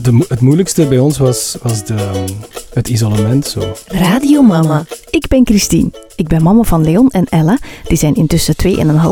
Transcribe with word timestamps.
de, 0.00 0.24
het 0.28 0.40
moeilijkste 0.40 0.86
bij 0.86 0.98
ons 0.98 1.18
was, 1.18 1.56
was 1.62 1.84
de, 1.84 2.24
het 2.72 2.88
isolement 2.88 3.46
zo. 3.46 3.72
Radio 3.86 4.42
Mama. 4.42 4.84
Ik 5.10 5.28
ben 5.28 5.46
Christine. 5.46 5.90
Ik 6.16 6.28
ben 6.28 6.42
mama 6.42 6.62
van 6.62 6.84
Leon 6.84 7.10
en 7.10 7.24
Ella. 7.24 7.58
Die 7.84 7.96
zijn 7.96 8.14
intussen 8.14 8.54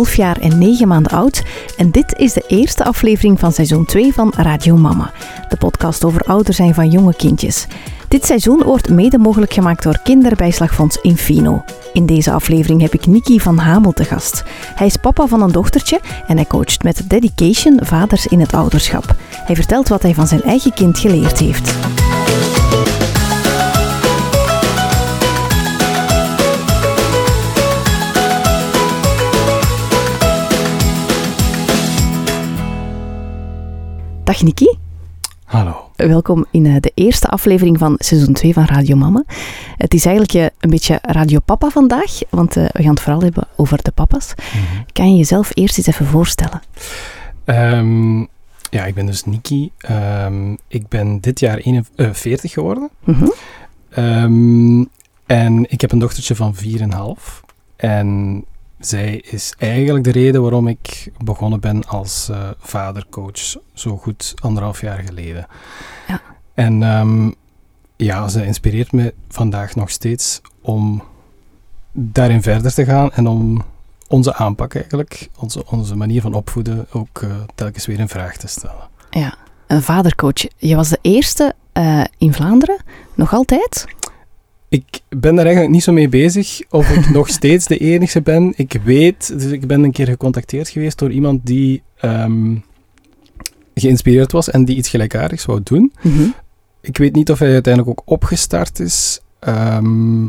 2,5 0.09 0.15
jaar 0.15 0.41
en 0.41 0.59
9 0.59 0.89
maanden 0.89 1.13
oud. 1.13 1.43
En 1.77 1.91
dit 1.91 2.15
is 2.19 2.33
de 2.33 2.45
eerste 2.47 2.85
aflevering 2.85 3.39
van 3.39 3.53
seizoen 3.53 3.85
2 3.85 4.13
van 4.13 4.33
Radio 4.37 4.77
Mama. 4.77 5.13
De 5.49 5.57
podcast 5.57 6.05
over 6.05 6.23
ouder 6.23 6.55
zijn 6.55 6.75
van 6.75 6.91
jonge 6.91 7.15
kindjes. 7.15 7.67
Dit 8.09 8.27
seizoen 8.27 8.63
wordt 8.63 8.89
mede 8.89 9.19
mogelijk 9.19 9.53
gemaakt 9.53 9.83
door 9.83 10.01
Kinderbijslagfonds 10.03 10.99
Infino. 11.03 11.65
In 11.93 12.07
deze 12.07 12.33
aflevering 12.33 12.81
heb 12.81 12.95
ik 12.95 13.07
Nicky 13.07 13.39
van 13.39 13.59
Hamel 13.59 13.93
te 13.93 14.05
gast. 14.05 14.43
Hij 14.75 14.87
is 14.87 14.97
papa 14.97 15.27
van 15.27 15.43
een 15.43 15.53
dochtertje 15.53 16.01
en 16.27 16.37
hij 16.37 16.47
coacht 16.47 16.83
met 16.83 17.03
dedication 17.11 17.79
vaders 17.83 18.27
in 18.27 18.41
het 18.41 18.55
ouderschap. 18.55 19.15
Hij 19.31 19.55
vertelt 19.55 19.89
wat 19.89 20.03
hij 20.03 20.15
van 20.15 20.27
zijn 20.27 20.43
eigen 20.43 20.73
kind 20.73 20.99
geleerd 20.99 21.39
heeft. 21.39 21.75
Dag 34.25 34.43
Nicky. 34.43 34.90
Hallo. 35.51 35.91
Welkom 35.97 36.47
in 36.51 36.67
eh, 36.67 36.77
de 36.81 36.93
eerste 36.95 37.27
aflevering 37.27 37.79
van 37.79 37.95
seizoen 37.99 38.33
2 38.33 38.53
van 38.53 38.65
Radio 38.65 38.97
Mama. 38.97 39.25
Het 39.77 39.95
is 39.95 40.05
eigenlijk 40.07 40.35
eh, 40.37 40.57
een 40.61 40.71
beetje 40.71 40.99
Radio 41.03 41.39
Papa 41.45 41.69
vandaag, 41.69 42.19
want 42.29 42.57
eh, 42.57 42.65
we 42.73 42.83
gaan 42.83 42.91
het 42.91 43.01
vooral 43.01 43.23
hebben 43.23 43.49
over 43.57 43.83
de 43.83 43.91
papa's. 43.91 44.35
Kan 44.93 45.11
je 45.11 45.17
jezelf 45.17 45.51
eerst 45.55 45.79
eens 45.79 45.87
even 45.87 46.07
voorstellen? 46.07 46.63
Ehm, 47.45 48.19
ja, 48.71 48.85
ik 48.87 48.95
ben 48.95 49.07
dus 49.07 49.25
Niki. 49.25 49.71
Ehm, 49.79 50.57
ik 50.69 50.89
ben 50.89 51.21
dit 51.21 51.41
jaar 51.41 51.59
41 51.59 52.53
geworden. 52.53 52.91
Mhm. 53.05 53.29
Ehm, 53.91 54.85
en 55.27 55.71
ik 55.71 55.81
heb 55.81 55.93
een 55.93 55.99
dochtertje 55.99 56.37
van 56.37 56.55
4,5. 56.55 57.41
En 57.77 58.45
zij 58.81 59.17
is 59.17 59.55
eigenlijk 59.59 60.05
de 60.05 60.13
reden 60.13 60.43
waarom 60.43 60.69
ik 60.69 61.13
begonnen 61.25 61.61
ben 61.61 61.87
als 61.87 62.29
eh, 62.29 62.49
vadercoach, 62.59 63.57
zo 63.73 63.97
goed 63.97 64.35
anderhalf 64.41 64.81
jaar 64.81 64.99
geleden. 64.99 65.47
Ja. 66.09 66.21
En 66.55 66.83
ehm, 66.83 67.31
ja, 67.97 68.29
ze 68.29 68.47
inspireert 68.47 68.93
me 68.93 69.15
vandaag 69.29 69.75
nog 69.75 69.91
steeds 69.91 70.41
om 70.61 71.03
daarin 71.93 72.43
verder 72.43 72.75
te 72.75 72.85
gaan 72.85 73.13
en 73.13 73.27
om 73.27 73.63
onze 74.09 74.35
aanpak 74.35 74.75
eigenlijk, 74.75 75.29
onze, 75.39 75.63
onze 75.67 75.97
manier 75.97 76.21
van 76.21 76.35
opvoeden, 76.35 76.87
ook 76.93 77.23
eh, 77.23 77.31
telkens 77.55 77.87
weer 77.87 77.99
in 77.99 78.09
vraag 78.09 78.37
te 78.37 78.47
stellen. 78.47 78.89
Ja, 79.11 79.35
een 79.67 79.83
vadercoach. 79.83 80.47
Je 80.57 80.77
was 80.77 80.89
de 80.89 80.99
eerste 81.03 81.55
eh, 81.73 82.05
in 82.19 82.33
Vlaanderen, 82.33 82.83
nog 83.15 83.33
altijd? 83.33 83.87
Ik 84.71 85.01
ben 85.09 85.35
daar 85.35 85.45
eigenlijk 85.45 85.75
niet 85.75 85.83
zo 85.83 85.93
mee 85.93 86.09
bezig 86.09 86.61
of 86.69 86.91
ik 86.91 87.11
nog 87.19 87.29
steeds 87.29 87.67
de 87.67 87.79
enige 87.79 88.23
ben. 88.23 88.53
Ik 88.57 88.81
weet, 88.85 89.39
dus 89.41 89.53
ik 89.53 89.67
ben 89.67 89.83
een 89.83 89.93
keer 89.93 90.07
gecontacteerd 90.07 90.69
geweest 90.69 90.99
door 90.99 91.11
iemand 91.11 91.47
die 91.47 91.83
ehm, 91.97 92.57
geïnspireerd 93.75 94.33
was 94.33 94.51
en 94.51 94.65
die 94.65 94.77
iets 94.77 94.89
gelijkaardigs 94.89 95.45
wou 95.45 95.61
doen. 95.63 95.93
Mhm. 96.03 96.23
Ik 96.81 96.97
weet 96.97 97.15
niet 97.15 97.31
of 97.31 97.39
hij 97.39 97.53
uiteindelijk 97.53 97.99
ook 97.99 98.11
opgestart 98.11 98.81
is. 98.81 99.21
Ehm, 99.39 100.27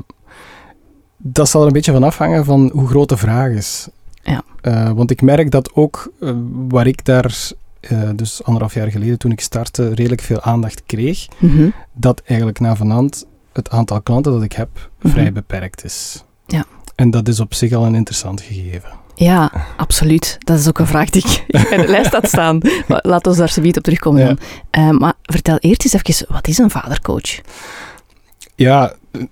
dat 1.18 1.50
zal 1.50 1.62
er 1.62 1.68
een 1.68 1.74
beetje 1.74 1.92
van 1.92 2.04
afhangen 2.04 2.46
van 2.46 2.70
hoe 2.74 2.88
groot 2.88 3.10
de 3.10 3.18
vraag 3.18 3.52
is. 3.52 3.88
Ja. 4.24 4.44
Eh, 4.62 4.92
want 4.92 5.12
ik 5.12 5.22
merk 5.22 5.52
dat 5.52 5.74
ook 5.74 6.12
eh, 6.20 6.34
waar 6.68 6.88
ik 6.88 7.06
daar, 7.06 7.52
eh, 7.80 8.10
dus 8.16 8.44
anderhalf 8.44 8.74
jaar 8.74 8.92
geleden 8.92 9.18
toen 9.18 9.32
ik 9.32 9.40
startte, 9.42 9.94
redelijk 9.94 10.22
veel 10.22 10.42
aandacht 10.42 10.84
kreeg, 10.86 11.28
Mhm. 11.40 11.70
dat 11.94 12.22
eigenlijk 12.26 12.60
na 12.60 12.76
vanand 12.76 13.26
het 13.54 13.70
aantal 13.70 14.02
klanten 14.02 14.32
dat 14.32 14.44
ik 14.44 14.54
heb 14.54 14.70
Mhm. 15.02 15.14
vrij 15.14 15.32
beperkt 15.32 15.84
is. 15.84 16.24
Ja. 16.48 16.66
En 16.96 17.12
dat 17.12 17.28
is 17.28 17.40
op 17.40 17.54
zich 17.54 17.74
al 17.74 17.86
een 17.86 17.96
interessant 17.96 18.42
gegeven. 18.42 18.90
Ja, 19.16 19.52
absoluut. 19.78 20.38
Dat 20.40 20.60
is 20.60 20.68
ook 20.68 20.80
een 20.80 20.88
vraag 20.88 21.10
die 21.10 21.26
ik 21.26 21.46
bij 21.70 21.78
de 21.78 21.88
lijst 21.88 22.12
had 22.14 22.28
staan. 22.28 22.58
Maar 22.88 23.00
Laat 23.04 23.28
ons 23.28 23.38
daar 23.38 23.50
zoiets 23.50 23.78
op 23.78 23.84
terugkomen 23.84 24.22
Ja. 24.22 24.28
dan. 24.28 24.38
Eh, 24.70 24.90
maar 24.90 25.14
vertel 25.22 25.58
eerst 25.58 25.84
eens 25.84 25.94
even, 26.04 26.26
wat 26.34 26.48
is 26.48 26.58
een 26.58 26.70
vadercoach? 26.70 27.40
Ja, 28.56 28.94
op 29.12 29.22
een 29.22 29.30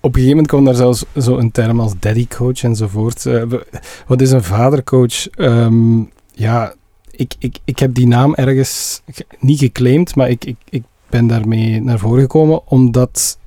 gegeven 0.00 0.28
moment 0.28 0.46
kwam 0.46 0.64
daar 0.64 0.74
zelfs 0.74 1.04
zo'n 1.14 1.50
term 1.50 1.80
als 1.80 1.92
daddy 1.98 2.26
coach 2.28 2.62
enzovoort. 2.62 3.22
We- 3.22 3.66
wat 4.06 4.20
is 4.20 4.30
een 4.30 4.42
vadercoach? 4.44 5.28
Ehm, 5.28 5.98
ja, 6.32 6.74
ik, 7.10 7.34
ik, 7.38 7.58
ik 7.64 7.78
heb 7.78 7.94
die 7.94 8.06
naam 8.06 8.34
ergens 8.34 9.02
ge- 9.12 9.26
niet 9.38 9.58
geclaimd, 9.58 10.14
maar 10.16 10.30
ik, 10.30 10.44
ik, 10.44 10.56
ik 10.68 10.82
ben 11.10 11.26
daarmee 11.26 11.82
naar 11.82 11.98
voren 11.98 12.20
gekomen 12.20 12.66
omdat 12.68 13.38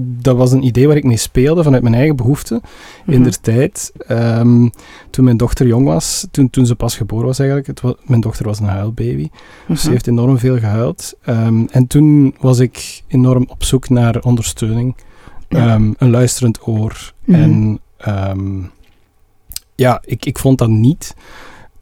dat 0.00 0.36
was 0.36 0.52
een 0.52 0.64
idee 0.64 0.86
waar 0.86 0.96
ik 0.96 1.04
mee 1.04 1.16
speelde 1.16 1.62
vanuit 1.62 1.82
mijn 1.82 1.94
eigen 1.94 2.16
behoeften 2.16 2.60
in 3.06 3.12
Mhm. 3.14 3.22
der 3.22 3.40
tijd. 3.40 3.92
Ehm, 4.06 4.68
toen 5.10 5.24
mijn 5.24 5.36
dochter 5.36 5.66
jong 5.66 5.86
was, 5.86 6.26
toen, 6.30 6.50
toen 6.50 6.66
ze 6.66 6.74
pas 6.74 6.96
geboren 6.96 7.26
was 7.26 7.38
eigenlijk, 7.38 7.68
het 7.68 7.80
wa- 7.80 7.94
mijn 8.04 8.20
dochter 8.20 8.44
was 8.46 8.58
een 8.60 8.66
huilbaby. 8.66 9.28
Dus 9.68 9.78
ze 9.78 9.84
Mhm. 9.84 9.92
heeft 9.92 10.06
enorm 10.06 10.38
veel 10.38 10.58
gehuild. 10.58 11.14
Ehm, 11.22 11.64
en 11.70 11.86
toen 11.86 12.34
was 12.40 12.58
ik 12.58 13.02
enorm 13.08 13.44
op 13.48 13.64
zoek 13.64 13.88
naar 13.88 14.20
ondersteuning. 14.22 14.96
Ja. 15.48 15.74
Ehm, 15.74 15.90
een 15.98 16.10
luisterend 16.10 16.66
oor. 16.66 17.12
Mhm. 17.24 17.40
En 17.40 17.80
ja, 19.74 20.02
ik, 20.04 20.24
ik 20.26 20.38
vond 20.38 20.58
dat 20.58 20.68
niet. 20.68 21.14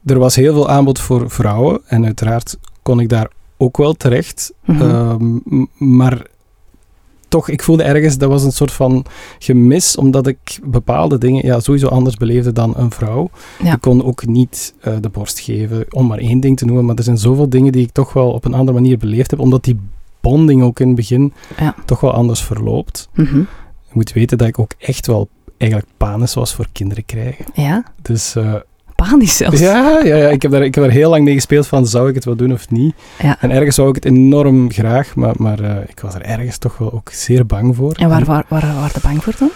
Er 0.04 0.18
was 0.18 0.36
heel 0.36 0.52
veel 0.52 0.68
aanbod 0.68 0.98
voor 1.00 1.30
vrouwen. 1.30 1.80
En 1.86 2.04
uiteraard 2.04 2.58
kon 2.82 3.00
ik 3.00 3.08
daar 3.08 3.30
ook 3.56 3.76
wel 3.76 3.92
terecht. 3.94 4.52
Maar 5.78 6.26
toch, 7.30 7.48
ik 7.48 7.62
voelde 7.62 7.82
ergens, 7.82 8.18
dat 8.18 8.28
was 8.28 8.42
een 8.44 8.52
soort 8.52 8.72
van 8.72 9.04
gemis, 9.38 9.96
omdat 9.96 10.26
ik 10.26 10.58
bepaalde 10.64 11.18
dingen 11.18 11.46
ja, 11.46 11.60
sowieso 11.60 11.86
anders 11.88 12.16
beleefde 12.16 12.52
dan 12.52 12.74
een 12.76 12.90
vrouw. 12.90 13.30
Ja. 13.62 13.74
Ik 13.74 13.80
kon 13.80 14.04
ook 14.04 14.26
niet 14.26 14.74
eh, 14.80 14.94
de 15.00 15.08
borst 15.08 15.40
geven, 15.40 15.84
om 15.90 16.06
maar 16.06 16.18
één 16.18 16.40
ding 16.40 16.56
te 16.56 16.64
noemen, 16.64 16.84
maar 16.84 16.96
er 16.96 17.02
zijn 17.02 17.18
zoveel 17.18 17.48
dingen 17.48 17.72
die 17.72 17.82
ik 17.84 17.92
toch 17.92 18.12
wel 18.12 18.30
op 18.32 18.44
een 18.44 18.54
andere 18.54 18.78
manier 18.80 18.98
beleefd 18.98 19.30
heb, 19.30 19.40
omdat 19.40 19.64
die 19.64 19.78
bonding 20.20 20.62
ook 20.62 20.80
in 20.80 20.86
het 20.86 20.96
begin 20.96 21.32
Ja. 21.58 21.74
toch 21.84 22.00
wel 22.00 22.12
anders 22.12 22.42
verloopt. 22.42 23.08
Mhm. 23.14 23.36
Je 23.82 23.92
moet 23.92 24.12
weten 24.12 24.38
dat 24.38 24.48
ik 24.48 24.58
ook 24.58 24.72
echt 24.78 25.06
wel 25.06 25.28
eigenlijk 25.58 25.90
panis 25.96 26.34
was 26.34 26.54
voor 26.54 26.66
kinderen 26.72 27.04
krijgen. 27.04 27.44
Ja, 27.54 27.84
Dus 28.02 28.36
eh, 28.36 28.54
panisch 29.08 29.36
zelfs. 29.36 29.60
ja, 29.60 30.00
ja, 30.04 30.16
ja 30.16 30.28
ik, 30.28 30.42
heb 30.42 30.50
daar, 30.50 30.62
ik 30.64 30.74
heb 30.74 30.84
daar 30.84 30.92
heel 30.92 31.10
lang 31.10 31.24
mee 31.24 31.34
gespeeld 31.34 31.66
van, 31.66 31.86
zou 31.86 32.08
ik 32.08 32.14
het 32.14 32.24
wel 32.24 32.36
doen 32.36 32.52
of 32.52 32.70
niet? 32.70 32.94
Ja. 33.22 33.36
En 33.40 33.50
ergens 33.50 33.74
zou 33.74 33.88
ik 33.88 33.94
het 33.94 34.04
enorm 34.04 34.72
graag, 34.72 35.14
maar, 35.14 35.34
maar 35.38 35.60
eh, 35.60 35.76
ik 35.88 36.00
was 36.00 36.14
er 36.14 36.22
ergens 36.22 36.58
toch 36.58 36.78
wel 36.78 36.92
ook 36.92 37.10
zeer 37.12 37.46
bang 37.46 37.76
voor. 37.76 37.92
En 37.92 38.08
waar, 38.08 38.24
waar, 38.24 38.44
waar, 38.48 38.74
waar 38.74 38.92
de 38.92 39.00
bang 39.02 39.22
voor 39.24 39.34
dan? 39.38 39.50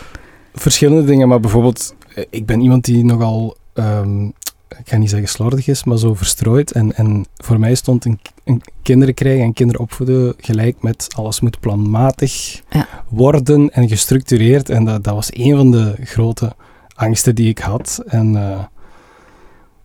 Verschillende 0.54 1.04
dingen, 1.04 1.28
maar 1.28 1.40
bijvoorbeeld, 1.40 1.94
eh, 2.14 2.24
ik 2.30 2.46
ben 2.46 2.60
iemand 2.60 2.84
die 2.84 3.04
nogal, 3.04 3.56
ehm, 3.74 4.24
ik 4.68 4.88
ga 4.90 4.96
niet 4.96 5.10
zeggen 5.10 5.28
slordig 5.28 5.66
is, 5.68 5.84
maar 5.84 5.98
zo 5.98 6.14
verstrooid. 6.14 6.72
En, 6.72 6.96
en 6.96 7.24
voor 7.36 7.58
mij 7.58 7.74
stond 7.74 8.04
een, 8.04 8.20
een 8.44 8.62
kinderen 8.82 9.14
krijgen 9.14 9.44
en 9.44 9.52
kinderen 9.52 9.82
opvoeden 9.82 10.34
gelijk 10.38 10.82
met 10.82 11.06
alles 11.16 11.40
moet 11.40 11.60
planmatig 11.60 12.60
Ja. 12.70 12.88
worden 13.08 13.70
en 13.72 13.88
gestructureerd. 13.88 14.70
En 14.70 14.84
dat, 14.84 15.04
dat 15.04 15.14
was 15.14 15.28
een 15.32 15.56
van 15.56 15.70
de 15.70 15.94
grote 16.04 16.54
angsten 16.94 17.34
die 17.34 17.48
ik 17.48 17.58
had. 17.58 18.02
En 18.06 18.36
eh, 18.36 18.58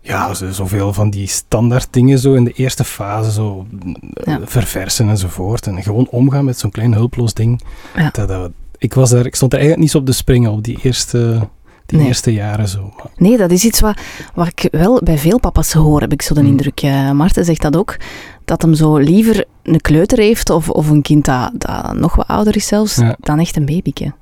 ja, 0.02 0.34
zo- 0.34 0.52
zoveel 0.52 0.94
van 0.94 1.10
die 1.10 1.28
standaard 1.28 1.88
dingen 1.92 2.20
zo 2.20 2.34
in 2.34 2.44
de 2.44 2.52
eerste 2.52 2.84
fase, 2.84 3.32
zo 3.32 3.66
eh, 4.14 4.34
Ja. 4.34 4.40
verversen 4.44 5.10
enzovoort. 5.10 5.68
En 5.68 5.84
gewoon 5.84 6.08
omgaan 6.10 6.46
met 6.46 6.60
zo'n 6.60 6.72
klein 6.72 6.94
hulploos 6.94 7.34
ding. 7.34 7.62
Ja. 7.96 8.10
Dat, 8.12 8.28
dat, 8.28 8.52
ik, 8.78 8.94
was 8.94 9.10
daar, 9.10 9.26
ik 9.26 9.36
stond 9.36 9.52
er 9.54 9.58
eigenlijk 9.60 9.88
niet 9.88 9.92
zo 9.94 10.02
op 10.02 10.06
de 10.06 10.12
springen 10.12 10.52
op 10.52 10.64
die 10.64 10.80
eerste, 10.84 11.48
die 11.86 11.98
Nee. 11.98 12.08
eerste 12.08 12.34
jaren 12.34 12.68
zo. 12.68 12.94
Nee, 13.18 13.38
dat 13.38 13.52
is 13.52 13.66
iets 13.66 13.80
wat, 13.80 14.00
wat 14.34 14.48
ik 14.48 14.68
wel 14.72 15.02
bij 15.04 15.18
veel 15.18 15.40
papa's 15.40 15.74
hoor, 15.74 16.02
heb 16.02 16.12
ik 16.12 16.22
zo 16.22 16.34
de 16.34 16.40
Hmm. 16.40 16.50
indruk. 16.50 16.82
Eh, 16.82 17.12
Marten 17.12 17.46
zegt 17.46 17.62
dat 17.62 17.76
ook, 17.78 17.98
dat 18.46 18.62
hem 18.62 18.74
zo 18.74 18.98
liever 18.98 19.46
een 19.64 19.82
kleuter 19.82 20.18
heeft 20.18 20.50
of, 20.50 20.70
of 20.70 20.90
een 20.90 21.02
kind 21.02 21.26
dat, 21.26 21.52
dat 21.58 21.94
nog 21.96 22.16
wat 22.16 22.28
ouder 22.28 22.56
is 22.56 22.68
zelfs, 22.68 22.96
Ja. 22.96 23.16
dan 23.20 23.40
echt 23.40 23.56
een 23.56 23.66
babyke. 23.66 24.14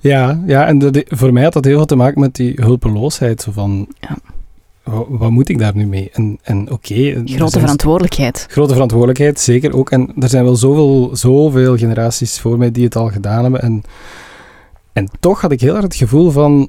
ja, 0.00 0.42
ja, 0.46 0.66
en 0.66 1.04
voor 1.08 1.32
mij 1.32 1.42
had 1.42 1.52
dat 1.52 1.64
heel 1.64 1.76
veel 1.76 1.86
te 1.86 1.96
maken 1.96 2.20
met 2.20 2.34
die 2.34 2.52
hulpeloosheid. 2.54 3.42
Zo 3.42 3.52
van, 3.52 3.86
Ja. 4.00 4.16
Wa- 4.82 5.04
wat 5.08 5.30
moet 5.30 5.48
ik 5.48 5.58
daar 5.58 5.76
nu 5.76 5.86
mee? 5.86 6.10
En, 6.12 6.38
en 6.42 6.70
oké... 6.70 6.94
er 6.94 7.22
Grote 7.24 7.60
verantwoordelijkheid. 7.60 8.46
Grote 8.50 8.72
verantwoordelijkheid, 8.72 9.40
zeker 9.40 9.76
ook. 9.76 9.90
En 9.90 10.12
er 10.18 10.28
zijn 10.28 10.44
wel 10.44 10.56
zoveel, 10.56 11.16
zoveel 11.16 11.76
generaties 11.76 12.40
voor 12.40 12.58
mij 12.58 12.70
die 12.70 12.84
het 12.84 12.96
al 12.96 13.08
gedaan 13.08 13.42
hebben. 13.42 13.62
En, 13.62 13.82
en 14.92 15.08
toch 15.20 15.40
had 15.40 15.52
ik 15.52 15.60
heel 15.60 15.74
erg 15.74 15.84
het 15.84 15.94
gevoel 15.94 16.30
van... 16.30 16.68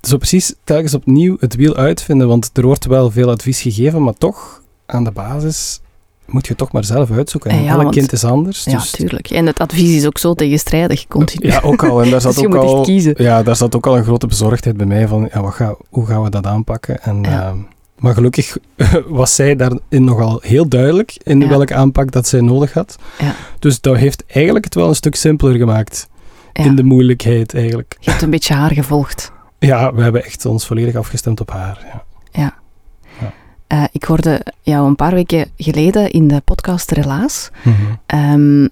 Zo 0.00 0.16
precies 0.16 0.54
telkens 0.64 0.94
opnieuw 0.94 1.36
het 1.40 1.54
wiel 1.54 1.74
uitvinden. 1.74 2.28
Want 2.28 2.50
er 2.52 2.66
wordt 2.66 2.86
wel 2.86 3.10
veel 3.10 3.30
advies 3.30 3.60
gegeven, 3.60 4.02
maar 4.02 4.14
toch, 4.14 4.62
aan 4.86 5.04
de 5.04 5.10
basis, 5.10 5.80
moet 6.26 6.46
je 6.46 6.54
toch 6.54 6.72
maar 6.72 6.84
zelf 6.84 7.10
uitzoeken. 7.10 7.50
En 7.50 7.62
Ja, 7.62 7.70
elk 7.72 7.82
want- 7.82 7.94
kind 7.94 8.12
is 8.12 8.24
anders. 8.24 8.64
Ja, 8.64 8.72
dus, 8.72 8.90
tuurlijk. 8.90 9.30
En 9.30 9.46
het 9.46 9.58
advies 9.58 9.96
is 9.96 10.06
ook 10.06 10.18
zo 10.18 10.34
tegenstrijdig, 10.34 11.06
continu. 11.06 11.48
Ja, 11.50 11.60
ook 11.60 11.84
al. 11.84 12.02
En 12.02 12.10
daar 12.10 12.20
zat 12.26 12.32
Dus 12.32 12.40
je 12.40 12.48
ook 12.48 12.54
al... 12.54 12.90
Ja, 13.24 13.42
daar 13.42 13.56
zat 13.56 13.76
ook 13.76 13.86
al 13.86 13.96
een 13.96 14.04
grote 14.04 14.26
bezorgdheid 14.26 14.76
bij 14.76 14.86
mij 14.86 15.08
van, 15.08 15.28
ja, 15.32 15.42
wat 15.42 15.54
ga, 15.54 15.76
hoe 15.90 16.06
gaan 16.06 16.22
we 16.22 16.30
dat 16.30 16.46
aanpakken? 16.46 17.02
En 17.02 17.22
Ja. 17.22 17.46
ehm, 17.46 17.56
maar 17.98 18.14
gelukkig 18.14 18.56
was 19.08 19.34
zij 19.34 19.56
daarin 19.56 19.80
nogal 19.88 20.38
heel 20.42 20.68
duidelijk 20.68 21.16
in 21.22 21.40
Ja. 21.40 21.48
welke 21.48 21.74
aanpak 21.74 22.10
dat 22.12 22.28
zij 22.28 22.40
nodig 22.40 22.72
had. 22.72 22.96
Ja. 23.18 23.34
Dus 23.58 23.80
dat 23.80 23.96
heeft 23.96 24.24
eigenlijk 24.26 24.64
het 24.64 24.74
wel 24.74 24.88
een 24.88 24.94
stuk 24.94 25.14
simpeler 25.14 25.56
gemaakt. 25.56 26.08
In 26.52 26.74
de 26.74 26.84
moeilijkheid 26.84 27.54
eigenlijk. 27.54 27.96
Je 28.00 28.10
hebt 28.10 28.22
een 28.22 28.30
beetje 28.30 28.54
haar 28.54 28.70
gevolgd. 28.72 29.32
Ja, 29.58 29.94
we 29.94 30.02
hebben 30.02 30.24
echt 30.24 30.46
ons 30.46 30.66
volledig 30.66 30.94
afgestemd 30.94 31.40
op 31.40 31.50
haar. 31.50 32.02
Ja. 32.32 32.54
Eh, 33.74 33.84
ik 33.92 34.04
hoorde 34.04 34.40
jou 34.62 34.86
een 34.86 34.96
paar 34.96 35.14
weken 35.14 35.50
geleden 35.56 36.10
in 36.10 36.28
de 36.28 36.40
podcast 36.44 36.90
Relaas. 36.90 37.50
Mhm. 37.62 37.74
Ehm, 38.06 38.62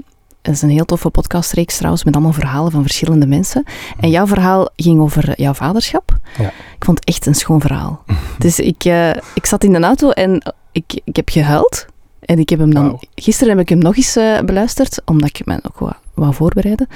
dat 0.43 0.55
is 0.55 0.63
een 0.63 0.69
heel 0.71 0.85
toffe 0.85 1.11
podcastreeks 1.11 1.77
trouwens, 1.77 2.05
met 2.05 2.15
allemaal 2.15 2.33
verhalen 2.33 2.73
van 2.73 2.83
verschillende 2.83 3.27
mensen. 3.27 3.65
En 4.01 4.11
jouw 4.11 4.27
verhaal 4.27 4.69
ging 4.77 5.01
over 5.01 5.41
jouw 5.41 5.55
vaderschap. 5.55 6.17
Ja. 6.39 6.47
Ik 6.49 6.85
vond 6.85 6.99
het 6.99 7.09
echt 7.09 7.27
een 7.27 7.35
schoon 7.35 7.61
verhaal. 7.61 8.05
dus 8.39 8.59
ik, 8.59 8.85
eh, 8.85 9.11
ik 9.35 9.47
zat 9.47 9.65
in 9.65 9.73
de 9.73 9.81
auto 9.81 10.11
en 10.11 10.55
ik, 10.73 11.01
ik 11.05 11.17
heb 11.17 11.29
gehuild. 11.29 11.87
En 12.21 12.39
ik 12.39 12.49
heb 12.49 12.59
hem 12.59 12.75
dan... 12.75 13.01
Gisteren 13.15 13.53
heb 13.53 13.63
ik 13.63 13.69
hem 13.69 13.79
nog 13.79 13.97
eens 13.97 14.17
eh, 14.17 14.41
beluisterd, 14.41 15.03
omdat 15.05 15.29
ik 15.29 15.47
me 15.47 15.61
wat 15.79 15.95
wou 16.15 16.35
voorbereiden. 16.35 16.89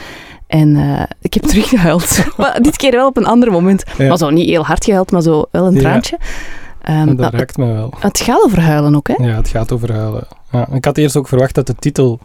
En 0.47 0.76
ik 1.20 1.35
heb 1.35 1.43
terug 1.53 1.69
gehuild. 1.69 2.25
maar 2.37 2.62
dit 2.62 2.76
keer 2.76 2.91
wel 2.91 3.06
op 3.06 3.17
een 3.17 3.26
ander 3.26 3.53
moment. 3.53 3.85
Ja. 3.99 4.08
Maar 4.08 4.19
zo 4.19 4.31
niet 4.31 4.49
heel 4.49 4.64
hard 4.64 4.85
gehuild, 4.85 5.11
maar 5.11 5.23
zo 5.23 5.44
wel 5.50 5.67
een 5.67 5.75
Ja. 5.75 5.81
traantje. 5.81 6.19
En 6.87 7.17
dat 7.17 7.33
raakt 7.33 7.56
me 7.56 7.73
wel. 7.73 7.93
het 7.99 8.21
gaat 8.21 8.43
over 8.44 8.61
huilen 8.61 8.97
ook, 8.97 9.09
hè? 9.09 9.15
Ja, 9.25 9.35
het 9.37 9.49
gaat 9.49 9.73
over 9.73 9.93
huilen. 9.93 10.27
Ja, 10.50 10.69
ik 10.69 10.85
had 10.85 10.97
eerst 10.97 11.17
ook 11.17 11.29
verwacht 11.29 11.55
dat 11.55 11.67
de 11.67 11.75
titel 11.75 12.19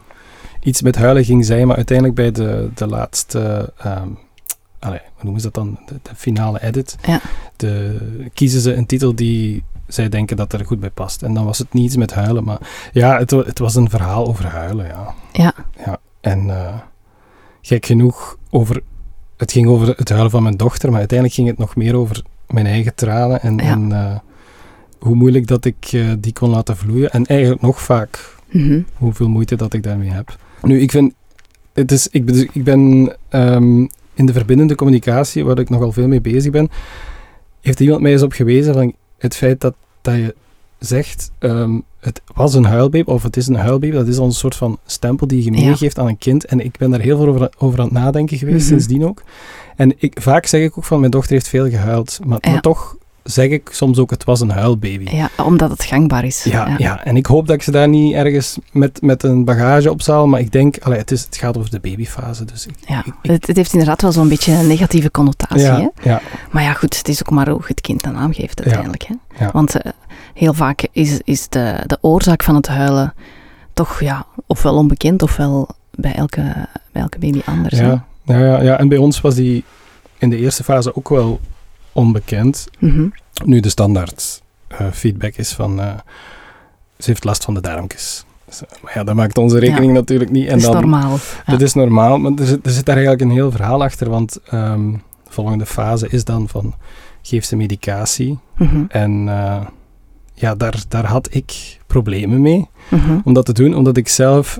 iets 0.63 0.81
met 0.81 0.95
huilen 0.95 1.25
ging 1.25 1.45
zijn, 1.45 1.67
maar 1.67 1.75
uiteindelijk 1.75 2.17
bij 2.17 2.31
de, 2.31 2.69
de 2.75 2.87
laatste, 2.87 3.73
allee, 4.79 4.99
hoe 5.13 5.23
noemen 5.23 5.41
ze 5.41 5.49
dat 5.51 5.63
dan, 5.63 5.79
de, 5.85 5.99
de 6.01 6.15
finale 6.15 6.61
edit, 6.63 6.95
Ja. 7.07 7.19
de, 7.55 7.97
kiezen 8.33 8.61
ze 8.61 8.73
een 8.75 8.85
titel 8.85 9.15
die 9.15 9.63
zij 9.87 10.09
denken 10.09 10.37
dat 10.37 10.53
er 10.53 10.65
goed 10.65 10.79
bij 10.79 10.89
past. 10.89 11.21
En 11.23 11.33
dan 11.33 11.45
was 11.45 11.57
het 11.57 11.73
niet 11.73 11.85
iets 11.85 11.95
met 11.95 12.13
huilen, 12.13 12.43
maar 12.43 12.59
ja, 12.91 13.17
het, 13.17 13.31
het 13.31 13.59
was 13.59 13.75
een 13.75 13.89
verhaal 13.89 14.27
over 14.27 14.45
huilen, 14.45 14.85
ja. 14.85 15.13
Ja. 15.31 15.53
ja. 15.85 15.97
En 16.21 16.49
eh, 16.49 16.73
gek 17.61 17.85
genoeg, 17.85 18.37
over, 18.49 18.81
het 19.37 19.51
ging 19.51 19.67
over 19.67 19.87
het 19.97 20.09
huilen 20.09 20.31
van 20.31 20.43
mijn 20.43 20.57
dochter, 20.57 20.89
maar 20.89 20.99
uiteindelijk 20.99 21.37
ging 21.37 21.49
het 21.49 21.57
nog 21.57 21.75
meer 21.75 21.95
over 21.95 22.21
mijn 22.47 22.65
eigen 22.65 22.95
tranen 22.95 23.41
en, 23.41 23.57
Ja. 23.57 23.63
en 23.63 23.91
eh, 23.91 24.15
hoe 25.01 25.15
moeilijk 25.15 25.47
dat 25.47 25.65
ik 25.65 25.75
eh, 25.91 26.05
die 26.19 26.33
kon 26.33 26.49
laten 26.49 26.77
vloeien. 26.77 27.09
En 27.09 27.25
eigenlijk 27.25 27.61
nog 27.61 27.81
vaak 27.81 28.39
Mhm. 28.51 28.81
hoeveel 28.95 29.29
moeite 29.29 29.55
dat 29.55 29.73
ik 29.73 29.83
daarmee 29.83 30.09
heb. 30.09 30.37
Nu, 30.61 30.79
ik 30.79 30.91
vind, 30.91 31.13
het 31.73 31.91
is, 31.91 32.07
ik, 32.07 32.25
ben- 32.25 32.49
ik 32.53 32.63
ben 32.63 33.13
ehm, 33.29 33.79
in 34.13 34.25
de 34.25 34.33
verbindende 34.33 34.75
communicatie, 34.75 35.45
waar 35.45 35.59
ik 35.59 35.69
nogal 35.69 35.91
veel 35.91 36.07
mee 36.07 36.21
bezig 36.21 36.51
ben, 36.51 36.69
heeft 37.61 37.79
iemand 37.79 38.01
mij 38.01 38.11
eens 38.11 38.21
op 38.21 38.31
gewezen 38.33 38.73
van 38.73 38.93
het 39.17 39.35
feit 39.35 39.61
dat, 39.61 39.75
dat 40.01 40.15
je 40.15 40.35
zegt, 40.79 41.31
ehm, 41.39 41.79
het 41.99 42.21
was 42.33 42.53
een 42.53 42.63
huilbaby, 42.65 43.11
of 43.11 43.23
het 43.23 43.37
is 43.37 43.47
een 43.47 43.55
huilbaby, 43.55 43.91
dat 43.91 44.07
is 44.07 44.17
al 44.17 44.25
een 44.25 44.31
soort 44.31 44.55
van 44.55 44.77
stempel 44.85 45.27
die 45.27 45.43
je 45.43 45.51
Ja. 45.51 45.65
meegeeft 45.65 45.99
aan 45.99 46.07
een 46.07 46.17
kind. 46.17 46.45
En 46.45 46.59
ik 46.59 46.77
ben 46.77 46.91
daar 46.91 46.99
heel 46.99 47.17
veel 47.17 47.27
over, 47.27 47.49
over 47.57 47.79
aan 47.79 47.85
het 47.85 47.93
nadenken 47.93 48.37
geweest, 48.37 48.57
Mhm. 48.59 48.67
sindsdien 48.67 49.05
ook. 49.05 49.23
En 49.75 49.93
ik, 49.97 50.17
vaak 50.21 50.45
zeg 50.45 50.61
ik 50.63 50.77
ook 50.77 50.83
van, 50.83 50.99
mijn 50.99 51.11
dochter 51.11 51.31
heeft 51.33 51.47
veel 51.47 51.69
gehuild, 51.69 52.19
maar, 52.25 52.37
Ja. 52.41 52.51
maar 52.51 52.61
toch 52.61 52.95
zeg 53.23 53.49
ik 53.49 53.69
soms 53.71 53.97
ook, 53.97 54.09
het 54.09 54.23
was 54.23 54.39
een 54.41 54.49
huilbaby. 54.49 55.15
Ja, 55.15 55.29
omdat 55.43 55.69
het 55.69 55.83
gangbaar 55.83 56.23
is. 56.25 56.43
Ja, 56.43 56.75
ja. 56.77 57.03
en 57.03 57.15
ik 57.17 57.25
hoop 57.25 57.47
dat 57.47 57.55
ik 57.55 57.61
ze 57.63 57.71
daar 57.71 57.87
niet 57.87 58.13
ergens 58.13 58.57
met, 58.71 59.01
met 59.01 59.23
een 59.23 59.45
bagage 59.45 59.91
op 59.91 60.01
zal, 60.01 60.27
maar 60.27 60.39
ik 60.39 60.51
denk, 60.51 60.77
allee, 60.81 60.97
het, 60.97 61.11
is, 61.11 61.21
het 61.23 61.37
gaat 61.37 61.57
over 61.57 61.69
de 61.69 61.79
babyfase. 61.79 62.45
Dus 62.45 62.65
ik, 62.65 62.73
Ja, 62.87 63.03
ik- 63.05 63.13
het, 63.31 63.47
het 63.47 63.55
heeft 63.55 63.71
inderdaad 63.73 64.01
wel 64.01 64.11
zo'n 64.11 64.29
beetje 64.29 64.53
een 64.53 64.67
negatieve 64.67 65.11
connotatie. 65.11 65.65
Hè? 65.65 65.87
ja, 66.01 66.21
Maar 66.51 66.63
ja, 66.63 66.73
goed, 66.73 66.97
het 66.97 67.07
is 67.07 67.19
ook 67.25 67.29
maar 67.29 67.49
hoe 67.49 67.61
het 67.65 67.81
kind 67.81 68.05
een 68.05 68.13
naam 68.13 68.33
geeft 68.33 68.61
uiteindelijk. 68.61 69.03
Hè? 69.07 69.13
Ja. 69.45 69.51
Want 69.53 69.75
eh, 69.81 69.91
heel 70.33 70.53
vaak 70.53 70.87
is, 70.91 71.19
is 71.23 71.49
de, 71.49 71.75
de 71.85 71.97
oorzaak 72.01 72.43
van 72.43 72.55
het 72.55 72.67
huilen 72.67 73.13
toch 73.73 73.99
ja, 74.01 74.25
ofwel 74.47 74.75
onbekend 74.75 75.21
ofwel 75.21 75.67
bij 75.91 76.13
elke, 76.15 76.41
bij 76.91 77.01
elke 77.01 77.19
baby 77.19 77.41
anders. 77.45 77.77
ja, 77.77 78.05
ja, 78.25 78.37
ja, 78.39 78.61
ja. 78.61 78.77
En 78.79 78.87
bij 78.87 78.97
ons 78.97 79.21
was 79.21 79.35
die 79.35 79.63
in 80.17 80.29
de 80.29 80.37
eerste 80.37 80.63
fase 80.63 80.95
ook 80.95 81.09
wel 81.09 81.39
onbekend. 81.91 82.67
Mhm. 82.79 83.07
Nu 83.45 83.59
de 83.59 83.69
standaard 83.69 84.41
eh, 84.67 84.85
feedback 84.91 85.35
is 85.35 85.53
van, 85.53 85.79
eh, 85.81 85.93
ze 86.97 87.09
heeft 87.09 87.23
last 87.23 87.43
van 87.43 87.53
de 87.53 87.61
darmkes. 87.61 88.25
Dus, 88.45 88.61
eh, 88.65 88.83
maar 88.83 88.91
ja, 88.95 89.03
dat 89.03 89.15
maakt 89.15 89.37
onze 89.37 89.59
rekening 89.59 89.93
natuurlijk 89.93 90.31
niet. 90.31 90.45
En 90.47 90.51
Dat 90.51 90.59
is 90.59 90.65
dan, 90.65 90.73
normaal. 90.73 91.17
Ja. 91.45 91.51
Dat 91.51 91.61
is 91.61 91.73
normaal, 91.73 92.17
maar 92.17 92.31
er 92.31 92.45
zit, 92.45 92.65
er 92.65 92.71
zit 92.71 92.85
daar 92.85 92.95
eigenlijk 92.95 93.25
een 93.25 93.35
heel 93.35 93.51
verhaal 93.51 93.83
achter, 93.83 94.09
want 94.09 94.39
ehm, 94.49 94.91
de 94.91 94.97
volgende 95.29 95.65
fase 95.65 96.07
is 96.09 96.23
dan 96.23 96.47
van, 96.47 96.73
geef 97.21 97.45
ze 97.45 97.55
medicatie. 97.55 98.39
Mhm. 98.57 98.83
En 98.87 99.23
ja, 100.33 100.55
daar, 100.55 100.83
daar 100.87 101.05
had 101.05 101.27
ik 101.35 101.79
problemen 101.87 102.41
mee 102.41 102.69
Mhm. 102.89 103.19
om 103.23 103.33
dat 103.33 103.45
te 103.45 103.53
doen, 103.53 103.75
omdat 103.75 103.97
ik 103.97 104.07
zelf 104.07 104.59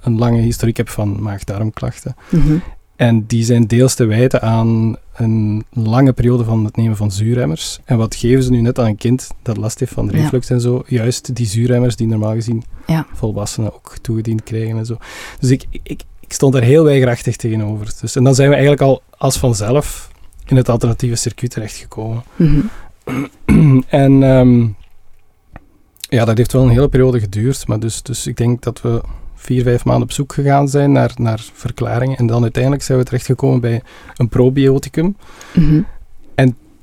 een 0.00 0.18
lange 0.18 0.40
historiek 0.40 0.76
heb 0.76 0.88
van 0.88 1.22
maag-darmklachten. 1.22 2.16
En 2.96 3.26
die 3.26 3.44
zijn 3.44 3.66
deels 3.66 3.94
te 3.94 4.04
wijten 4.04 4.42
aan 4.42 4.96
een 5.20 5.64
lange 5.70 6.12
periode 6.12 6.44
van 6.44 6.64
het 6.64 6.76
nemen 6.76 6.96
van 6.96 7.10
zuurremmers. 7.10 7.78
En 7.84 7.96
wat 7.98 8.14
geven 8.14 8.42
ze 8.42 8.50
nu 8.50 8.60
net 8.60 8.78
aan 8.78 8.86
een 8.86 8.96
kind 8.96 9.30
dat 9.42 9.56
last 9.56 9.78
heeft 9.80 9.92
van 9.92 10.06
Ja. 10.06 10.12
reflux 10.12 10.50
en 10.50 10.60
zo? 10.60 10.82
Juist 10.86 11.34
die 11.34 11.46
zuurremmers 11.46 11.96
die 11.96 12.06
normaal 12.06 12.32
gezien 12.34 12.62
Ja. 12.86 13.06
volwassenen 13.12 13.74
ook 13.74 13.94
toegediend 14.00 14.42
krijgen 14.42 14.78
en 14.78 14.86
zo. 14.86 14.96
Dus 15.40 15.50
ik, 15.50 15.64
ik, 15.82 16.02
ik 16.20 16.32
stond 16.32 16.52
daar 16.52 16.62
heel 16.62 16.84
weigerachtig 16.84 17.36
tegenover. 17.36 17.94
Dus, 18.00 18.16
en 18.16 18.24
dan 18.24 18.34
zijn 18.34 18.48
we 18.48 18.54
eigenlijk 18.54 18.82
al 18.84 19.02
als 19.18 19.38
vanzelf 19.38 20.10
in 20.46 20.56
het 20.56 20.68
alternatieve 20.68 21.16
circuit 21.16 21.50
terechtgekomen. 21.50 22.22
Mhm. 22.36 22.60
en 23.88 24.22
ehm, 24.22 24.66
ja, 26.08 26.24
dat 26.24 26.36
heeft 26.36 26.52
wel 26.52 26.62
een 26.62 26.68
hele 26.70 26.88
periode 26.88 27.20
geduurd. 27.20 27.66
Maar 27.66 27.80
dus, 27.80 28.02
dus 28.02 28.26
ik 28.26 28.36
denk 28.36 28.62
dat 28.62 28.80
we 28.80 29.00
vier, 29.40 29.62
vijf 29.62 29.84
maanden 29.84 30.02
op 30.04 30.12
zoek 30.12 30.32
gegaan 30.32 30.68
zijn 30.68 30.92
naar, 30.92 31.12
naar 31.16 31.40
verklaringen. 31.52 32.16
En 32.16 32.26
dan 32.26 32.42
uiteindelijk 32.42 32.82
zijn 32.82 32.98
we 32.98 33.04
terechtgekomen 33.04 33.60
bij 33.60 33.82
een 34.16 34.28
probioticum. 34.28 35.16
Mhm. 35.54 35.80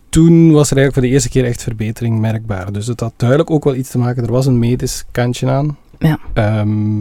Toen 0.10 0.52
was 0.52 0.72
er 0.72 0.78
eigenlijk 0.78 0.94
voor 0.94 1.02
de 1.02 1.08
eerste 1.08 1.30
keer 1.30 1.46
echt 1.46 1.64
verbetering 1.64 2.20
merkbaar. 2.20 2.72
Dus 2.72 2.88
het 2.88 3.00
had 3.00 3.14
duidelijk 3.16 3.52
ook 3.52 3.64
wel 3.64 3.76
iets 3.76 3.90
te 3.90 3.98
maken. 3.98 4.24
Er 4.24 4.32
was 4.32 4.46
een 4.46 4.60
medisch 4.60 5.06
kantje 5.12 5.50
aan. 5.50 5.78
Ja. 6.00 6.20
Ehm, 6.34 6.98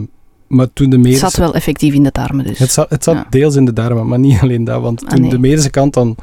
maar 0.47 0.73
toen 0.73 0.89
de 0.89 0.95
Het 0.95 1.05
medische... 1.05 1.25
zat 1.29 1.35
wel 1.35 1.53
effectief 1.53 1.93
in 1.93 2.03
de 2.03 2.09
darmen 2.11 2.45
dus. 2.45 2.59
Het 2.59 2.71
zat, 2.71 2.89
het 2.89 3.03
zat 3.03 3.15
Ja. 3.15 3.25
deels 3.29 3.55
in 3.55 3.65
de 3.65 3.73
darmen, 3.73 4.07
maar 4.07 4.19
niet 4.19 4.39
alleen 4.41 4.63
dat. 4.63 4.81
Want 4.81 5.03
Ah, 5.03 5.09
toen 5.09 5.21
nee. 5.21 5.29
de 5.29 5.39
medische 5.39 5.69
kant 5.69 5.93
dan 5.93 6.15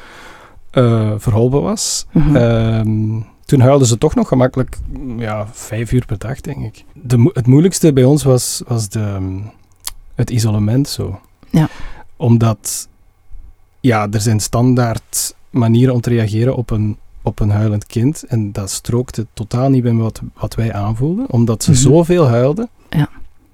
eh, 0.71 1.13
verholpen 1.17 1.63
was, 1.63 2.07
Mhm. 2.13 2.37
Ehm, 2.37 3.17
toen 3.45 3.61
huilden 3.61 3.87
ze 3.87 3.99
toch 3.99 4.15
nog 4.15 4.29
gemakkelijk 4.29 4.77
mm, 4.89 5.21
ja, 5.21 5.47
vijf 5.53 5.93
uur 5.93 6.05
per 6.07 6.19
dag, 6.19 6.41
denk 6.41 6.65
ik. 6.65 6.85
De, 6.93 7.31
het 7.33 7.47
moeilijkste 7.47 7.93
bij 7.93 8.05
ons 8.05 8.23
was, 8.23 8.63
was 8.67 8.89
de, 8.89 9.01
ehm, 9.01 9.39
het 10.15 10.31
isolement 10.31 10.89
zo. 10.89 11.21
Ja. 11.51 11.69
Omdat, 12.17 12.89
ja, 13.81 14.07
er 14.11 14.21
zijn 14.21 14.41
standaard 14.41 15.35
manieren 15.51 15.95
om 15.95 16.01
te 16.01 16.11
reageren 16.11 16.57
op 16.57 16.71
een, 16.71 16.97
op 17.23 17.41
een 17.41 17.51
huilend 17.51 17.87
kind. 17.87 18.23
En 18.23 18.53
dat 18.53 18.71
strookte 18.71 19.27
totaal 19.35 19.69
niet 19.69 19.83
bij 19.83 19.93
wat, 19.93 20.21
wat 20.35 20.55
wij 20.55 20.73
aanvoelden. 20.73 21.31
Omdat 21.31 21.63
ze 21.63 21.71
Mhm. 21.71 21.81
zoveel 21.81 22.29
huilden. 22.29 22.69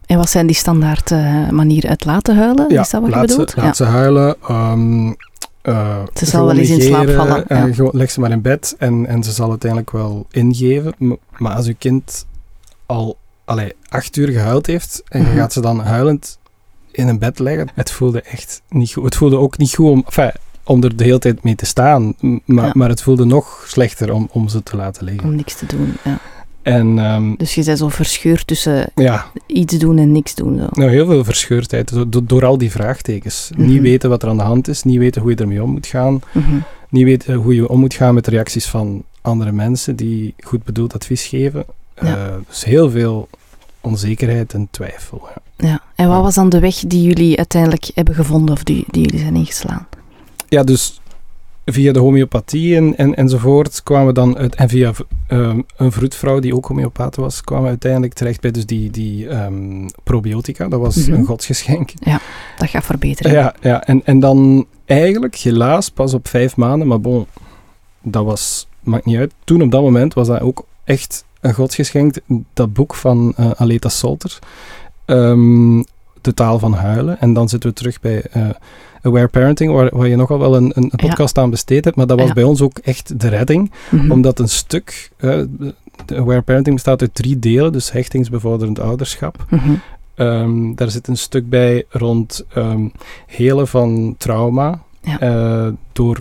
En 0.07 0.17
wat 0.17 0.31
zijn 0.31 0.47
die 0.47 0.57
standaard 0.57 1.11
eh, 1.11 1.49
manieren 1.49 1.91
uit 1.91 2.05
laten 2.05 2.37
huilen? 2.37 2.73
Ja, 2.73 2.81
is 2.81 2.91
dat 2.91 3.01
wat 3.01 3.11
je 3.11 3.17
laat 3.17 3.31
ze, 3.31 3.49
laat 3.61 3.77
ze 3.77 3.85
huilen. 3.85 4.37
ehm, 4.49 5.13
eh, 5.63 6.03
Ze 6.15 6.27
zal 6.27 6.47
wel 6.47 6.57
eens 6.57 6.71
in 6.71 6.83
slaap 6.83 7.09
vallen, 7.11 7.45
ja. 7.49 7.73
gewoon 7.73 7.91
leg 7.95 8.11
ze 8.11 8.21
maar 8.21 8.31
in 8.31 8.41
bed 8.43 8.75
en, 8.79 9.07
en 9.07 9.23
ze 9.25 9.33
zal 9.33 9.51
uiteindelijk 9.51 9.91
wel 9.91 10.27
ingeven. 10.31 10.95
Maar 11.39 11.55
als 11.57 11.67
uw 11.67 11.75
kind 11.79 12.27
al 12.87 13.17
allee, 13.45 13.73
acht 13.89 14.17
uur 14.17 14.29
gehuild 14.29 14.67
heeft 14.67 15.03
en 15.09 15.21
je 15.21 15.27
Mhm. 15.27 15.37
gaat 15.37 15.53
ze 15.53 15.61
dan 15.61 15.81
huilend 15.81 16.39
in 16.91 17.09
een 17.09 17.19
bed 17.19 17.39
leggen, 17.39 17.69
het 17.75 17.91
voelde 17.91 18.23
echt 18.23 18.63
niet 18.69 18.93
goed. 18.93 19.05
Het 19.05 19.17
voelde 19.17 19.37
ook 19.37 19.59
niet 19.59 19.75
goed 19.75 19.91
om, 19.91 20.03
enfin, 20.07 20.31
om 20.65 20.83
er 20.83 20.97
de 20.97 21.05
hele 21.05 21.19
tijd 21.19 21.43
mee 21.43 21.55
te 21.55 21.67
staan, 21.67 22.15
maar, 22.45 22.65
Ja. 22.67 22.71
maar 22.75 22.89
het 22.89 23.03
voelde 23.03 23.25
nog 23.25 23.65
slechter 23.69 24.13
om, 24.13 24.29
om 24.33 24.49
ze 24.49 24.63
te 24.63 24.77
laten 24.77 25.05
liggen. 25.05 25.29
Om 25.29 25.35
niks 25.35 25.55
te 25.55 25.67
doen. 25.67 25.97
Ja. 26.05 26.19
En 26.63 26.99
ehm, 26.99 27.35
Dus 27.37 27.55
je 27.55 27.65
bent 27.65 27.79
zo 27.79 27.89
verscheurd 27.89 28.47
tussen 28.47 28.91
ja, 28.95 29.27
iets 29.47 29.79
doen 29.79 29.99
en 29.99 30.13
niks 30.13 30.35
doen. 30.35 30.59
Zo. 30.59 30.67
Nou, 30.71 30.91
heel 30.91 31.07
veel 31.07 31.25
verscheurdheid 31.25 31.93
do- 31.93 32.09
do- 32.09 32.25
door 32.25 32.45
al 32.45 32.59
die 32.59 32.71
vraagtekens. 32.71 33.51
Mhm. 33.57 33.67
Niet 33.67 33.81
weten 33.81 34.11
wat 34.11 34.23
er 34.23 34.29
aan 34.29 34.37
de 34.37 34.43
hand 34.43 34.69
is, 34.69 34.83
niet 34.83 34.99
weten 34.99 35.23
hoe 35.23 35.31
je 35.31 35.37
ermee 35.37 35.63
om 35.63 35.71
moet 35.71 35.87
gaan, 35.87 36.21
Mhm. 36.33 36.57
niet 36.89 37.05
weten 37.05 37.35
hoe 37.35 37.55
je 37.55 37.69
om 37.69 37.81
moet 37.81 37.95
gaan 37.95 38.15
met 38.15 38.25
de 38.25 38.31
reacties 38.31 38.67
van 38.67 39.03
andere 39.21 39.53
mensen 39.53 39.97
die 39.97 40.35
goed 40.39 40.65
bedoeld 40.65 40.95
advies 40.95 41.25
geven. 41.27 41.65
Ja. 42.03 42.17
Eh, 42.17 42.35
dus 42.49 42.65
heel 42.65 42.91
veel 42.91 43.29
onzekerheid 43.81 44.53
en 44.55 44.69
twijfel. 44.71 45.29
Ja. 45.57 45.67
Ja. 45.69 45.81
En 45.95 46.09
wat 46.09 46.23
was 46.23 46.35
dan 46.35 46.49
de 46.49 46.59
weg 46.61 46.75
die 46.87 47.03
jullie 47.03 47.37
uiteindelijk 47.37 47.91
hebben 47.95 48.15
gevonden 48.15 48.55
of 48.55 48.63
die, 48.65 48.85
die 48.91 49.03
jullie 49.03 49.19
zijn 49.21 49.37
ingeslaan? 49.37 49.87
ja, 50.49 50.63
dus 50.63 51.00
via 51.73 51.93
de 51.93 51.99
homeopathie 51.99 52.77
en, 52.77 52.97
en, 52.97 53.15
enzovoort 53.15 53.83
kwamen 53.83 54.07
we 54.07 54.13
dan 54.13 54.37
uit, 54.37 54.55
en 54.55 54.69
via 54.69 54.93
ehm, 55.27 55.61
een 55.77 55.93
vroedvrouw 55.93 56.39
die 56.39 56.55
ook 56.57 56.67
homeopaat 56.67 57.17
was, 57.17 57.41
kwamen 57.41 57.65
we 57.65 57.71
uiteindelijk 57.71 58.13
terecht 58.13 58.41
bij 58.41 58.51
dus 58.51 58.67
die, 58.67 58.91
die 58.91 59.29
ehm, 59.29 59.89
probiotica. 60.03 60.69
Dat 60.69 60.81
was 60.81 60.97
Mhm. 60.97 61.13
een 61.13 61.25
godsgeschenk. 61.25 61.93
Dat 62.59 62.69
gaat 62.69 62.85
verbeteren. 62.85 63.33
Ja, 63.33 63.55
ja 63.61 63.85
en, 63.85 64.03
en 64.05 64.21
dan 64.21 64.67
eigenlijk 64.85 65.37
helaas 65.37 65.89
pas 65.91 66.15
op 66.15 66.29
vijf 66.29 66.57
maanden, 66.57 66.89
maar 66.89 67.01
bon, 67.01 67.27
dat 68.03 68.25
was, 68.25 68.69
maakt 68.83 69.05
niet 69.05 69.17
uit. 69.17 69.33
Toen 69.45 69.63
op 69.63 69.71
dat 69.71 69.83
moment 69.83 70.15
was 70.15 70.27
dat 70.27 70.41
ook 70.41 70.65
echt 70.85 71.25
een 71.41 71.55
godsgeschenk, 71.55 72.15
dat 72.53 72.73
boek 72.73 72.95
van 72.95 73.35
uh, 73.41 73.51
Aleta 73.51 73.89
Solter, 73.89 74.39
um, 75.07 75.85
De 76.21 76.35
taal 76.35 76.59
van 76.59 76.73
huilen. 76.73 77.21
En 77.21 77.33
dan 77.33 77.49
zitten 77.49 77.69
we 77.71 77.77
terug 77.77 78.01
bij 78.01 78.25
uh, 78.37 78.49
Aware 79.03 79.29
Parenting, 79.29 79.73
waar, 79.73 79.97
waar, 79.97 80.09
je 80.09 80.17
nogal 80.17 80.39
wel 80.39 80.57
een, 80.57 80.73
een 80.75 80.91
podcast 80.97 81.39
aan 81.39 81.51
besteed 81.51 81.85
hebt, 81.85 81.97
maar 81.97 82.07
dat 82.07 82.19
was 82.19 82.29
ja. 82.29 82.35
bij 82.35 82.43
ons 82.43 82.61
ook 82.61 82.79
echt 82.79 83.21
de 83.21 83.29
redding, 83.29 83.71
Mhm. 83.91 84.11
omdat 84.11 84.39
een 84.39 84.49
stuk, 84.49 85.11
uh, 85.19 85.43
de 86.07 86.17
Aware 86.17 86.43
Parenting 86.43 86.75
bestaat 86.75 87.01
uit 87.01 87.15
drie 87.15 87.39
delen, 87.39 87.73
dus 87.73 87.93
hechtingsbevorderend 87.93 88.81
ouderschap. 88.81 89.45
Mhm. 89.49 89.71
Um, 90.17 90.75
daar 90.75 90.91
zit 90.91 91.09
een 91.09 91.17
stuk 91.17 91.49
bij 91.49 91.85
rond 91.89 92.45
um, 92.57 92.93
helen 93.27 93.69
van 93.69 94.15
trauma 94.19 94.83
Ja. 95.03 95.67
uh, 95.67 95.73
door 95.93 96.19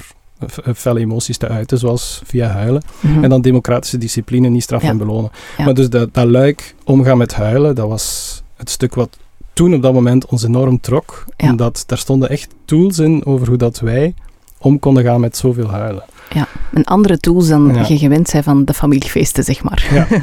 felle 0.76 1.00
emoties 1.00 1.38
te 1.38 1.48
uiten, 1.48 1.78
zoals 1.78 2.22
via 2.26 2.48
huilen. 2.48 2.82
Mhm. 3.00 3.24
En 3.24 3.30
dan 3.30 3.42
democratische 3.42 3.98
discipline, 3.98 4.50
niet 4.50 4.64
straf 4.64 4.84
en 4.84 4.98
belonen. 4.98 5.32
Maar 5.58 5.74
dus 5.74 5.90
dat, 5.90 6.14
dat 6.14 6.28
luik 6.28 6.76
omgaan 6.84 7.18
met 7.18 7.34
huilen, 7.34 7.76
dat 7.76 7.88
was 7.88 8.42
het 8.56 8.70
stuk 8.70 8.96
wat 8.96 9.18
toen 9.60 9.74
op 9.74 9.82
dat 9.82 9.94
moment 9.94 10.26
ons 10.26 10.44
enorm 10.44 10.80
trok. 10.80 11.26
Ja. 11.38 11.50
Omdat 11.50 11.84
daar 11.86 11.98
stonden 11.98 12.30
echt 12.30 12.54
tools 12.66 13.00
in 13.00 13.26
over 13.26 13.48
hoe 13.48 13.58
dat 13.58 13.80
wij 13.80 14.14
om 14.58 14.80
konden 14.80 15.04
gaan 15.04 15.20
met 15.20 15.38
zoveel 15.38 15.68
huilen. 15.70 16.04
Ja, 16.34 16.48
een 16.74 16.86
andere 16.86 17.18
tools 17.20 17.48
dan 17.48 17.72
Ja. 17.74 17.86
je 17.88 17.98
gewend 17.98 18.32
bent 18.32 18.44
van 18.46 18.66
de 18.66 18.74
familiefeesten, 18.74 19.44
zeg 19.44 19.64
maar. 19.64 19.88
Ja. 19.94 20.08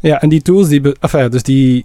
Ja, 0.00 0.20
en 0.20 0.28
die 0.28 0.42
tools, 0.42 0.68
die, 0.68 0.98
enfin, 1.00 1.30
dus 1.30 1.42
die 1.42 1.84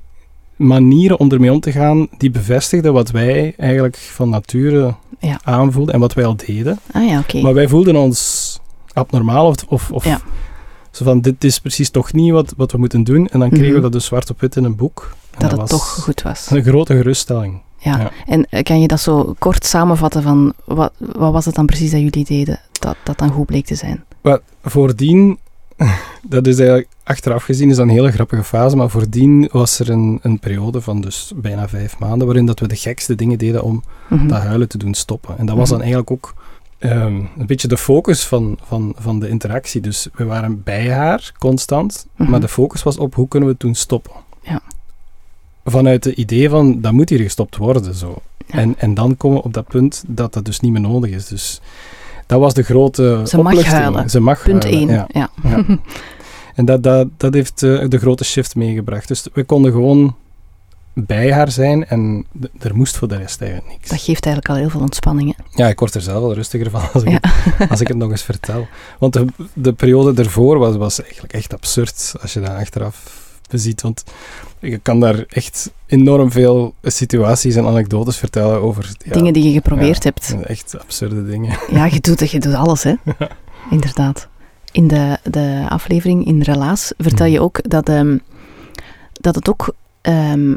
manieren 0.55 1.19
om 1.19 1.31
ermee 1.31 1.51
om 1.51 1.59
te 1.59 1.71
gaan, 1.71 2.07
die 2.17 2.31
bevestigden 2.31 2.93
wat 2.93 3.11
wij 3.11 3.53
eigenlijk 3.57 3.95
van 3.97 4.29
nature 4.29 4.95
Ja. 5.19 5.39
aanvoelden 5.43 5.93
en 5.93 5.99
wat 5.99 6.13
wij 6.13 6.25
al 6.25 6.35
deden. 6.45 6.79
Ah 6.91 7.07
ja, 7.07 7.19
oké. 7.19 7.41
Maar 7.41 7.53
wij 7.53 7.67
voelden 7.67 7.95
ons 7.95 8.59
abnormaal 8.93 9.47
of, 9.47 9.55
of, 9.67 9.91
of 9.91 10.05
Ja. 10.05 10.21
zo 10.91 11.03
van, 11.05 11.21
dit 11.21 11.43
is 11.43 11.59
precies 11.59 11.89
toch 11.89 12.13
niet 12.13 12.31
wat, 12.31 12.53
wat 12.57 12.71
we 12.71 12.77
moeten 12.77 13.03
doen. 13.03 13.27
En 13.27 13.39
dan 13.39 13.49
kregen 13.49 13.65
Mhm. 13.67 13.75
we 13.75 13.81
dat 13.81 13.91
dus 13.91 14.05
zwart 14.05 14.29
op 14.29 14.39
wit 14.41 14.55
in 14.55 14.63
een 14.63 14.75
boek. 14.75 15.15
En 15.37 15.49
Dat 15.49 15.59
het 15.59 15.69
toch 15.69 15.87
goed 16.03 16.21
was. 16.21 16.49
Een 16.51 16.63
grote 16.63 16.95
geruststelling. 16.95 17.61
Ja. 17.77 17.97
ja. 17.97 18.11
En 18.25 18.45
eh, 18.49 18.63
kan 18.63 18.81
je 18.81 18.87
dat 18.87 18.99
zo 18.99 19.35
kort 19.39 19.65
samenvatten 19.65 20.23
van 20.23 20.53
wat, 20.65 20.91
wat 20.97 21.31
was 21.31 21.45
het 21.45 21.55
dan 21.55 21.65
precies 21.65 21.91
dat 21.91 21.99
jullie 22.01 22.25
deden 22.25 22.59
dat 22.79 22.95
dat 23.03 23.17
dan 23.17 23.29
goed 23.31 23.45
bleek 23.45 23.65
te 23.65 23.75
zijn? 23.75 24.03
Maar 24.21 24.39
voordien, 24.63 25.37
dat 26.29 26.47
is 26.47 26.57
eigenlijk 26.57 26.87
achteraf 27.03 27.43
gezien 27.43 27.69
is 27.69 27.75
dat 27.75 27.85
een 27.85 27.91
hele 27.91 28.11
grappige 28.11 28.43
fase, 28.43 28.75
maar 28.75 28.89
voordien 28.89 29.49
was 29.51 29.79
er 29.79 29.89
een, 29.89 30.19
een 30.21 30.39
periode 30.39 30.81
van 30.81 31.01
dus 31.01 31.31
bijna 31.35 31.67
vijf 31.69 31.99
maanden 31.99 32.27
waarin 32.27 32.45
dat 32.45 32.59
we 32.59 32.67
de 32.67 32.75
gekste 32.75 33.15
dingen 33.15 33.37
deden 33.37 33.63
om 33.63 33.83
Mhm. 34.09 34.27
dat 34.27 34.41
huilen 34.41 34.67
te 34.69 34.77
doen 34.77 34.93
stoppen. 34.93 35.37
En 35.37 35.45
dat 35.45 35.55
was 35.57 35.69
dan 35.69 35.77
Mhm. 35.77 35.87
eigenlijk 35.87 36.11
ook 36.11 36.33
ehm, 36.79 37.15
een 37.37 37.45
beetje 37.45 37.67
de 37.67 37.77
focus 37.77 38.25
van, 38.25 38.57
van, 38.63 38.95
van 38.97 39.19
de 39.19 39.29
interactie. 39.29 39.81
Dus 39.81 40.07
we 40.13 40.25
waren 40.25 40.63
bij 40.63 40.91
haar 40.91 41.31
constant, 41.39 42.05
Mhm. 42.15 42.29
maar 42.31 42.39
de 42.39 42.47
focus 42.47 42.83
was 42.83 42.97
op 42.97 43.15
hoe 43.15 43.27
kunnen 43.27 43.47
we 43.49 43.53
het 43.53 43.63
doen 43.63 43.75
stoppen. 43.75 44.11
Ja. 44.41 44.61
Vanuit 45.65 46.03
het 46.03 46.15
idee 46.17 46.49
van, 46.49 46.81
dat 46.81 46.91
moet 46.91 47.09
hier 47.09 47.19
gestopt 47.19 47.57
worden, 47.57 47.93
zo. 47.95 48.21
Ja. 48.47 48.57
En, 48.57 48.75
en 48.77 48.93
dan 48.93 49.17
komen 49.17 49.37
we 49.37 49.43
op 49.43 49.53
dat 49.53 49.67
punt 49.67 50.03
dat 50.07 50.33
dat 50.33 50.45
dus 50.45 50.59
niet 50.59 50.71
meer 50.71 50.81
nodig 50.81 51.11
is. 51.11 51.27
Dus 51.27 51.61
dat 52.25 52.39
was 52.39 52.53
de 52.53 52.63
grote 52.63 53.21
Ze 53.27 53.41
mag 53.41 53.63
huilen. 53.63 54.09
Ze 54.09 54.19
mag 54.19 54.43
Punt 54.43 54.63
huilen, 54.63 54.89
1. 54.89 54.95
ja. 54.97 55.07
Ja. 55.11 55.29
Ja. 55.43 55.65
En 56.55 56.65
dat, 56.65 56.83
dat, 56.83 57.07
dat 57.17 57.33
heeft 57.33 57.63
eh, 57.63 57.85
de 57.89 57.97
grote 57.97 58.23
shift 58.23 58.55
meegebracht. 58.55 59.07
Dus 59.07 59.25
we 59.33 59.43
konden 59.43 59.71
gewoon 59.71 60.15
bij 60.93 61.31
haar 61.33 61.51
zijn 61.51 61.87
en 61.87 62.25
er 62.59 62.75
moest 62.75 62.97
voor 62.97 63.07
de 63.07 63.15
rest 63.17 63.41
eigenlijk 63.41 63.71
niks. 63.71 63.89
Dat 63.89 63.99
geeft 64.01 64.25
eigenlijk 64.25 64.49
al 64.49 64.55
heel 64.61 64.69
veel 64.69 64.81
ontspanning. 64.81 65.35
Hè? 65.37 65.63
Ja, 65.63 65.69
ik 65.69 65.79
word 65.79 65.95
er 65.95 66.01
zelf 66.01 66.19
wel 66.21 66.33
rustiger 66.33 66.69
van 66.69 66.81
als 66.93 67.03
ik, 67.03 67.09
Ja. 67.09 67.19
het, 67.21 67.69
als 67.69 67.81
ik 67.81 67.87
het 67.87 67.97
nog 67.97 68.11
eens 68.11 68.21
vertel. 68.23 68.67
Want 68.99 69.13
de, 69.13 69.25
de 69.53 69.73
periode 69.73 70.21
ervoor 70.23 70.57
was, 70.57 70.75
was 70.75 71.01
eigenlijk 71.01 71.33
echt 71.33 71.53
absurd 71.53 72.15
als 72.21 72.33
je 72.33 72.39
dat 72.39 72.49
achteraf 72.49 73.23
beziet. 73.49 73.81
Want 73.81 74.03
ik 74.65 74.79
kan 74.83 74.99
daar 74.99 75.23
echt 75.27 75.71
enorm 75.85 76.31
veel 76.31 76.73
situaties 76.81 77.55
en 77.55 77.65
anekdotes 77.65 78.17
vertellen 78.17 78.61
over 78.61 78.95
ja, 79.05 79.11
Dingen 79.13 79.33
die 79.33 79.43
je 79.43 79.51
geprobeerd 79.51 80.03
ja, 80.03 80.09
hebt. 80.13 80.35
echt 80.45 80.79
absurde 80.79 81.25
dingen. 81.25 81.57
Ja, 81.71 81.85
je 81.85 81.99
doet, 81.99 82.29
je 82.31 82.39
doet 82.39 82.53
alles, 82.53 82.83
hè? 82.83 82.93
Inderdaad. 83.69 84.27
In 84.71 84.87
de, 84.87 85.17
de 85.23 85.65
aflevering 85.69 86.25
in 86.25 86.41
Relaas 86.41 86.93
vertel 86.97 87.25
je 87.25 87.39
ook 87.41 87.69
dat, 87.69 87.89
ehm, 87.89 88.17
dat 89.13 89.35
het 89.35 89.49
ook 89.49 89.75
ehm, 90.01 90.55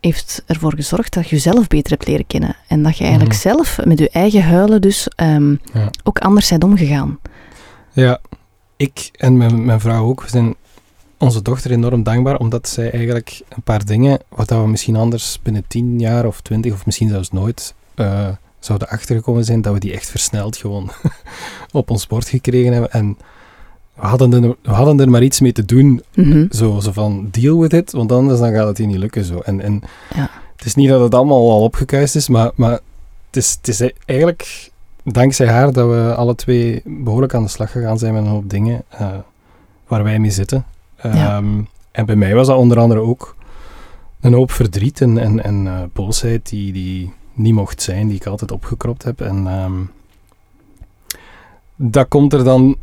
heeft 0.00 0.42
ervoor 0.46 0.74
gezorgd 0.74 1.14
dat 1.14 1.28
je 1.28 1.34
jezelf 1.36 1.66
beter 1.66 1.90
hebt 1.92 2.06
leren 2.08 2.26
kennen. 2.26 2.56
En 2.68 2.82
dat 2.82 2.96
je 2.96 3.02
eigenlijk 3.04 3.32
Mhm. 3.34 3.42
zelf 3.42 3.78
met 3.84 3.98
je 3.98 4.10
eigen 4.10 4.42
huilen 4.42 4.80
dus 4.80 5.08
ehm, 5.16 5.50
Ja. 5.72 5.90
ook 6.02 6.18
anders 6.18 6.48
bent 6.48 6.64
omgegaan. 6.64 7.18
Ja, 7.92 8.20
ik 8.76 9.10
en 9.12 9.36
mijn, 9.36 9.64
mijn 9.64 9.80
vrouw 9.80 10.04
ook, 10.06 10.22
we 10.22 10.28
zijn 10.28 10.54
onze 11.20 11.42
dochter 11.42 11.70
enorm 11.70 12.02
dankbaar, 12.02 12.36
omdat 12.38 12.68
zij 12.68 12.90
eigenlijk 12.90 13.40
een 13.48 13.62
paar 13.62 13.84
dingen, 13.84 14.18
wat 14.28 14.50
we 14.50 14.54
misschien 14.56 14.96
anders 14.96 15.38
binnen 15.42 15.64
tien 15.68 15.98
jaar 16.00 16.26
of 16.26 16.40
twintig, 16.40 16.72
of 16.72 16.86
misschien 16.86 17.08
zelfs 17.08 17.30
nooit, 17.30 17.74
eh, 17.94 18.28
zouden 18.58 18.88
achtergekomen 18.88 19.44
zijn, 19.44 19.62
dat 19.62 19.72
we 19.72 19.80
die 19.80 19.92
echt 19.92 20.10
versneld 20.10 20.56
gewoon 20.56 20.90
op 21.72 21.90
ons 21.90 22.06
bord 22.06 22.28
gekregen 22.28 22.72
hebben. 22.72 22.90
En 22.92 23.16
we 23.94 24.06
hadden, 24.06 24.32
er, 24.32 24.56
we 24.62 24.70
hadden 24.70 25.00
er 25.00 25.10
maar 25.10 25.22
iets 25.22 25.40
mee 25.40 25.52
te 25.52 25.64
doen, 25.64 26.02
Mhm. 26.14 26.46
zo, 26.50 26.80
zo 26.80 26.92
van 26.92 27.28
deal 27.30 27.58
with 27.60 27.72
it, 27.72 27.92
want 27.92 28.12
anders 28.12 28.38
dan 28.40 28.52
gaat 28.52 28.66
het 28.66 28.78
hier 28.78 28.86
niet 28.86 28.96
lukken. 28.96 29.24
Zo. 29.24 29.38
En, 29.38 29.60
en 29.60 29.82
Ja. 30.14 30.30
het 30.56 30.66
is 30.66 30.74
niet 30.74 30.88
dat 30.88 31.00
het 31.00 31.14
allemaal 31.14 31.50
al 31.50 31.62
opgekuist 31.62 32.16
is, 32.16 32.28
maar, 32.28 32.50
maar 32.54 32.72
het, 33.26 33.36
is, 33.36 33.56
het 33.60 33.68
is 33.68 33.90
eigenlijk 34.04 34.70
dankzij 35.04 35.48
haar 35.48 35.72
dat 35.72 35.88
we 35.88 36.14
alle 36.16 36.34
twee 36.34 36.82
behoorlijk 36.84 37.34
aan 37.34 37.42
de 37.42 37.48
slag 37.48 37.70
gegaan 37.70 37.98
zijn 37.98 38.12
met 38.14 38.22
een 38.22 38.28
hoop 38.28 38.50
dingen 38.50 38.82
eh, 38.88 39.08
waar 39.88 40.02
wij 40.04 40.18
mee 40.18 40.30
zitten. 40.30 40.64
Ja. 41.02 41.36
Ehm, 41.36 41.60
en 41.90 42.06
bij 42.06 42.16
mij 42.16 42.34
was 42.34 42.46
dat 42.46 42.56
onder 42.56 42.78
andere 42.78 43.00
ook 43.00 43.36
een 44.20 44.32
hoop 44.32 44.50
verdriet 44.50 45.00
en, 45.00 45.18
en, 45.18 45.44
en 45.44 45.66
eh, 45.66 45.82
boosheid 45.92 46.48
die, 46.48 46.72
die 46.72 47.12
niet 47.32 47.54
mocht 47.54 47.82
zijn, 47.82 48.06
die 48.06 48.16
ik 48.16 48.26
altijd 48.26 48.50
opgekropt 48.52 49.02
heb. 49.02 49.20
En 49.20 49.46
ehm, 49.46 49.80
dat 51.76 52.08
komt 52.08 52.32
er 52.32 52.44
dan 52.44 52.76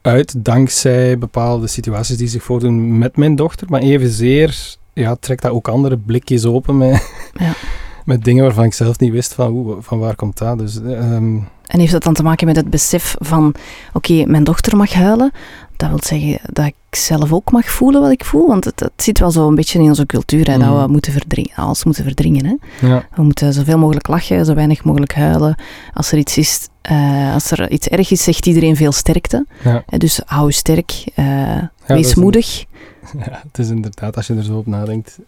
uit 0.00 0.44
dankzij 0.44 1.18
bepaalde 1.18 1.66
situaties 1.66 2.16
die 2.16 2.28
zich 2.28 2.42
voordoen 2.42 2.98
met 2.98 3.16
mijn 3.16 3.36
dochter, 3.36 3.66
maar 3.70 3.80
evenzeer 3.80 4.76
ja, 4.92 5.16
trekt 5.20 5.42
dat 5.42 5.52
ook 5.52 5.68
andere 5.68 5.96
blikjes 5.96 6.44
open 6.44 6.76
met, 6.76 7.10
Ja. 7.32 7.52
met 8.04 8.24
dingen 8.24 8.44
waarvan 8.44 8.64
ik 8.64 8.74
zelf 8.74 8.98
niet 8.98 9.12
wist 9.12 9.34
van, 9.34 9.50
oeh, 9.50 9.76
van 9.80 9.98
waar 9.98 10.16
komt 10.16 10.38
dat. 10.38 10.58
Dus 10.58 10.82
ehm, 10.82 11.36
En 11.66 11.80
heeft 11.80 11.92
dat 11.92 12.02
dan 12.02 12.14
te 12.14 12.22
maken 12.22 12.46
met 12.46 12.56
het 12.56 12.70
besef 12.70 13.14
van, 13.18 13.54
oké, 13.92 14.24
mijn 14.26 14.44
dochter 14.44 14.76
mag 14.76 14.92
huilen. 14.92 15.32
Dat 15.76 15.88
wil 15.88 15.98
zeggen 16.02 16.38
dat 16.52 16.66
ik 16.66 16.74
zelf 16.90 17.32
ook 17.32 17.50
mag 17.50 17.64
voelen 17.70 18.00
wat 18.00 18.10
ik 18.10 18.24
voel. 18.24 18.46
Want 18.46 18.64
het, 18.64 18.80
het 18.80 18.92
zit 18.96 19.18
wel 19.18 19.30
zo 19.30 19.48
een 19.48 19.54
beetje 19.54 19.78
in 19.78 19.88
onze 19.88 20.06
cultuur, 20.06 20.50
hè, 20.50 20.58
dat 20.58 20.68
Mhm. 20.68 20.80
we 20.82 20.86
moeten 20.86 21.12
verdringen, 21.12 21.54
alles 21.54 21.84
moeten 21.84 22.04
verdringen. 22.04 22.46
Hè. 22.46 22.86
ja, 22.88 23.04
We 23.14 23.22
moeten 23.22 23.52
zoveel 23.52 23.78
mogelijk 23.78 24.06
lachen, 24.08 24.44
zo 24.44 24.54
weinig 24.54 24.84
mogelijk 24.84 25.14
huilen. 25.14 25.54
Als 25.94 26.12
er 26.12 26.18
iets 26.18 26.38
is, 26.38 26.68
eh, 26.82 27.32
als 27.34 27.50
er 27.50 27.70
iets 27.70 27.88
erg 27.88 28.10
is, 28.10 28.22
zegt 28.22 28.46
iedereen 28.46 28.76
veel 28.76 28.92
sterkte. 28.92 29.46
ja. 29.64 29.82
Eh, 29.86 29.98
Dus 29.98 30.20
hou 30.26 30.52
sterk, 30.52 31.04
eh, 31.14 31.24
Ja, 31.26 31.70
wees 31.86 32.16
een- 32.16 32.22
moedig. 32.22 32.64
Ja, 33.26 33.40
het 33.46 33.58
is 33.58 33.68
inderdaad, 33.68 34.16
als 34.16 34.26
je 34.26 34.34
er 34.34 34.42
zo 34.44 34.56
op 34.56 34.66
nadenkt, 34.66 35.18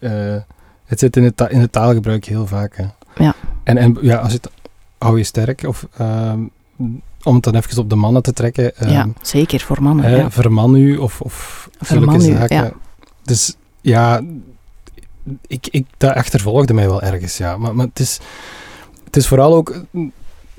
het 0.85 0.99
zit 0.99 1.15
in 1.17 1.23
het, 1.23 1.37
ta- 1.37 1.49
in 1.49 1.59
het 1.59 1.71
taalgebruik 1.71 2.25
heel 2.25 2.47
vaak. 2.47 2.75
Hè. 2.77 2.83
Ja. 3.23 3.33
En, 3.63 3.77
en 3.77 3.97
ja, 4.01 4.15
als 4.17 4.31
je 4.31 4.37
het, 4.41 4.49
hou 4.97 5.17
je 5.17 5.23
sterk, 5.23 5.63
of 5.63 5.87
ehm, 5.97 6.39
om 7.23 7.35
het 7.35 7.43
dan 7.43 7.55
even 7.55 7.77
op 7.77 7.89
de 7.89 7.95
mannen 7.95 8.23
te 8.23 8.33
trekken, 8.33 8.75
ehm, 8.77 8.89
ja, 8.91 9.07
zeker, 9.21 9.59
voor 9.59 9.83
mannen. 9.83 10.05
hè, 10.05 10.15
ja. 10.15 10.31
verman 10.31 10.75
u, 10.75 10.97
of, 10.97 11.21
of 11.21 11.69
Verman 11.79 12.21
zulke 12.21 12.35
u, 12.35 12.37
zaken. 12.37 12.55
ja. 12.55 12.71
Dus 13.23 13.55
ja, 13.81 14.21
ik, 15.47 15.67
ik, 15.71 15.85
dat 15.97 16.13
achtervolgde 16.15 16.73
mij 16.73 16.87
wel 16.87 17.01
ergens, 17.01 17.37
ja. 17.37 17.57
Maar, 17.57 17.75
maar 17.75 17.85
het, 17.85 17.99
is, 17.99 18.19
het 19.03 19.15
is 19.15 19.27
vooral 19.27 19.55
ook, 19.55 19.81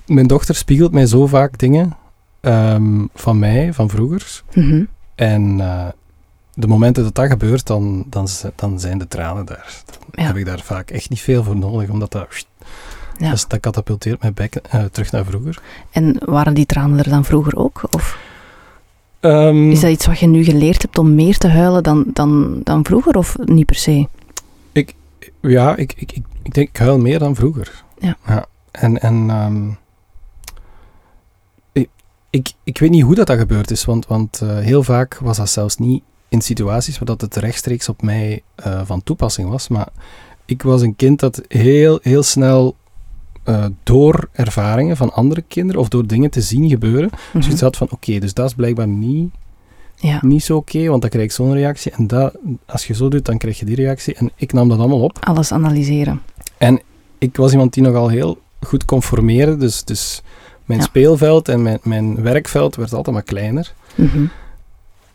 mijn 0.07 0.26
dochter 0.26 0.54
spiegelt 0.54 0.92
mij 0.92 1.07
zo 1.07 1.26
vaak 1.26 1.59
dingen 1.59 1.97
ehm, 2.40 3.04
van 3.14 3.38
mij, 3.38 3.73
van 3.73 3.88
vroeger. 3.88 4.42
Mhm. 4.54 4.85
En 5.14 5.61
eh, 5.61 5.87
de 6.54 6.66
momenten 6.66 7.02
dat 7.02 7.14
dat 7.14 7.26
gebeurt, 7.28 7.66
dan, 7.66 8.04
dan, 8.09 8.28
dan 8.54 8.80
zijn 8.80 8.99
de 8.99 9.09
tranen 9.09 9.47
daar. 9.47 9.83
Dan 9.87 9.97
Ja. 10.11 10.26
heb 10.26 10.37
ik 10.37 10.45
daar 10.45 10.61
vaak 10.61 10.90
echt 10.90 11.11
niet 11.11 11.21
veel 11.21 11.45
voor 11.45 11.57
nodig, 11.57 11.88
omdat 11.88 12.12
dat, 12.12 12.47
Ja. 13.18 13.30
dus 13.30 13.46
dat 13.46 13.60
katapulteert 13.60 14.20
mijn 14.20 14.34
bek 14.34 14.54
eh, 14.54 14.84
terug 14.84 15.12
naar 15.12 15.25
vroeger. 15.25 15.62
En 15.90 16.16
waren 16.25 16.54
die 16.54 16.66
tranen 16.66 16.98
er 16.98 17.10
dan 17.10 17.25
vroeger 17.25 17.56
ook? 17.56 17.82
Of 17.90 18.18
Ehm, 19.20 19.70
is 19.70 19.80
dat 19.80 19.90
iets 19.90 20.06
wat 20.06 20.18
je 20.18 20.26
nu 20.26 20.44
geleerd 20.44 20.82
hebt 20.82 20.98
om 20.98 21.14
meer 21.14 21.38
te 21.38 21.48
huilen 21.48 21.82
dan, 21.82 22.04
dan, 22.12 22.60
dan 22.64 22.84
vroeger? 22.84 23.16
Of 23.16 23.37
niet 23.44 23.66
per 23.66 23.76
se? 23.76 24.08
Ja, 25.40 25.76
ik, 25.76 25.92
ik, 25.96 26.12
ik, 26.12 26.25
ik 26.42 26.54
denk, 26.54 26.68
ik 26.68 26.76
huil 26.76 26.98
meer 26.98 27.18
dan 27.18 27.34
vroeger. 27.34 27.84
Ja. 27.98 28.46
En, 28.70 29.00
en 29.00 29.30
ehm, 29.30 29.68
ik, 31.72 31.88
ik, 32.30 32.52
ik 32.64 32.78
weet 32.78 32.90
niet 32.90 33.02
hoe 33.02 33.14
dat, 33.14 33.26
dat 33.26 33.38
gebeurd 33.38 33.70
is, 33.70 33.84
want, 33.84 34.06
want 34.06 34.40
eh, 34.40 34.58
heel 34.58 34.82
vaak 34.82 35.18
was 35.18 35.37
dat 35.37 35.50
zelfs 35.50 35.76
niet 35.76 36.02
in 36.28 36.42
situaties 36.42 36.98
waar 36.98 37.06
dat 37.06 37.20
het 37.20 37.37
rechtstreeks 37.37 37.88
op 37.88 38.02
mij 38.02 38.42
eh, 38.54 38.80
van 38.84 39.02
toepassing 39.02 39.48
was. 39.48 39.68
Maar 39.68 39.88
ik 40.44 40.62
was 40.62 40.82
een 40.82 40.96
kind 40.96 41.20
dat 41.20 41.42
heel, 41.48 41.98
heel 42.02 42.22
snel 42.22 42.76
eh, 43.48 43.64
door 43.82 44.28
ervaringen 44.32 44.96
van 44.96 45.12
andere 45.12 45.42
kinderen 45.48 45.80
of 45.80 45.88
door 45.88 46.06
dingen 46.06 46.30
te 46.30 46.40
zien 46.40 46.68
gebeuren, 46.68 47.10
Mhm. 47.32 47.42
zoiets 47.42 47.60
had 47.60 47.76
van, 47.76 47.88
oké, 47.90 48.18
dus 48.18 48.34
dat 48.34 48.46
is 48.46 48.54
blijkbaar 48.54 48.88
niet 48.88 49.30
Ja. 49.96 50.18
niet 50.22 50.42
zo 50.44 50.56
oké, 50.56 50.88
want 50.88 51.00
dan 51.00 51.10
krijg 51.10 51.24
ik 51.26 51.32
zo'n 51.32 51.52
reactie. 51.52 51.92
En 51.92 52.06
dat, 52.06 52.34
als 52.66 52.86
je 52.86 52.94
zo 52.94 53.08
doet, 53.08 53.24
dan 53.24 53.38
krijg 53.38 53.58
je 53.58 53.64
die 53.64 53.74
reactie. 53.76 54.14
En 54.14 54.30
ik 54.36 54.52
nam 54.52 54.68
dat 54.68 54.78
allemaal 54.78 55.00
op. 55.02 55.18
Alles 55.24 55.52
analyseren. 55.52 56.20
Ik 57.18 57.36
was 57.36 57.52
iemand 57.52 57.72
die 57.74 57.82
nogal 57.82 58.08
heel 58.08 58.38
goed 58.60 58.84
conformeerde, 58.84 59.56
dus, 59.56 59.84
dus 59.84 60.22
mijn 60.64 60.80
Ja. 60.80 60.86
speelveld 60.86 61.48
en 61.48 61.62
mijn, 61.62 61.78
mijn 61.82 62.22
werkveld 62.22 62.76
werd 62.76 62.92
altijd 62.92 63.14
maar 63.14 63.24
kleiner. 63.24 63.74
Mhm. 63.94 64.24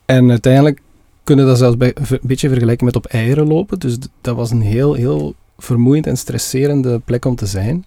En 0.05 0.29
uiteindelijk 0.29 0.81
kunnen 1.23 1.45
dat 1.45 1.57
zelfs 1.57 1.77
bij, 1.77 1.91
een 1.95 2.19
beetje 2.21 2.49
vergelijken 2.49 2.85
met 2.85 2.95
op 2.95 3.05
eieren 3.05 3.47
lopen. 3.47 3.79
Dus 3.79 3.97
dat 4.21 4.35
was 4.35 4.51
een 4.51 4.61
heel, 4.61 4.93
heel 4.93 5.33
vermoeiend 5.57 6.07
en 6.07 6.17
stresserende 6.17 6.99
plek 7.05 7.25
om 7.25 7.35
te 7.35 7.45
zijn. 7.45 7.85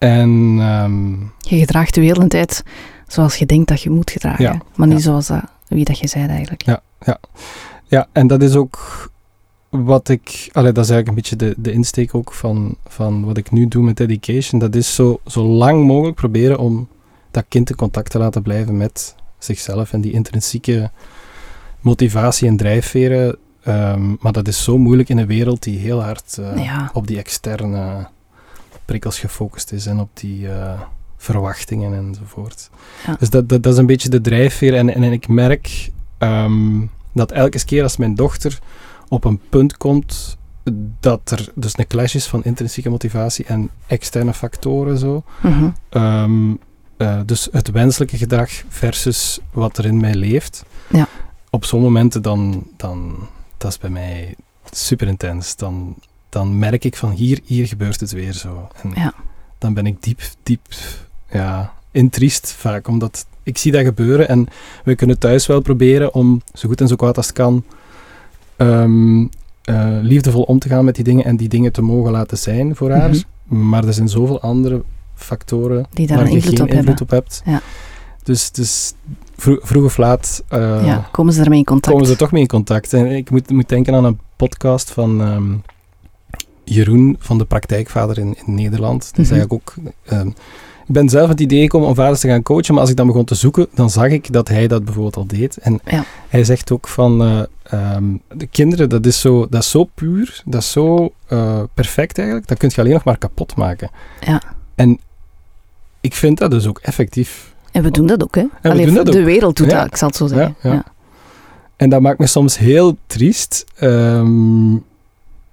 En 0.00 0.56
ehm, 0.60 1.10
Je 1.38 1.58
gedraagt 1.58 1.94
de 1.94 2.00
hele 2.00 2.26
tijd 2.26 2.62
zoals 3.06 3.36
je 3.36 3.46
denkt 3.46 3.68
dat 3.68 3.82
je 3.82 3.90
moet 3.90 4.10
gedragen. 4.10 4.44
Ja. 4.44 4.60
Maar 4.74 4.86
niet 4.86 4.96
Ja. 4.96 5.02
zoals 5.02 5.26
dat, 5.26 5.42
wie 5.68 5.84
dat 5.84 5.98
je 5.98 6.06
zei 6.06 6.26
eigenlijk. 6.28 6.62
Ja. 6.62 6.80
ja, 7.86 8.06
en 8.12 8.26
dat 8.26 8.42
is 8.42 8.54
ook 8.54 9.08
wat 9.68 10.08
ik... 10.08 10.48
Allee, 10.52 10.72
dat 10.72 10.84
is 10.84 10.90
eigenlijk 10.90 11.08
een 11.08 11.14
beetje 11.14 11.36
de, 11.36 11.54
de 11.62 11.72
insteek 11.72 12.14
ook 12.14 12.32
van, 12.32 12.76
van 12.86 13.24
wat 13.24 13.36
ik 13.36 13.50
nu 13.50 13.68
doe 13.68 13.82
met 13.84 13.96
Dedication. 13.96 14.60
Dat 14.60 14.74
is 14.74 14.94
zo, 14.94 15.20
zo 15.26 15.44
lang 15.46 15.86
mogelijk 15.86 16.16
proberen 16.16 16.58
om 16.58 16.88
dat 17.30 17.44
kind 17.48 17.70
in 17.70 17.76
contact 17.76 18.10
te 18.10 18.18
laten 18.18 18.42
blijven 18.42 18.76
met 18.76 19.14
zichzelf 19.38 19.92
en 19.92 20.00
die 20.00 20.12
intrinsieke 20.12 20.90
motivatie 21.80 22.48
en 22.48 22.56
drijfveren. 22.56 23.36
Ehm, 23.62 24.14
maar 24.20 24.32
dat 24.32 24.48
is 24.48 24.64
zo 24.64 24.78
moeilijk 24.78 25.08
in 25.08 25.18
een 25.18 25.26
wereld 25.26 25.62
die 25.62 25.78
heel 25.78 26.02
hard 26.02 26.38
eh, 26.38 26.64
Ja. 26.64 26.90
op 26.92 27.06
die 27.06 27.18
externe 27.18 28.08
prikkels 28.90 29.18
gefocust 29.18 29.72
is 29.72 29.86
en 29.86 30.00
op 30.00 30.08
die 30.14 30.48
eh, 30.48 30.80
verwachtingen 31.16 31.94
enzovoort. 31.94 32.70
Ja. 33.06 33.16
Dus 33.18 33.30
dat, 33.30 33.48
dat, 33.48 33.62
dat 33.62 33.72
is 33.72 33.78
een 33.78 33.86
beetje 33.86 34.08
de 34.08 34.20
drijfveer. 34.20 34.74
En, 34.74 34.94
en, 34.94 35.02
ik 35.02 35.28
merk 35.28 35.90
ehm, 36.18 36.86
dat 37.12 37.32
elke 37.32 37.64
keer 37.64 37.82
als 37.82 37.96
mijn 37.96 38.14
dochter 38.14 38.58
op 39.08 39.24
een 39.24 39.40
punt 39.48 39.76
komt 39.76 40.38
dat 41.00 41.30
er 41.30 41.48
dus 41.54 41.78
een 41.78 41.86
clash 41.86 42.14
is 42.14 42.26
van 42.26 42.44
intrinsieke 42.44 42.90
motivatie 42.90 43.44
en 43.44 43.70
externe 43.86 44.34
factoren 44.34 44.98
zo. 44.98 45.22
Mhm. 45.42 45.70
Ehm, 45.88 46.54
eh, 46.96 47.20
dus 47.26 47.48
het 47.52 47.70
wenselijke 47.70 48.16
gedrag 48.16 48.50
versus 48.68 49.40
wat 49.52 49.78
er 49.78 49.84
in 49.84 50.00
mij 50.00 50.14
leeft. 50.14 50.64
Ja. 50.88 51.08
Op 51.50 51.64
zo'n 51.64 51.82
momenten 51.82 52.22
dan, 52.22 52.66
dan, 52.76 53.28
dat 53.56 53.70
is 53.70 53.78
bij 53.78 53.90
mij 53.90 54.34
super 54.70 55.06
intens. 55.06 55.56
Dan, 55.56 55.96
dan 56.30 56.58
merk 56.58 56.84
ik 56.84 56.96
van 56.96 57.10
hier, 57.10 57.40
hier 57.44 57.66
gebeurt 57.66 58.00
het 58.00 58.10
weer 58.12 58.32
zo. 58.32 58.68
En 58.82 58.90
Ja. 58.94 59.14
dan 59.58 59.74
ben 59.74 59.86
ik 59.86 60.02
diep, 60.02 60.20
diep, 60.42 60.60
ja, 61.32 61.72
intriest 61.90 62.52
vaak, 62.52 62.88
omdat 62.88 63.26
ik 63.42 63.58
zie 63.58 63.72
dat 63.72 63.84
gebeuren 63.84 64.28
en 64.28 64.46
we 64.84 64.94
kunnen 64.94 65.18
thuis 65.18 65.46
wel 65.46 65.60
proberen 65.60 66.14
om 66.14 66.42
zo 66.54 66.68
goed 66.68 66.80
en 66.80 66.88
zo 66.88 66.96
kwaad 66.96 67.16
als 67.16 67.26
het 67.26 67.34
kan 67.36 67.64
ehm, 68.56 69.20
eh, 69.64 69.98
liefdevol 70.02 70.42
om 70.42 70.58
te 70.58 70.68
gaan 70.68 70.84
met 70.84 70.94
die 70.94 71.04
dingen 71.04 71.24
en 71.24 71.36
die 71.36 71.48
dingen 71.48 71.72
te 71.72 71.82
mogen 71.82 72.10
laten 72.12 72.38
zijn 72.38 72.76
voor 72.76 72.90
haar. 72.90 73.10
Mhm. 73.10 73.68
Maar 73.68 73.84
er 73.84 73.92
zijn 73.92 74.08
zoveel 74.08 74.40
andere 74.40 74.82
factoren 75.14 75.86
Die 75.90 76.06
daar 76.06 76.16
waar 76.16 76.26
je 76.28 76.34
invloed 76.34 76.54
geen 76.54 76.62
op 76.62 76.68
invloed 76.68 76.86
hebben. 76.98 77.02
op 77.02 77.10
hebt. 77.10 77.42
Ja. 77.44 77.60
Dus, 78.22 78.50
dus 78.50 78.92
vro- 79.36 79.58
vroeg 79.62 79.84
of 79.84 79.96
laat 79.96 80.42
eh, 80.48 80.84
ja, 80.86 81.08
komen 81.12 81.32
ze 81.32 81.40
daarmee 81.40 81.58
in 81.58 81.64
contact? 81.64 81.92
komen 81.94 82.08
ze 82.10 82.16
toch 82.16 82.32
mee 82.32 82.42
in 82.42 82.48
contact. 82.48 82.92
En 82.92 83.06
ik 83.06 83.30
moet, 83.30 83.50
moet 83.50 83.68
denken 83.68 83.94
aan 83.94 84.04
een 84.04 84.18
podcast 84.36 84.90
van 84.90 85.20
ehm, 85.20 85.52
Jeroen 86.74 87.16
van 87.18 87.38
de 87.38 87.44
Praktijkvader 87.44 88.18
in, 88.18 88.36
in 88.46 88.54
Nederland. 88.54 89.00
Dat 89.10 89.18
is 89.18 89.28
Mhm. 89.30 89.38
eigenlijk 89.38 89.52
ook... 89.52 89.74
ehm, 90.04 90.26
ik 90.86 90.96
ben 90.96 91.08
zelf 91.08 91.28
het 91.28 91.40
idee 91.40 91.60
gekomen 91.62 91.88
om 91.88 91.94
vaders 91.94 92.20
te 92.20 92.28
gaan 92.28 92.42
coachen, 92.42 92.72
maar 92.72 92.80
als 92.82 92.90
ik 92.90 92.96
dan 92.96 93.06
begon 93.06 93.24
te 93.24 93.34
zoeken, 93.34 93.66
dan 93.74 93.90
zag 93.90 94.06
ik 94.08 94.32
dat 94.32 94.48
hij 94.48 94.66
dat 94.68 94.84
bijvoorbeeld 94.84 95.16
al 95.16 95.26
deed. 95.26 95.56
En 95.56 95.80
Ja. 95.84 96.04
hij 96.28 96.44
zegt 96.44 96.72
ook 96.72 96.88
van, 96.88 97.22
eh, 97.22 97.42
ehm, 97.62 98.04
de 98.34 98.46
kinderen, 98.46 98.88
dat 98.88 99.06
is 99.06 99.20
zo, 99.20 99.46
dat 99.50 99.62
is 99.62 99.70
zo 99.70 99.84
puur, 99.94 100.42
dat 100.44 100.60
is 100.62 100.70
zo 100.70 101.12
eh, 101.26 101.62
perfect 101.74 102.18
eigenlijk, 102.18 102.48
dat 102.48 102.58
kun 102.58 102.70
je 102.74 102.80
alleen 102.80 102.92
nog 102.92 103.04
maar 103.04 103.18
kapot 103.18 103.56
maken. 103.56 103.90
Ja. 104.20 104.42
En 104.74 104.98
ik 106.00 106.14
vind 106.14 106.38
dat 106.38 106.50
dus 106.50 106.66
ook 106.66 106.78
effectief. 106.78 107.54
En 107.72 107.82
we 107.82 107.90
doen 107.90 108.06
dat 108.06 108.22
ook, 108.22 108.34
hè? 108.34 108.46
we 108.62 108.70
Allee, 108.70 108.86
doen 108.86 108.94
dat 108.94 109.06
de 109.06 109.22
wereld 109.24 109.56
doet 109.56 109.70
Ja. 109.70 109.76
dat, 109.78 109.86
ik 109.86 109.96
zal 109.96 110.08
het 110.08 110.16
zo 110.16 110.26
zeggen. 110.26 110.54
Ja. 110.62 110.84
En 111.76 111.88
dat 111.90 112.00
maakt 112.00 112.18
me 112.18 112.26
soms 112.26 112.58
heel 112.58 112.96
triest. 113.06 113.64
Ehm, 113.76 114.74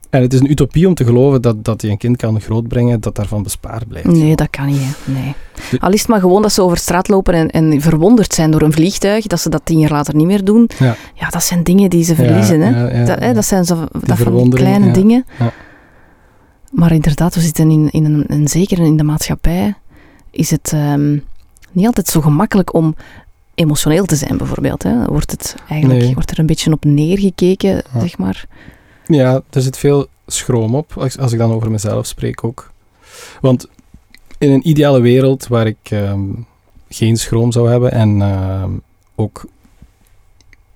en 0.09 0.21
het 0.21 0.33
is 0.33 0.39
een 0.39 0.51
utopie 0.51 0.87
om 0.87 0.93
te 0.93 1.03
geloven 1.03 1.41
dat, 1.41 1.63
dat 1.65 1.81
je 1.81 1.89
een 1.89 1.97
kind 1.97 2.17
kan 2.17 2.41
grootbrengen 2.41 2.99
dat 3.01 3.15
daarvan 3.15 3.43
bespaard 3.43 3.87
blijft. 3.87 4.07
Nee, 4.07 4.35
dat 4.35 4.49
kan 4.49 4.65
niet, 4.65 4.79
hè. 4.81 5.11
Nee. 5.13 5.33
De- 5.71 5.79
Al 5.79 5.91
is 5.91 5.99
het 5.99 6.09
maar 6.09 6.19
gewoon 6.19 6.41
dat 6.41 6.51
ze 6.53 6.61
over 6.61 6.77
straat 6.77 7.07
lopen 7.07 7.33
en, 7.33 7.49
en 7.49 7.81
verwonderd 7.81 8.33
zijn 8.33 8.51
door 8.51 8.61
een 8.61 8.71
vliegtuig, 8.73 9.27
dat 9.27 9.39
ze 9.39 9.49
dat 9.49 9.61
tien 9.63 9.79
jaar 9.79 9.91
later 9.91 10.15
niet 10.15 10.25
meer 10.27 10.43
doen. 10.43 10.69
Ja. 10.79 10.95
dat 11.29 11.43
zijn 11.43 11.63
dingen 11.63 11.89
die 11.89 12.03
ze 12.03 12.15
verliezen, 12.15 12.61
hè. 12.61 12.69
Ja, 12.69 12.99
ja, 12.99 13.05
dat, 13.05 13.19
hè, 13.19 13.27
ja. 13.27 13.33
dat 13.33 13.45
zijn 13.45 13.65
zo, 13.65 13.85
dat 14.05 14.17
van 14.17 14.43
die 14.43 14.53
kleine 14.53 14.85
ja. 14.85 14.93
dingen. 14.93 15.25
Ja. 15.39 15.51
Maar 16.71 16.91
inderdaad, 16.91 17.35
we 17.35 17.41
zitten 17.41 17.71
in, 17.71 17.89
in 17.91 18.05
een, 18.05 18.27
en 18.27 18.47
zeker 18.47 18.79
in 18.79 18.97
de 18.97 19.03
maatschappij, 19.03 19.73
is 20.31 20.49
het 20.51 20.71
ehm, 20.73 21.17
niet 21.71 21.85
altijd 21.85 22.07
zo 22.07 22.21
gemakkelijk 22.21 22.73
om 22.73 22.95
emotioneel 23.55 24.05
te 24.05 24.15
zijn, 24.15 24.37
bijvoorbeeld. 24.37 24.83
Hè. 24.83 25.05
Wordt, 25.05 25.31
het 25.31 25.55
eigenlijk, 25.69 26.01
Nee. 26.01 26.13
wordt 26.13 26.31
er 26.31 26.39
een 26.39 26.45
beetje 26.45 26.71
op 26.71 26.85
neergekeken, 26.85 27.69
Ja. 27.69 27.99
zeg 27.99 28.17
maar. 28.17 28.45
Ja, 29.07 29.41
er 29.49 29.61
zit 29.61 29.77
veel 29.77 30.07
schroom 30.27 30.75
op, 30.75 30.93
als, 30.97 31.17
als 31.17 31.31
ik 31.31 31.37
dan 31.39 31.51
over 31.51 31.71
mezelf 31.71 32.05
spreek 32.05 32.43
ook. 32.43 32.71
Want 33.41 33.67
in 34.37 34.51
een 34.51 34.67
ideale 34.67 35.01
wereld 35.01 35.47
waar 35.47 35.67
ik 35.67 35.77
ehm, 35.83 36.23
geen 36.89 37.17
schroom 37.17 37.51
zou 37.51 37.69
hebben 37.69 37.91
en 37.91 38.21
ehm, 38.21 38.71
ook 39.15 39.45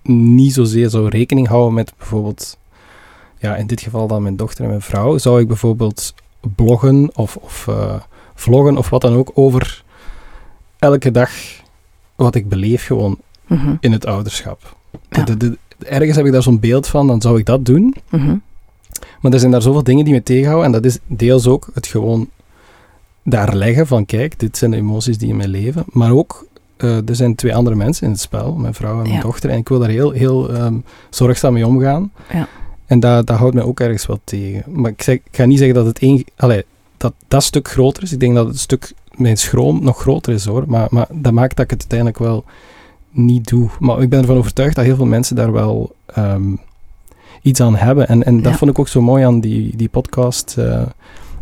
niet 0.04 0.54
zozeer 0.54 0.90
zou 0.90 1.10
rekening 1.10 1.48
houden 1.48 1.74
met 1.74 1.94
bijvoorbeeld, 1.98 2.58
ja, 3.40 3.56
in 3.56 3.68
dit 3.68 3.82
geval 3.82 4.08
dan 4.08 4.22
mijn 4.22 4.36
dochter 4.36 4.64
en 4.64 4.70
mijn 4.70 4.82
vrouw, 4.82 5.18
zou 5.18 5.42
ik 5.42 5.48
bijvoorbeeld 5.48 6.14
bloggen 6.56 7.10
of, 7.16 7.36
of 7.36 7.68
eh, 7.68 7.96
vloggen 8.36 8.78
of 8.78 8.90
wat 8.90 9.02
dan 9.02 9.14
ook 9.16 9.32
over 9.34 9.84
elke 10.80 11.12
dag 11.12 11.32
wat 12.16 12.36
ik 12.36 12.50
beleef 12.50 12.86
gewoon 12.86 13.18
Mhm, 13.46 13.76
in 13.80 13.92
het 13.92 14.06
ouderschap. 14.06 14.76
Ja. 15.10 15.24
De- 15.24 15.38
de- 15.38 15.50
de- 15.50 15.58
ergens 15.84 16.16
heb 16.18 16.26
ik 16.26 16.32
daar 16.32 16.44
zo'n 16.44 16.60
beeld 16.60 16.88
van, 16.88 17.08
dan 17.08 17.22
zou 17.22 17.40
ik 17.40 17.46
dat 17.46 17.66
doen. 17.66 17.96
mhm. 18.10 18.36
Maar 19.22 19.32
er 19.34 19.40
zijn 19.40 19.52
daar 19.52 19.62
zoveel 19.62 19.84
dingen 19.84 20.06
die 20.06 20.14
me 20.14 20.24
tegenhouden. 20.24 20.66
En 20.66 20.72
dat 20.72 20.86
is 20.86 20.98
deels 21.08 21.48
ook 21.48 21.70
het 21.74 21.88
gewoon 21.88 22.30
daar 23.24 23.56
leggen 23.56 23.88
van, 23.88 24.06
kijk, 24.06 24.40
dit 24.40 24.58
zijn 24.58 24.72
de 24.72 24.78
emoties 24.78 25.18
die 25.18 25.30
in 25.30 25.36
mijn 25.38 25.50
leven. 25.50 25.84
Maar 25.88 26.12
ook, 26.12 26.46
eh, 26.78 27.08
er 27.10 27.16
zijn 27.16 27.36
twee 27.36 27.56
andere 27.56 27.76
mensen 27.76 28.06
in 28.06 28.12
het 28.12 28.20
spel, 28.22 28.54
mijn 28.54 28.74
vrouw 28.74 28.96
en 28.96 29.02
mijn 29.02 29.14
Ja. 29.14 29.22
dochter. 29.22 29.50
En 29.50 29.58
ik 29.58 29.70
wil 29.70 29.80
daar 29.80 29.90
heel, 29.90 30.12
heel 30.12 30.54
ehm, 30.54 30.76
zorgzaam 31.10 31.54
mee 31.54 31.68
omgaan. 31.68 32.12
Ja. 32.34 32.48
En 32.86 33.00
dat, 33.00 33.28
dat 33.28 33.38
houdt 33.38 33.56
mij 33.56 33.64
ook 33.64 33.80
ergens 33.80 34.06
wel 34.06 34.20
tegen. 34.24 34.64
Maar 34.82 34.92
ik, 34.92 35.02
zeg, 35.02 35.16
ik 35.16 35.22
ga 35.32 35.46
niet 35.46 35.58
zeggen 35.58 35.76
dat 35.76 35.86
het 35.86 36.00
één, 36.00 36.24
allee, 36.36 36.64
dat, 36.98 37.14
dat 37.28 37.44
stuk 37.44 37.68
groter 37.68 38.04
is. 38.04 38.12
Ik 38.12 38.20
denk 38.20 38.36
dat 38.36 38.48
het 38.48 38.60
stuk, 38.60 38.94
mijn 39.16 39.38
schroom 39.38 39.84
nog 39.84 40.00
groter 40.00 40.34
is 40.34 40.46
hoor. 40.46 40.64
Maar, 40.68 40.88
maar 40.90 41.08
dat 41.12 41.34
maakt 41.34 41.56
dat 41.56 41.66
ik 41.66 41.72
het 41.72 41.80
uiteindelijk 41.80 42.20
wel 42.20 42.44
niet 43.12 43.48
doe. 43.50 43.70
Maar 43.80 44.02
ik 44.02 44.10
ben 44.10 44.20
ervan 44.20 44.38
overtuigd 44.38 44.76
dat 44.76 44.86
heel 44.86 44.96
veel 44.96 45.06
mensen 45.06 45.36
daar 45.36 45.52
wel 45.52 45.96
ehm, 46.06 46.56
iets 47.42 47.60
aan 47.62 47.76
hebben. 47.76 48.08
En, 48.08 48.24
en 48.24 48.42
dat 48.42 48.52
Ja. 48.52 48.58
vond 48.58 48.72
ik 48.72 48.80
ook 48.80 48.88
zo 48.88 49.02
mooi 49.02 49.24
aan 49.24 49.40
die, 49.40 49.76
die 49.76 49.90
podcast. 49.90 50.56
eh, 50.58 50.82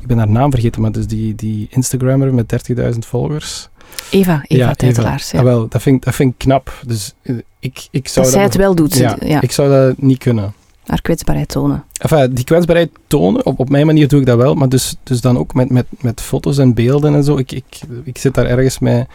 ik 0.01 0.07
ben 0.07 0.17
haar 0.17 0.29
naam 0.29 0.51
vergeten, 0.51 0.81
maar 0.81 0.91
dus 0.91 1.07
die, 1.07 1.35
die 1.35 1.67
Instagrammer 1.69 2.33
met 2.33 2.71
30.000 2.93 2.99
volgers. 2.99 3.69
Eva, 4.11 4.43
Eva 4.47 4.73
Tijtelaars. 4.73 5.31
Ja. 5.31 5.39
Ah, 5.39 5.45
wel, 5.45 5.67
dat 5.67 5.81
vind, 5.81 5.95
ik- 5.95 6.03
dat 6.03 6.15
vind 6.15 6.31
ik 6.31 6.37
knap. 6.37 6.81
Dus 6.85 7.13
eh, 7.21 7.35
ik, 7.59 7.87
ik 7.91 8.07
zou 8.07 8.25
Dat 8.25 8.33
zij 8.33 8.43
het 8.43 8.55
wel 8.55 8.75
doet. 8.75 8.95
ja, 8.95 9.17
Ja, 9.19 9.41
ik 9.41 9.51
zou 9.51 9.69
dat 9.69 10.01
niet 10.01 10.17
kunnen. 10.17 10.53
haar 10.85 11.01
kwetsbaarheid 11.01 11.47
tonen. 11.49 11.83
Enfin, 11.97 12.33
die 12.33 12.43
kwetsbaarheid 12.43 12.89
tonen, 13.07 13.45
op, 13.45 13.59
op 13.59 13.69
mijn 13.69 13.85
manier 13.85 14.07
doe 14.07 14.19
ik 14.19 14.25
dat 14.25 14.37
wel, 14.37 14.53
maar 14.55 14.69
dus, 14.69 14.95
dus 15.03 15.21
dan 15.21 15.37
ook 15.37 15.53
met, 15.53 15.69
met, 15.69 15.85
met 16.01 16.21
foto's 16.21 16.57
en 16.57 16.73
beelden 16.73 17.15
en 17.15 17.23
zo. 17.23 17.37
Ik, 17.37 17.51
ik, 17.51 17.65
ik 18.03 18.17
zit 18.17 18.33
daar 18.33 18.45
ergens 18.45 18.79
met 18.79 19.07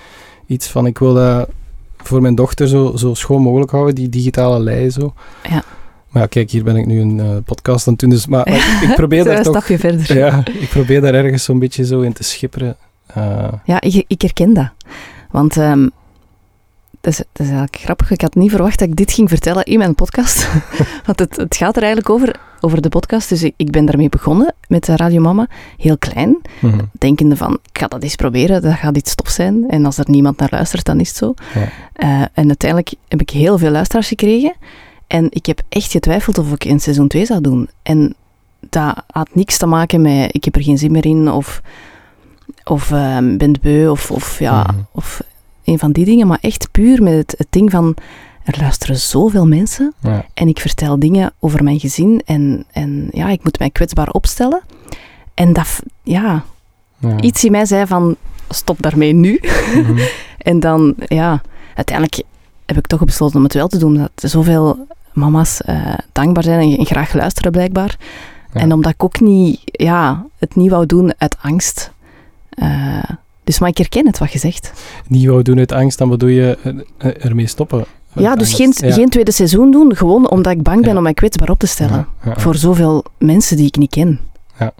iets 0.46 0.66
van, 0.68 0.86
ik 0.86 0.98
wil 0.98 1.14
dat 1.14 1.48
voor 2.06 2.20
mijn 2.20 2.34
dochter 2.34 2.68
zo, 2.68 2.92
zo 2.96 3.14
schoon 3.14 3.42
mogelijk 3.42 3.70
houden, 3.70 3.94
die 3.94 4.08
digitale 4.08 4.60
lei 4.60 4.90
zo. 4.90 5.14
Ja. 5.42 5.62
Maar 6.08 6.22
ja, 6.22 6.28
kijk, 6.28 6.50
hier 6.50 6.64
ben 6.64 6.76
ik 6.76 6.86
nu 6.86 7.00
een 7.00 7.20
eh, 7.20 7.26
podcast 7.44 7.86
aan 7.86 7.92
het 7.92 8.02
doen, 8.02 8.10
dus, 8.10 8.26
maar, 8.26 8.48
maar 8.48 8.82
ik, 8.82 8.88
ik 8.88 8.94
probeer 9.02 9.24
daar 9.24 9.42
toch... 9.42 9.64
verder. 9.64 10.16
Ja, 10.16 10.42
ik 10.60 10.68
probeer 10.68 11.00
daar 11.00 11.14
ergens 11.14 11.44
zo'n 11.44 11.58
beetje 11.58 11.84
zo 11.84 12.00
in 12.00 12.12
te 12.12 12.24
schipperen. 12.24 12.76
Ja, 13.64 13.80
ik, 13.80 14.04
ik 14.06 14.22
herken 14.22 14.54
dat. 14.54 14.70
Want 15.30 15.56
ehm 15.56 15.86
dat, 17.04 17.12
is, 17.12 17.18
dat 17.18 17.26
is 17.32 17.46
eigenlijk 17.52 17.76
grappig. 17.76 18.10
Ik 18.10 18.20
had 18.20 18.34
niet 18.34 18.50
verwacht 18.50 18.78
dat 18.78 18.88
ik 18.88 18.96
dit 18.96 19.12
ging 19.12 19.28
vertellen 19.28 19.64
in 19.64 19.78
mijn 19.78 19.94
podcast. 19.94 20.48
Want 21.06 21.18
het, 21.18 21.36
het 21.36 21.56
gaat 21.56 21.76
er 21.76 21.82
eigenlijk 21.82 22.12
over, 22.14 22.36
over 22.60 22.82
de 22.82 22.88
podcast. 22.88 23.28
Dus 23.28 23.42
ik, 23.42 23.54
ik 23.56 23.70
ben 23.70 23.84
daarmee 23.84 24.08
begonnen 24.08 24.54
met 24.68 24.84
de 24.84 24.96
Radio 24.96 25.20
Mama. 25.20 25.46
Heel 25.78 25.98
klein. 25.98 26.36
mhm. 26.60 26.80
Denkende 26.92 27.36
van, 27.36 27.52
ik 27.72 27.78
ga 27.78 27.86
dat 27.86 28.02
eens 28.02 28.14
proberen. 28.14 28.62
Dat 28.62 28.74
gaat 28.74 28.96
iets 28.96 29.14
tof 29.14 29.28
zijn. 29.28 29.64
En 29.68 29.84
als 29.84 29.98
er 29.98 30.04
niemand 30.10 30.38
naar 30.38 30.48
luistert, 30.50 30.84
dan 30.84 31.00
is 31.00 31.08
het 31.08 31.16
zo. 31.16 31.34
Ja. 31.54 31.68
Eh, 31.92 32.08
en 32.32 32.46
uiteindelijk 32.46 32.92
heb 33.08 33.20
ik 33.20 33.30
heel 33.30 33.58
veel 33.58 33.70
luisteraars 33.70 34.08
gekregen. 34.08 34.54
En 35.06 35.26
ik 35.30 35.46
heb 35.46 35.60
echt 35.68 35.90
getwijfeld 35.90 36.38
of 36.38 36.52
ik 36.52 36.64
in 36.64 36.80
seizoen 36.80 37.08
2 37.08 37.24
zou 37.26 37.40
doen. 37.40 37.68
En 37.82 38.14
dat 38.70 38.94
had 39.06 39.34
niks 39.34 39.58
te 39.58 39.66
maken 39.66 40.02
met, 40.02 40.34
ik 40.34 40.44
heb 40.44 40.56
er 40.56 40.62
geen 40.62 40.78
zin 40.78 40.92
meer 40.92 41.06
in. 41.06 41.30
Of, 41.30 41.60
of 42.64 42.90
ehm 42.92 43.36
ben 43.36 43.52
het 43.52 43.60
beu. 43.60 43.88
Of, 43.90 44.10
of 44.10 44.38
ja, 44.38 44.62
Mhm. 44.62 44.74
of 44.92 45.20
een 45.64 45.78
van 45.78 45.92
die 45.92 46.04
dingen, 46.04 46.26
maar 46.26 46.38
echt 46.40 46.68
puur 46.70 47.02
met 47.02 47.14
het, 47.14 47.34
het 47.38 47.46
ding 47.50 47.70
van 47.70 47.96
er 48.44 48.60
luisteren 48.60 48.96
zoveel 48.96 49.46
mensen 49.46 49.94
Ja. 50.00 50.24
en 50.34 50.48
ik 50.48 50.60
vertel 50.60 50.98
dingen 50.98 51.32
over 51.40 51.64
mijn 51.64 51.80
gezin 51.80 52.22
en, 52.24 52.64
en 52.72 53.08
ja, 53.10 53.28
ik 53.28 53.44
moet 53.44 53.58
mij 53.58 53.70
kwetsbaar 53.70 54.08
opstellen. 54.08 54.62
En 55.34 55.52
dat, 55.52 55.82
ja, 56.02 56.44
Ja. 56.98 57.20
iets 57.20 57.44
in 57.44 57.50
mij 57.50 57.64
zei 57.66 57.86
van, 57.86 58.16
stop 58.48 58.82
daarmee 58.82 59.12
nu. 59.12 59.40
Mhm. 59.74 59.98
En 60.38 60.60
dan, 60.60 60.94
ja, 61.06 61.42
uiteindelijk 61.74 62.22
heb 62.66 62.76
ik 62.76 62.86
toch 62.86 63.04
besloten 63.04 63.36
om 63.36 63.42
het 63.42 63.54
wel 63.54 63.68
te 63.68 63.78
doen, 63.78 63.90
omdat 63.90 64.10
zoveel 64.14 64.86
mama's 65.12 65.62
eh, 65.62 65.94
dankbaar 66.12 66.42
zijn 66.42 66.76
en, 66.78 66.86
graag 66.86 67.12
luisteren 67.14 67.52
blijkbaar. 67.52 67.96
Ja. 68.52 68.60
En 68.60 68.72
omdat 68.72 68.92
ik 68.92 69.04
ook 69.04 69.20
niet, 69.20 69.60
ja, 69.64 70.26
het 70.38 70.56
niet 70.56 70.70
wou 70.70 70.86
doen 70.86 71.14
uit 71.18 71.36
angst. 71.40 71.92
Eh, 72.48 72.98
dus 73.44 73.58
maar 73.58 73.68
ik 73.68 73.78
herken 73.78 74.06
het 74.06 74.18
wat 74.18 74.32
je 74.32 74.38
zegt. 74.38 74.72
Niet 75.08 75.26
wou 75.26 75.42
doen 75.42 75.58
uit 75.58 75.72
angst, 75.72 75.98
dan 75.98 76.08
bedoel 76.08 76.28
je 76.28 76.58
eh, 76.62 76.72
eh, 76.98 77.24
ermee 77.24 77.46
stoppen. 77.46 77.84
Ja, 78.12 78.36
dus 78.36 78.52
geen, 78.54 78.72
Ja. 78.76 78.92
geen 78.92 79.08
tweede 79.08 79.30
seizoen 79.32 79.70
doen, 79.70 79.96
gewoon 79.96 80.30
omdat 80.30 80.52
ik 80.52 80.62
bang 80.62 80.80
ben 80.80 80.90
Ja. 80.90 80.96
om 80.96 81.02
mij 81.02 81.14
kwetsbaar 81.14 81.50
op 81.50 81.58
te 81.58 81.66
stellen. 81.66 82.06
Ja. 82.24 82.34
Voor 82.36 82.54
zoveel 82.56 83.04
mensen 83.18 83.56
die 83.56 83.66
ik 83.66 83.76
niet 83.76 83.90
ken. 83.90 84.20
Ja. 84.58 84.72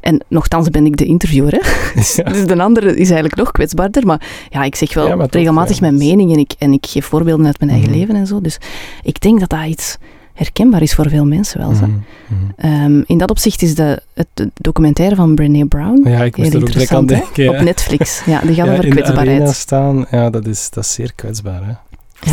En 0.00 0.22
nogthans 0.28 0.68
ben 0.68 0.86
ik 0.86 0.96
de 0.96 1.04
interviewer, 1.04 1.52
hè. 1.52 1.58
Ja. 2.16 2.32
Dus 2.32 2.46
de 2.46 2.62
andere 2.62 2.88
is 2.90 2.96
eigenlijk 3.06 3.36
nog 3.36 3.50
kwetsbaarder. 3.50 4.06
Maar 4.06 4.46
ja, 4.50 4.62
ik 4.64 4.74
zeg 4.74 4.94
wel 4.94 5.22
regelmatig 5.26 5.80
mijn 5.80 5.96
mening 5.96 6.32
en 6.32 6.38
ik, 6.38 6.52
en 6.58 6.72
ik 6.72 6.86
geef 6.86 7.06
voorbeelden 7.06 7.46
uit 7.46 7.58
mijn 7.58 7.70
eigen 7.70 7.90
Mhm. 7.90 7.98
leven 7.98 8.14
en 8.14 8.26
zo. 8.26 8.40
Dus 8.40 8.58
ik 9.02 9.20
denk 9.20 9.40
dat 9.40 9.48
dat 9.48 9.64
iets 9.66 9.96
herkenbaar 10.42 10.82
is 10.82 10.94
voor 10.94 11.08
veel 11.08 11.24
mensen 11.26 11.60
wel. 11.60 11.74
zo. 11.74 11.86
Mhm, 11.86 11.96
mhm. 12.28 12.40
Ehm, 12.56 13.02
in 13.06 13.18
dat 13.18 13.30
opzicht 13.30 13.62
is 13.62 13.74
de, 13.74 14.02
het 14.14 14.48
documentaire 14.54 15.14
van 15.16 15.34
Brené 15.34 15.64
Brown 15.64 16.08
Ja, 16.08 16.22
ik 16.22 16.36
heel 16.36 16.44
er 16.46 16.54
ook 16.56 16.60
interessant, 16.60 17.08
denken. 17.08 17.42
ja. 17.44 17.50
op 17.50 17.60
Netflix. 17.60 18.22
Ja, 18.26 18.40
die 18.40 18.54
gaat 18.54 18.66
Ja, 18.66 18.72
over 18.72 18.88
kwetsbaarheid. 18.88 19.54
staan, 19.54 20.06
ja, 20.10 20.30
dat 20.30 20.46
is, 20.46 20.70
dat 20.70 20.84
is 20.84 20.92
zeer 20.92 21.12
kwetsbaar, 21.14 21.62
hè. 21.66 22.32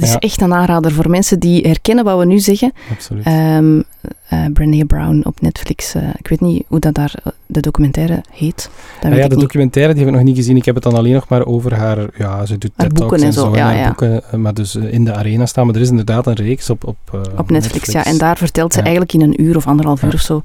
Dat 0.00 0.02
is 0.08 0.12
Ja. 0.12 0.18
echt 0.18 0.40
een 0.40 0.54
aanrader 0.54 0.92
voor 0.92 1.10
mensen 1.10 1.38
die 1.40 1.62
herkennen 1.66 2.04
wat 2.04 2.18
we 2.18 2.24
nu 2.26 2.38
zeggen. 2.38 2.72
Absoluut. 2.90 3.24
Ehm 3.24 3.80
eh 4.28 4.44
Brené 4.52 4.84
Brown 4.84 5.20
op 5.24 5.40
Netflix. 5.40 5.94
eh, 5.94 6.02
ik 6.18 6.28
weet 6.28 6.40
niet 6.40 6.64
hoe 6.68 6.78
dat 6.78 6.94
daar 6.94 7.14
eh, 7.24 7.32
de 7.46 7.60
documentaire 7.60 8.22
heet. 8.30 8.54
Dat 8.56 9.02
Ja, 9.02 9.08
weet 9.08 9.18
ja, 9.18 9.24
ik 9.24 9.30
de 9.30 9.36
niet. 9.36 9.44
documentaire 9.44 9.92
die 9.94 10.02
heb 10.04 10.12
ik 10.12 10.18
nog 10.18 10.26
niet 10.28 10.36
gezien. 10.36 10.56
Ik 10.56 10.64
heb 10.64 10.74
het 10.74 10.84
dan 10.84 10.94
alleen 10.94 11.12
nog 11.12 11.28
maar 11.28 11.46
over 11.46 11.74
haar... 11.74 11.98
Ja, 12.18 12.46
ze 12.46 12.58
doet 12.58 12.70
Haar 12.76 12.88
TED 12.88 12.98
boeken 12.98 13.22
en 13.22 13.32
zo, 13.32 13.46
en 13.52 13.56
ja, 13.58 13.64
haar 13.64 13.76
ja. 13.76 13.86
boeken, 13.86 14.40
maar 14.40 14.54
dus 14.54 14.74
in 14.74 15.04
de 15.04 15.12
arena 15.14 15.46
staan. 15.46 15.66
Maar 15.66 15.74
er 15.74 15.80
is 15.80 15.88
inderdaad 15.88 16.26
een 16.26 16.34
reeks 16.34 16.70
op, 16.70 16.84
op, 16.86 16.96
Op 17.36 17.50
Netflix, 17.50 17.92
ja. 17.92 18.04
En 18.04 18.18
daar 18.18 18.36
vertelt 18.36 18.72
ze 18.72 18.78
Ja. 18.78 18.84
eigenlijk 18.84 19.14
in 19.14 19.20
een 19.20 19.42
uur 19.42 19.56
of 19.56 19.66
anderhalf 19.66 20.02
uur 20.02 20.08
Ja. 20.08 20.14
of 20.14 20.20
zo, 20.20 20.42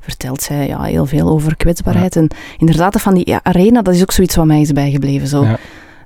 vertelt 0.00 0.42
zij 0.42 0.66
ja, 0.66 0.82
heel 0.82 1.06
veel 1.06 1.28
over 1.28 1.56
kwetsbaarheid. 1.56 2.16
En 2.16 2.28
inderdaad, 2.58 3.00
van 3.00 3.14
die 3.14 3.28
ja, 3.30 3.40
arena, 3.42 3.82
dat 3.82 3.94
is 3.94 4.02
ook 4.02 4.12
zoiets 4.12 4.34
wat 4.36 4.46
mij 4.46 4.60
is 4.60 4.72
bijgebleven. 4.72 5.26
Zo. 5.28 5.46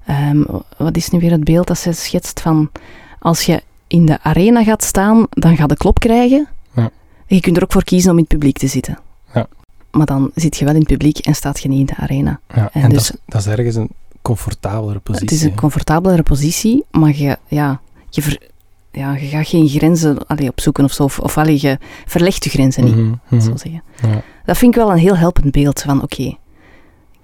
Ehm, 0.07 0.43
wat 0.77 0.97
is 0.97 1.11
nu 1.11 1.19
weer 1.19 1.31
het 1.31 1.45
beeld 1.45 1.67
dat 1.67 1.79
zij 1.79 1.93
schetst 1.93 2.41
van, 2.41 2.71
als 3.19 3.43
je 3.43 3.63
in 3.87 4.07
de 4.07 4.19
arena 4.23 4.65
gaat 4.65 4.83
staan, 4.85 5.27
dan 5.31 5.57
ga 5.57 5.65
je 5.67 5.77
klop 5.77 5.99
krijgen. 5.99 6.49
Ja. 6.75 6.91
Je 7.27 7.41
kunt 7.41 7.57
er 7.57 7.63
ook 7.63 7.73
voor 7.73 7.85
kiezen 7.85 8.11
om 8.11 8.17
in 8.17 8.23
het 8.29 8.33
publiek 8.33 8.59
te 8.59 8.67
zitten. 8.67 8.99
Ja. 9.35 9.47
Maar 9.91 10.07
dan 10.07 10.31
zit 10.35 10.57
je 10.57 10.65
wel 10.65 10.75
in 10.75 10.81
het 10.81 10.89
publiek 10.89 11.19
en 11.19 11.35
staat 11.35 11.61
je 11.61 11.69
niet 11.69 11.79
in 11.81 11.87
de 11.87 11.97
arena. 11.97 12.41
Ja, 12.55 12.71
En 12.73 12.83
en 12.83 12.89
dus- 12.89 13.07
dat, 13.07 13.17
is, 13.17 13.23
dat 13.27 13.41
is 13.41 13.47
ergens 13.47 13.75
een 13.77 13.91
comfortabelere 14.23 14.99
positie. 14.99 15.27
Het 15.29 15.37
is 15.37 15.43
een 15.43 15.55
comfortabelere 15.57 16.23
positie, 16.23 16.85
maar 16.91 17.17
je, 17.17 17.39
ja, 17.47 17.81
je, 18.11 18.23
ver- 18.23 18.49
ja, 18.93 19.15
je 19.17 19.27
gaat 19.27 19.47
geen 19.49 19.69
grenzen 19.69 20.27
allee, 20.27 20.49
opzoeken 20.49 20.85
of 20.85 20.93
zo. 20.93 21.03
Of, 21.03 21.19
of 21.19 21.39
allee, 21.39 21.59
je 21.61 21.79
verlegt 22.07 22.45
je 22.45 22.51
grenzen 22.51 22.85
niet, 22.85 22.95
Mhm, 22.97 23.13
mhm. 23.29 23.41
zo 23.41 23.57
zeggen. 23.57 23.83
Ja. 24.03 24.23
Dat 24.45 24.59
vind 24.59 24.75
ik 24.75 24.81
wel 24.81 24.91
een 24.91 24.99
heel 24.99 25.17
helpend 25.17 25.51
beeld 25.51 25.83
van, 25.83 26.03
oké, 26.03 26.37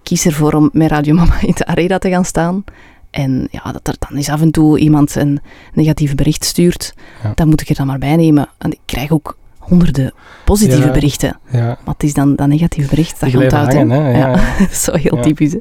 kies 0.03 0.27
ervoor 0.27 0.53
om 0.53 0.71
met 0.73 0.91
Radio 0.91 1.15
Mama 1.15 1.41
in 1.43 1.53
de 1.57 1.67
arena 1.67 1.99
te 1.99 2.11
gaan 2.11 2.25
staan. 2.25 2.65
En 3.11 3.49
ja, 3.51 3.73
dat 3.73 3.89
er 3.89 3.95
dan 3.99 4.17
eens 4.17 4.29
af 4.29 4.41
en 4.41 4.51
toe 4.51 4.79
iemand 4.79 5.15
een 5.15 5.41
negatief 5.75 6.15
bericht 6.15 6.45
stuurt, 6.45 6.95
Ja. 7.23 7.33
dan 7.35 7.49
moet 7.49 7.61
ik 7.61 7.69
er 7.69 7.75
dan 7.75 7.87
maar 7.87 7.99
bij 7.99 8.17
nemen. 8.17 8.49
En 8.59 8.71
ik 8.73 8.79
krijg 8.85 9.11
ook 9.11 9.37
honderden 9.59 10.13
positieve 10.45 10.87
Ja. 10.87 10.93
berichten. 10.93 11.39
Ja, 11.51 11.79
Wat 11.85 12.03
is 12.03 12.15
dan 12.15 12.37
dat 12.37 12.47
negatieve 12.49 12.89
bericht? 12.89 13.21
Dat 13.21 13.31
gaat 13.31 13.53
uit, 13.53 13.73
hè? 13.73 13.79
hangen, 13.79 13.91
hè. 13.91 14.19
Ja, 14.19 14.31
dat 14.59 14.71
is 14.71 14.83
zo 14.83 14.95
heel 14.95 15.21
typisch, 15.21 15.53
hè? 15.53 15.59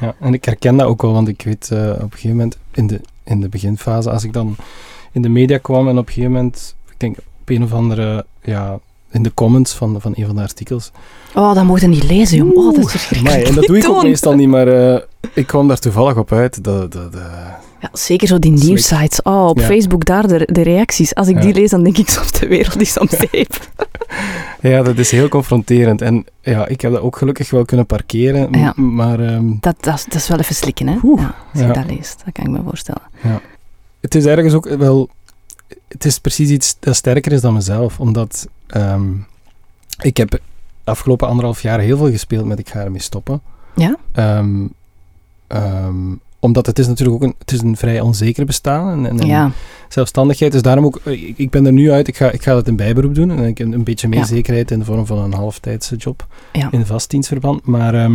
Ja, 0.00 0.14
en 0.20 0.34
ik 0.34 0.44
herken 0.44 0.76
dat 0.76 0.86
ook 0.86 1.02
wel, 1.02 1.12
want 1.12 1.28
ik 1.28 1.42
weet 1.42 1.70
eh, 1.70 1.90
op 1.90 2.00
een 2.02 2.10
gegeven 2.10 2.30
moment 2.30 2.58
in 2.72 2.86
de, 2.86 3.00
in 3.24 3.40
de 3.40 3.48
beginfase, 3.48 4.10
als 4.10 4.24
ik 4.24 4.32
dan 4.32 4.56
in 5.12 5.22
de 5.22 5.28
media 5.28 5.58
kwam 5.58 5.88
en 5.88 5.98
op 5.98 6.06
een 6.06 6.12
gegeven 6.12 6.32
moment, 6.32 6.74
ik 6.90 7.00
denk 7.00 7.16
op 7.18 7.48
een 7.48 7.62
of 7.62 7.72
andere, 7.72 8.26
ja, 8.42 8.78
in 9.12 9.22
de 9.22 9.34
comments 9.34 9.74
van, 9.74 10.00
van 10.00 10.12
een 10.16 10.26
van 10.26 10.34
de 10.36 10.42
artikels. 10.42 10.90
Oh, 11.34 11.54
dat 11.54 11.64
mocht 11.64 11.80
je 11.80 11.86
niet 11.88 12.04
lezen, 12.04 12.36
joh. 12.36 12.56
Oh, 12.56 12.74
dat 12.74 12.84
is 12.84 12.90
verschrikkelijk. 12.90 13.36
amai, 13.36 13.48
en 13.48 13.54
dat 13.54 13.64
doe 13.66 13.78
ik 13.78 13.88
ook 13.88 14.02
meestal 14.02 14.34
niet, 14.34 14.48
maar 14.48 14.68
eh, 14.68 15.00
ik 15.34 15.46
kwam 15.46 15.68
daar 15.68 15.78
toevallig 15.78 16.16
op 16.16 16.32
uit. 16.32 16.64
Dat, 16.64 16.92
dat, 16.92 17.12
dat- 17.12 17.22
Ja, 17.80 17.88
zeker 17.92 18.26
zo 18.28 18.38
die 18.38 18.50
nieuwsites. 18.52 19.22
Oh, 19.22 19.46
op 19.46 19.58
Ja. 19.58 19.66
Facebook 19.66 20.04
daar 20.04 20.26
de, 20.28 20.48
de 20.52 20.62
reacties. 20.62 21.14
Als 21.14 21.28
ik 21.28 21.34
Ja. 21.34 21.40
die 21.40 21.54
lees, 21.54 21.70
dan 21.70 21.82
denk 21.82 21.98
ik 21.98 22.08
soms 22.08 22.32
de 22.32 22.46
wereld 22.48 22.80
is 22.80 22.98
om 22.98 23.08
zeep. 23.30 23.54
ja, 24.60 24.82
dat 24.82 24.98
is 24.98 25.10
heel 25.10 25.28
confronterend. 25.28 26.02
En 26.02 26.24
ja, 26.40 26.66
ik 26.66 26.80
heb 26.80 26.92
dat 26.92 27.00
ook 27.00 27.16
gelukkig 27.16 27.50
wel 27.50 27.64
kunnen 27.64 27.86
parkeren, 27.86 28.48
Ja. 28.58 28.72
maar 28.76 29.20
ehm, 29.20 29.46
Dat, 29.60 29.74
dat, 29.80 29.94
is- 29.94 30.04
dat 30.04 30.14
is 30.14 30.28
wel 30.28 30.38
even 30.38 30.54
slikken, 30.54 30.86
hè? 30.86 30.96
Oeh, 31.02 31.20
ja, 31.20 31.34
als 31.52 31.62
je 31.62 31.70
dat 31.72 31.84
leest, 31.86 32.22
dat 32.24 32.32
kan 32.34 32.44
ik 32.44 32.50
me 32.50 32.60
voorstellen. 32.64 33.02
het 34.00 34.14
is 34.14 34.24
ergens 34.24 34.54
ook 34.54 34.68
wel... 34.68 35.08
Het 35.88 36.04
is 36.04 36.18
precies 36.18 36.50
iets 36.50 36.76
dat 36.78 36.96
sterker 36.96 37.32
is 37.32 37.40
dan 37.40 37.54
mezelf, 37.54 38.00
omdat 38.00 38.48
ehm, 38.66 39.10
ik 40.00 40.16
heb 40.16 40.30
de 40.30 40.40
afgelopen 40.84 41.28
anderhalf 41.28 41.62
jaar 41.62 41.80
heel 41.80 41.96
veel 41.96 42.10
gespeeld 42.10 42.46
met 42.46 42.58
ik 42.58 42.68
ga 42.68 42.80
ermee 42.80 43.00
stoppen. 43.00 43.42
Ja? 43.74 43.96
Ehm, 44.12 44.66
ehm, 45.46 46.14
omdat 46.38 46.66
het 46.66 46.78
is 46.78 46.86
natuurlijk 46.86 47.22
ook 47.22 47.28
een, 47.28 47.34
het 47.38 47.52
is 47.52 47.60
een 47.60 47.76
vrij 47.76 48.00
onzeker 48.00 48.44
bestaan 48.44 49.06
en, 49.06 49.20
en, 49.20 49.26
Ja, 49.26 49.50
zelfstandigheid. 49.88 50.52
Dus 50.52 50.62
daarom 50.62 50.84
ook, 50.84 51.00
ik, 51.04 51.38
ik 51.38 51.50
ben 51.50 51.66
er 51.66 51.72
nu 51.72 51.90
uit, 51.90 52.08
ik 52.08 52.16
ga, 52.16 52.30
ik 52.30 52.42
ga 52.42 52.54
dat 52.54 52.68
in 52.68 52.76
bijberoep 52.76 53.14
doen. 53.14 53.30
En 53.30 53.44
ik 53.44 53.58
heb 53.58 53.72
een 53.72 53.84
beetje 53.84 54.08
meer 54.08 54.18
Ja. 54.18 54.24
zekerheid 54.24 54.70
in 54.70 54.78
de 54.78 54.84
vorm 54.84 55.06
van 55.06 55.18
een 55.18 55.32
halftijdse 55.32 55.96
job 55.96 56.26
ja. 56.52 56.68
in 56.70 56.86
vastdienstverband. 56.86 57.66
Maar, 57.66 58.10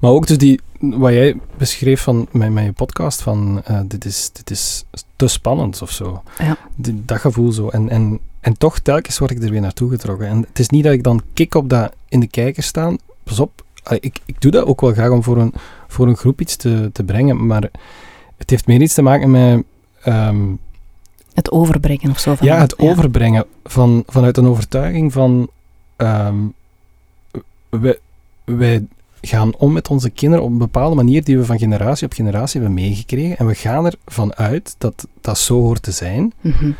maar 0.00 0.10
ook 0.10 0.26
dus 0.26 0.38
die, 0.38 0.60
wat 0.80 1.12
jij 1.12 1.36
beschreef 1.58 2.00
van 2.02 2.28
mijn, 2.30 2.52
mijn 2.52 2.74
podcast, 2.74 3.22
van 3.22 3.62
eh, 3.64 3.80
dit, 3.86 4.04
is, 4.04 4.30
dit 4.32 4.50
is 4.50 4.84
te 5.18 5.26
spannend 5.26 5.82
of 5.82 5.90
zo. 5.90 6.22
Ja. 6.38 6.56
Die- 6.74 7.02
dat 7.04 7.18
gevoel 7.20 7.52
zo. 7.52 7.68
En, 7.68 7.88
en, 7.88 8.18
en 8.40 8.58
toch, 8.58 8.78
telkens 8.78 9.18
word 9.18 9.30
ik 9.30 9.42
er 9.42 9.50
weer 9.50 9.60
naartoe 9.60 9.90
getrokken. 9.90 10.26
En 10.26 10.44
het 10.48 10.58
is 10.58 10.68
niet 10.68 10.84
dat 10.84 10.92
ik 10.92 11.02
dan 11.02 11.22
kik 11.34 11.54
op 11.54 11.68
dat 11.68 11.92
in 12.08 12.20
de 12.20 12.26
kijker 12.26 12.62
staan. 12.62 12.96
Pas 13.24 13.40
op, 13.40 13.64
ik, 14.00 14.20
ik 14.24 14.40
doe 14.40 14.50
dat 14.50 14.64
ook 14.66 14.80
wel 14.80 14.92
graag 14.92 15.10
om 15.10 15.22
voor 15.22 15.36
een, 15.38 15.52
voor 15.88 16.08
een 16.08 16.16
groep 16.16 16.40
iets 16.40 16.56
te, 16.56 16.90
te 16.92 17.02
brengen. 17.04 17.46
Maar 17.46 17.68
het 18.36 18.50
heeft 18.50 18.66
meer 18.66 18.80
iets 18.82 18.94
te 18.94 19.02
maken 19.02 19.30
met... 19.30 19.62
ehm, 20.02 20.52
Het 21.34 21.50
overbrengen 21.50 22.10
of 22.10 22.18
zo. 22.18 22.34
Van, 22.34 22.46
ja, 22.46 22.58
het 22.58 22.78
overbrengen 22.78 23.44
van, 23.64 24.02
vanuit 24.06 24.36
een 24.36 24.46
overtuiging 24.46 25.12
van 25.12 25.48
ehm, 25.96 26.36
wij, 27.68 27.98
wij 28.44 28.86
gaan 29.20 29.56
om 29.56 29.72
met 29.72 29.88
onze 29.88 30.10
kinderen 30.10 30.44
op 30.44 30.50
een 30.50 30.58
bepaalde 30.58 30.96
manier 30.96 31.24
die 31.24 31.38
we 31.38 31.44
van 31.44 31.58
generatie 31.58 32.06
op 32.06 32.12
generatie 32.12 32.60
hebben 32.60 32.78
meegekregen. 32.78 33.36
En 33.38 33.46
we 33.46 33.54
gaan 33.54 33.90
ervan 34.06 34.34
uit 34.34 34.74
dat 34.78 35.06
dat 35.20 35.38
zo 35.38 35.60
hoort 35.60 35.82
te 35.82 35.90
zijn. 35.90 36.32
Mhm. 36.40 36.70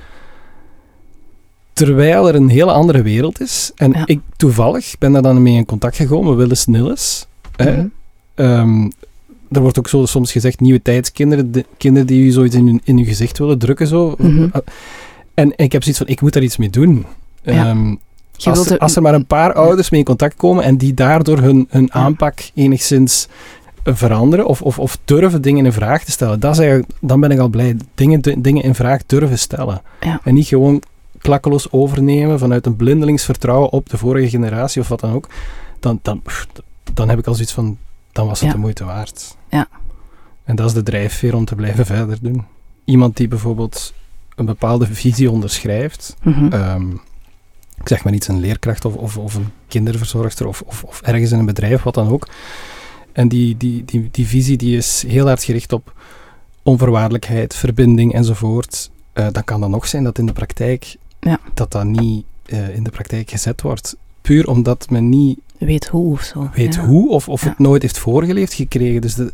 Terwijl 1.73 2.29
er 2.29 2.35
een 2.35 2.49
hele 2.49 2.73
andere 2.73 3.03
wereld 3.03 3.41
is. 3.41 3.73
En 3.77 3.93
Ja. 3.93 4.03
ik 4.07 4.21
toevallig 4.37 4.95
ben 4.99 5.13
daar 5.13 5.23
dan 5.23 5.43
mee 5.43 5.55
in 5.57 5.65
contact 5.65 5.97
gekomen, 5.97 6.37
Willis 6.37 6.67
Nilles. 6.67 7.27
Ehm, 8.35 8.91
er 9.51 9.61
wordt 9.61 9.79
ook 9.79 9.89
zo 9.89 10.07
soms 10.07 10.33
gezegd, 10.33 10.61
nieuwe 10.61 10.83
tijdskinderen, 10.83 11.53
de, 11.53 11.65
kinderen 11.77 12.07
die 12.07 12.25
u 12.25 12.31
zoiets 12.31 12.55
in 12.55 12.67
hun, 12.67 12.81
in 12.85 12.99
uw 12.99 13.05
gezicht 13.05 13.39
willen 13.39 13.59
drukken. 13.59 13.87
Zo. 13.87 14.15
Mhm. 14.19 14.49
En 15.35 15.53
ik 15.57 15.73
heb 15.73 15.83
zoiets 15.83 16.01
van, 16.01 16.09
ik 16.11 16.21
moet 16.21 16.33
daar 16.33 16.43
iets 16.43 16.57
mee 16.57 16.71
doen. 16.71 17.07
Ja. 17.43 17.69
Ehm, 17.69 17.95
als, 18.45 18.71
er- 18.71 18.79
als 18.79 18.97
er 18.97 19.03
maar 19.03 19.15
een 19.15 19.27
paar 19.27 19.53
ouders 19.53 19.91
mee 19.91 20.01
in 20.01 20.07
contact 20.07 20.37
komen 20.37 20.65
en 20.65 20.77
die 20.77 20.95
daardoor 20.95 21.39
hun, 21.39 21.67
hun 21.71 21.93
aanpak 21.93 22.39
enigszins 22.55 23.29
veranderen 23.85 24.47
of, 24.47 24.63
of, 24.63 24.79
of 24.79 24.99
durven 25.05 25.43
dingen 25.43 25.65
in 25.65 25.73
vraag 25.73 26.05
te 26.05 26.11
stellen, 26.11 26.41
dat 26.41 26.53
is 26.53 26.59
eigenlijk, 26.59 26.91
dan 27.01 27.21
ben 27.21 27.31
ik 27.31 27.39
al 27.39 27.49
blij. 27.49 27.77
Dingen, 27.95 28.21
de- 28.23 28.41
dingen 28.41 28.63
in 28.63 28.75
vraag 28.75 29.01
durven 29.07 29.39
stellen. 29.39 29.83
Ja. 30.01 30.21
En 30.25 30.35
niet 30.35 30.47
gewoon 30.47 30.83
klakkeloos 31.19 31.73
overnemen 31.73 32.39
vanuit 32.39 32.67
een 32.67 32.77
blindelings 32.77 33.25
vertrouwen 33.25 33.71
op 33.73 33.89
de 33.89 33.97
vorige 33.99 34.29
generatie 34.29 34.81
of 34.81 34.89
wat 34.89 35.01
dan 35.01 35.13
ook. 35.13 35.29
Dan, 35.81 35.99
dan, 36.03 36.23
dan 36.95 37.09
heb 37.09 37.19
ik 37.19 37.27
al 37.27 37.35
zoiets 37.35 37.53
van, 37.53 37.79
dan 38.13 38.27
was 38.27 38.39
het 38.41 38.49
Ja. 38.49 38.55
de 38.55 38.61
moeite 38.61 38.85
waard. 38.85 39.37
Ja. 39.51 39.67
En 40.45 40.57
dat 40.57 40.67
is 40.67 40.73
de 40.73 40.83
drijfveer 40.83 41.35
om 41.35 41.45
te 41.45 41.55
blijven 41.55 41.87
verder 41.87 42.19
doen. 42.21 42.45
Iemand 42.85 43.17
die 43.17 43.29
bijvoorbeeld 43.29 43.95
een 44.35 44.45
bepaalde 44.47 44.87
visie 44.87 45.31
onderschrijft, 45.31 46.17
Mhm. 46.23 46.53
Ehm, 46.53 46.87
ik 47.81 47.89
zeg 47.89 48.05
maar 48.05 48.13
iets, 48.15 48.29
een 48.29 48.41
leerkracht 48.41 48.85
of, 48.85 48.95
of, 48.95 49.17
of 49.19 49.35
een 49.35 49.49
kinderverzorgster 49.69 50.47
of, 50.47 50.61
of, 50.67 50.83
of 50.85 51.01
ergens 51.03 51.33
in 51.33 51.39
een 51.39 51.47
bedrijf, 51.47 51.83
wat 51.83 51.95
dan 51.95 52.09
ook. 52.09 52.29
En 53.13 53.29
die, 53.29 53.57
die, 53.57 53.85
die, 53.85 54.09
die 54.11 54.27
visie 54.27 54.57
die 54.57 54.77
is 54.77 55.05
heel 55.07 55.27
hard 55.27 55.45
gericht 55.45 55.73
op 55.73 55.93
onvoorwaardelijkheid, 56.63 57.55
verbinding 57.55 58.13
enzovoort. 58.15 58.91
Eh 59.13 59.27
dan 59.33 59.45
kan 59.45 59.61
dat 59.61 59.71
nog 59.71 59.87
zijn 59.89 60.05
dat 60.05 60.19
in 60.19 60.27
de 60.27 60.33
praktijk 60.33 60.97
Ja. 61.21 61.41
dat 61.55 61.73
dat 61.73 61.85
niet 61.85 62.25
eh, 62.47 62.75
in 62.75 62.83
de 62.83 62.91
praktijk 62.91 63.31
gezet 63.31 63.63
wordt. 63.63 63.97
Puur 64.23 64.49
omdat 64.49 64.91
men 64.91 65.09
niet 65.09 65.39
Weet 65.59 65.87
hoe 65.87 66.13
of 66.13 66.23
zo. 66.23 66.51
weet 66.55 66.75
ja. 66.75 66.85
hoe 66.87 67.11
of, 67.11 67.29
of 67.29 67.43
Ja. 67.43 67.49
het 67.49 67.59
nooit 67.59 67.83
heeft 67.83 67.99
voorgeleefd 67.99 68.53
gekregen. 68.55 69.01
Dus 69.01 69.15
de, 69.15 69.33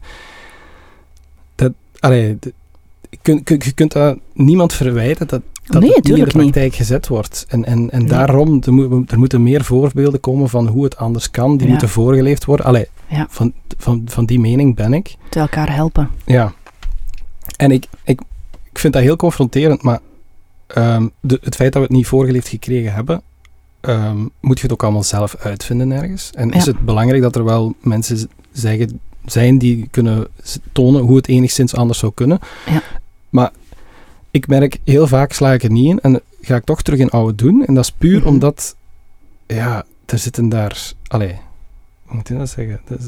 dat, 1.55 1.73
allee, 2.01 2.37
de- 2.41 2.53
je, 3.11 3.19
kunt, 3.23 3.65
je 3.65 3.73
kunt 3.73 3.93
dat 3.93 4.19
niemand 4.33 4.73
verwijten 4.73 5.27
dat, 5.29 5.43
dat 5.65 5.81
Nee, 5.83 5.91
het 5.93 6.05
niet 6.05 6.09
in 6.09 6.15
de 6.15 6.21
niet. 6.25 6.33
praktijk 6.33 6.75
gezet 6.75 7.09
wordt. 7.09 7.45
En, 7.49 7.65
en, 7.65 7.91
en 7.91 7.99
Nee. 7.99 8.09
daarom, 8.09 8.63
er, 8.67 8.73
moet- 8.73 9.11
er 9.11 9.19
moeten 9.19 9.43
meer 9.43 9.65
voorbeelden 9.65 10.21
komen 10.21 10.49
van 10.49 10.67
hoe 10.67 10.85
het 10.85 10.97
anders 10.97 11.31
kan. 11.31 11.57
Die 11.57 11.65
Ja. 11.67 11.71
moeten 11.71 11.89
voorgeleefd 11.89 12.45
worden. 12.45 12.67
Allee, 12.67 12.87
Ja. 13.09 13.27
van, 13.31 13.53
van, 13.79 14.03
van 14.07 14.25
die 14.27 14.41
mening 14.41 14.75
ben 14.77 14.93
ik. 14.95 15.15
Te 15.29 15.39
elkaar 15.41 15.75
helpen. 15.75 16.11
Ja. 16.27 16.53
En 17.57 17.71
ik, 17.71 17.87
ik, 18.05 18.21
ik 18.73 18.79
vind 18.79 18.93
dat 18.93 19.03
heel 19.03 19.17
confronterend, 19.17 19.83
maar 19.83 20.01
ehm, 20.67 21.07
de, 21.21 21.39
het 21.43 21.55
feit 21.55 21.73
dat 21.73 21.83
we 21.83 21.89
het 21.89 21.97
niet 21.97 22.07
voorgeleefd 22.07 22.49
gekregen 22.49 22.93
hebben, 22.95 23.23
ehm, 23.81 24.19
moet 24.41 24.57
je 24.57 24.63
het 24.63 24.73
ook 24.73 24.83
allemaal 24.83 25.03
zelf 25.03 25.37
uitvinden 25.37 25.93
ergens. 25.93 26.31
En 26.35 26.51
is 26.51 26.67
het 26.67 26.79
belangrijk 26.85 27.23
dat 27.23 27.37
er 27.37 27.45
wel 27.45 27.75
mensen 27.81 28.29
zeggen, 28.53 29.01
zijn 29.27 29.59
die 29.59 29.89
kunnen 29.91 30.27
tonen 30.73 31.03
hoe 31.03 31.17
het 31.17 31.29
enigszins 31.29 31.75
anders 31.75 31.99
zou 31.99 32.13
kunnen. 32.15 32.39
Ja. 32.67 32.83
Maar 33.31 33.51
ik 34.35 34.47
merk, 34.47 34.79
heel 34.85 35.07
vaak 35.07 35.33
sla 35.33 35.53
ik 35.53 35.63
er 35.63 35.71
niet 35.71 35.91
in 35.91 36.01
en 36.01 36.21
ga 36.41 36.57
ik 36.57 36.65
toch 36.65 36.83
terug 36.83 36.99
in 36.99 37.11
oude 37.11 37.35
doen. 37.35 37.65
En 37.67 37.75
dat 37.75 37.85
is 37.85 37.93
puur 37.93 38.19
Mhm. 38.19 38.29
omdat, 38.29 38.77
ja, 39.47 39.85
er 40.07 40.19
zitten 40.19 40.49
daar, 40.49 40.93
allee, 41.07 41.39
hoe 42.05 42.17
moet 42.17 42.29
je 42.29 42.37
dat 42.37 42.49
zeggen? 42.49 42.81
Er, 42.89 42.99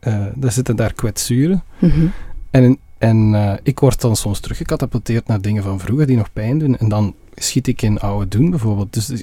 eh, 0.00 0.42
er 0.44 0.52
zitten 0.52 0.76
daar 0.76 0.92
kwetsuren. 0.92 1.62
Mhm. 1.78 2.06
En, 2.50 2.78
en 2.98 3.34
eh, 3.34 3.52
ik 3.62 3.78
word 3.78 4.00
dan 4.00 4.16
soms 4.16 4.40
teruggecatapulteerd 4.40 5.26
naar 5.26 5.40
dingen 5.40 5.62
van 5.62 5.80
vroeger 5.80 6.06
die 6.06 6.16
nog 6.16 6.32
pijn 6.32 6.58
doen. 6.58 6.76
En 6.78 6.88
dan 6.88 7.14
schiet 7.34 7.66
ik 7.66 7.82
in 7.82 7.98
oude 7.98 8.28
doen 8.28 8.50
bijvoorbeeld. 8.50 8.92
Dus 8.92 9.06
dus 9.06 9.22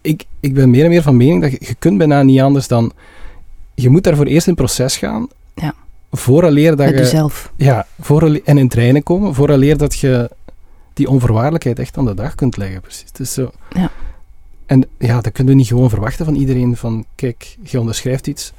ik, 0.00 0.24
ik 0.40 0.54
ben 0.54 0.70
meer 0.70 0.84
en 0.84 0.90
meer 0.90 1.02
van 1.02 1.16
mening 1.16 1.42
dat 1.42 1.50
je, 1.50 1.56
je 1.60 1.74
kunt 1.74 1.98
bijna 1.98 2.22
niet 2.22 2.40
anders 2.40 2.68
dan... 2.68 2.92
Je 3.74 3.90
moet 3.90 4.04
daarvoor 4.04 4.26
eerst 4.26 4.46
in 4.46 4.54
proces 4.54 4.96
gaan. 4.96 5.28
Vooraleer 6.14 6.76
dat 6.76 6.86
Met 6.86 6.94
je... 6.94 6.96
jezelf. 6.96 7.52
Ja, 7.56 7.86
voorale- 8.00 8.42
en 8.44 8.58
in 8.58 8.68
treinen 8.68 9.02
komen. 9.02 9.34
Vooraleer 9.34 9.76
dat 9.76 9.98
je 9.98 10.30
die 10.92 11.08
onvoorwaardelijkheid 11.08 11.78
echt 11.78 11.98
aan 11.98 12.04
de 12.04 12.14
dag 12.14 12.34
kunt 12.34 12.56
leggen. 12.56 12.80
Precies. 12.80 13.04
Het 13.06 13.20
is 13.20 13.32
zo... 13.32 13.50
Ja. 13.70 13.90
En 14.66 14.84
ja, 14.98 15.20
dat 15.20 15.32
kunnen 15.32 15.52
we 15.52 15.58
niet 15.58 15.68
gewoon 15.68 15.90
verwachten 15.90 16.24
van 16.24 16.34
iedereen. 16.34 16.76
Van, 16.76 17.04
kijk, 17.14 17.56
je 17.62 17.80
onderschrijft 17.80 18.26
iets. 18.26 18.52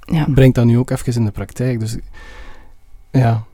Ja. 0.00 0.26
Breng 0.34 0.54
dat 0.54 0.64
nu 0.64 0.78
ook 0.78 0.90
even 0.90 1.14
in 1.14 1.24
de 1.24 1.30
praktijk. 1.30 1.80
Dus 1.80 1.96
ja... 3.10 3.44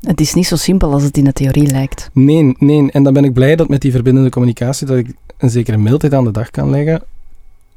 Het 0.00 0.20
is 0.20 0.34
niet 0.34 0.46
zo 0.46 0.56
simpel 0.56 0.92
als 0.92 1.02
het 1.02 1.16
in 1.16 1.24
de 1.24 1.32
theorie 1.32 1.70
lijkt. 1.70 2.10
Nee, 2.12 2.56
nee. 2.58 2.90
En 2.90 3.02
dan 3.02 3.12
ben 3.12 3.24
ik 3.24 3.32
blij 3.32 3.56
dat 3.56 3.68
met 3.68 3.80
die 3.80 3.90
verbindende 3.90 4.30
communicatie 4.30 4.86
dat 4.86 4.96
ik 4.96 5.14
een 5.36 5.50
zekere 5.50 5.76
mildheid 5.76 6.14
aan 6.14 6.24
de 6.24 6.30
dag 6.30 6.50
kan 6.50 6.70
leggen 6.70 7.02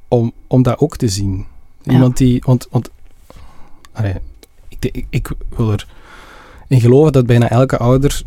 om, 0.08 0.32
om 0.48 0.64
dat 0.64 0.80
ook 0.80 0.98
te 0.98 1.08
zien. 1.08 1.46
Ja. 1.82 1.92
Iemand 1.92 2.18
die... 2.18 2.42
Want, 2.46 2.68
want 2.72 2.90
allee, 3.92 4.16
ik, 5.10 5.32
wil 5.56 5.72
er 5.72 5.88
in 6.68 6.82
geloven 6.82 7.12
dat 7.12 7.26
bijna 7.26 7.50
elke 7.50 7.78
ouder 7.78 8.22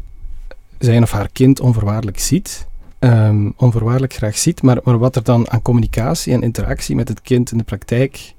zijn 0.78 1.02
of 1.02 1.10
haar 1.10 1.28
kind 1.32 1.60
onvoorwaardelijk 1.60 2.18
ziet. 2.18 2.66
ehm, 2.98 3.50
onvoorwaardelijk 3.56 4.14
graag 4.14 4.38
ziet. 4.38 4.62
Maar, 4.62 4.78
maar 4.84 4.98
wat 4.98 5.16
er 5.16 5.22
dan 5.22 5.50
aan 5.50 5.62
communicatie 5.62 6.32
en 6.32 6.42
interactie 6.42 6.96
met 6.96 7.08
het 7.08 7.22
kind 7.22 7.52
in 7.52 7.58
de 7.58 7.64
praktijk 7.64 8.34